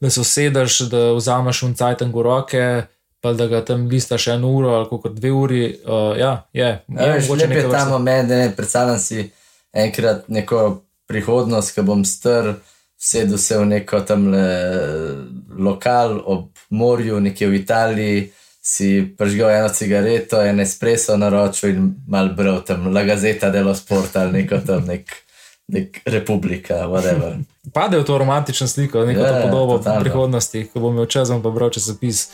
da 0.00 0.10
se 0.14 0.20
usedeš, 0.22 0.78
da 0.92 1.00
vzameš 1.16 1.62
un 1.66 1.74
cajten 1.74 2.12
v 2.14 2.22
roke, 2.22 2.66
pa 3.20 3.32
da 3.34 3.48
ga 3.50 3.64
tam 3.66 3.88
listaš 3.90 4.28
eno 4.36 4.52
uro 4.54 4.76
ali 4.76 4.86
kot 4.90 5.16
dve 5.16 5.32
uri. 5.34 5.62
Uh, 5.82 6.14
ja, 6.18 6.32
je. 6.52 6.68
Ja, 6.86 7.14
je 7.14 7.20
mogoče 7.20 7.48
nekaj 7.48 7.70
tam 7.70 7.90
moment, 7.96 8.30
ne 8.30 8.52
predstavljam 8.56 8.98
si 8.98 9.30
enkrat 9.72 10.28
neko 10.28 10.84
prihodnost, 11.10 11.74
ki 11.74 11.82
bom 11.82 12.04
strl. 12.04 12.54
Sedel 12.98 13.38
se 13.38 13.58
v 13.58 13.66
neko 13.66 14.00
tam 14.06 14.26
le 14.32 14.46
lokal 15.58 16.16
ob 16.26 16.48
morju, 16.70 17.20
nekje 17.22 17.46
v 17.46 17.54
Italiji, 17.54 18.22
si 18.68 19.14
prižgal 19.18 19.50
eno 19.50 19.68
cigareto, 19.68 20.42
en 20.44 20.60
espresso 20.60 21.16
na 21.16 21.28
roču 21.32 21.70
in 21.72 21.94
mal 22.06 22.34
bral 22.36 22.60
tam 22.64 22.92
La 22.92 23.02
Gazeta 23.02 23.48
dello 23.50 23.74
Sport 23.74 24.16
ali 24.16 24.42
neko 24.42 24.58
tam 24.66 24.84
nek 24.86 25.08
nek 25.68 26.00
republika, 26.04 26.74
whatever. 26.88 27.36
Pade 27.72 27.98
v 27.98 28.04
to 28.04 28.18
romantično 28.18 28.68
sliko, 28.68 29.04
neko 29.04 29.20
yeah, 29.20 29.36
ja, 29.36 29.42
podobo 29.42 29.78
totalno. 29.78 30.00
prihodnosti, 30.00 30.64
ko 30.72 30.80
bom 30.80 30.94
imel 30.96 31.06
čas, 31.06 31.28
bom 31.28 31.42
pa 31.42 31.50
bral 31.52 31.70
časopis. 31.70 32.30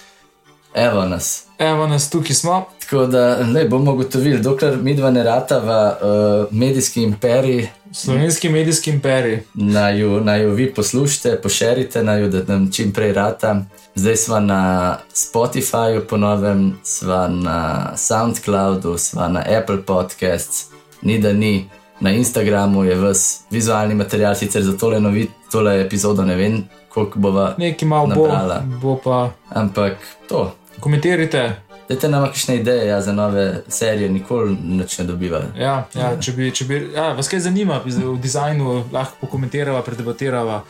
Evo 0.74 1.04
nas. 1.04 1.44
Evo 1.58 1.86
nas, 1.86 2.10
tukaj 2.10 2.34
smo. 2.34 2.64
Tako 2.80 3.06
da 3.06 3.36
le 3.54 3.64
bomo 3.64 3.92
ugotovili, 3.92 4.40
dokler 4.40 4.78
mi 4.82 4.94
dva 4.94 5.10
ne 5.10 5.22
ratava 5.22 5.98
uh, 6.02 6.52
medijski 6.52 7.02
imperij, 7.02 7.68
Slovenski 7.92 8.48
medijski 8.48 8.90
imperij. 8.90 9.42
naj 9.54 10.00
ju, 10.00 10.20
naj 10.20 10.42
ju 10.42 10.50
vi 10.50 10.74
poslušate, 10.74 11.40
pošerite 11.42 12.02
naj 12.02 12.20
ju, 12.20 12.28
da 12.28 12.42
nam 12.46 12.72
čim 12.72 12.92
prej 12.92 13.12
rata. 13.12 13.56
Zdaj 13.94 14.16
smo 14.16 14.40
na 14.40 14.96
Spotifyju, 15.14 16.00
ponovem, 16.00 16.78
smo 16.82 17.28
na 17.28 17.90
SoundCloudu, 17.96 18.98
smo 18.98 19.28
na 19.28 19.42
Apple 19.60 19.82
Podcasts, 19.82 20.66
ni 21.02 21.18
da 21.18 21.32
ni. 21.32 21.68
Na 22.00 22.10
Instagramu 22.10 22.84
je 22.84 22.94
ves 22.94 23.40
vizualni 23.50 23.94
material, 23.94 24.34
sicer 24.34 24.62
za 24.62 24.76
tole, 24.78 25.00
novi, 25.00 25.30
tole 25.52 25.80
epizodo 25.80 26.24
ne 26.24 26.34
vem, 26.36 26.64
koliko 26.88 27.18
bova, 27.18 27.54
Nekaj 27.58 27.88
malo 27.88 28.06
bo, 28.06 28.26
Nabrala. 28.26 28.62
bo 28.82 29.00
pa. 29.04 29.30
ampak 29.48 29.96
to. 30.28 30.52
Komentirajte. 30.80 31.56
Dajte 31.88 32.08
nam 32.08 32.24
kakšne 32.24 32.56
ideje 32.56 32.86
ja, 32.86 33.00
za 33.00 33.12
nove 33.12 33.62
serije, 33.68 34.08
nikoli 34.08 34.56
nič 34.56 34.98
ne 34.98 35.04
dobivajo. 35.04 35.50
Ja, 35.58 35.84
ja, 35.94 36.20
če 36.20 36.32
bi, 36.32 36.50
če 36.50 36.64
bi 36.64 36.90
ja, 36.94 37.12
vas 37.12 37.28
kaj 37.28 37.40
zanima, 37.40 37.80
bi 37.84 37.90
v 37.90 38.16
dizajnu 38.18 38.84
lahko 38.92 39.16
pokomentirava, 39.20 39.82
predebatirava. 39.82 40.62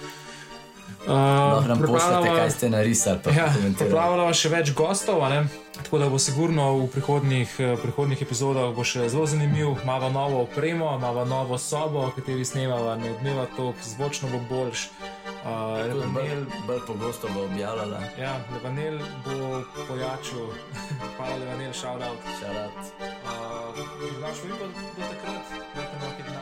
Uh, 1.05 1.11
Lahko 1.11 1.69
nam 1.69 1.79
pošljete, 1.79 1.93
pripravljava- 1.93 2.37
kaj 2.37 2.51
ste 2.51 2.71
narisali. 2.71 3.17
Ja, 3.17 3.23
pokomentirajte. 3.47 3.79
pripravljamo 3.79 4.35
še 4.35 4.49
več 4.49 4.75
gostov, 4.75 5.23
ne? 5.31 5.45
Tako 5.95 6.05
da 6.05 6.11
bo 6.11 6.19
sigurno 6.19 6.79
v 6.79 6.87
prihodnih, 6.91 7.57
eh, 7.59 7.77
prihodnih 7.83 8.23
epizodah 8.23 8.75
bo 8.75 8.83
še 8.85 9.09
zelo 9.09 9.27
zanimiv. 9.27 9.77
Imamo 9.83 10.09
novo 10.11 10.41
opremo, 10.43 10.91
imamo 10.99 11.25
novo 11.25 11.59
sobo, 11.59 12.07
v 12.07 12.15
kateri 12.17 12.45
snemamo, 12.45 12.97
ne 12.99 13.11
odmeva 13.15 13.47
to, 13.57 13.75
zvočno 13.83 14.29
bo 14.29 14.41
boljš. 14.51 14.91
Uh, 15.45 15.79
Tudi 15.79 15.95
Levanel, 15.95 16.43
bolj, 16.67 16.81
pogosto 16.87 17.29
bo 17.35 17.45
objavljala. 17.45 18.01
ja, 18.19 18.35
Levanel 18.53 18.99
bo 19.23 19.63
pojačal, 19.87 20.51
hvala 21.17 21.37
Levanel, 21.37 21.73
shout 21.73 22.03
out. 22.03 22.19
Šarat. 22.41 22.75
Uh, 22.99 23.79
Drugač, 24.01 24.37
mi 24.45 24.51
pa 24.51 24.67
do 24.67 25.03
takrat, 25.11 25.47
nekaj 25.77 25.99
nekaj. 26.03 26.34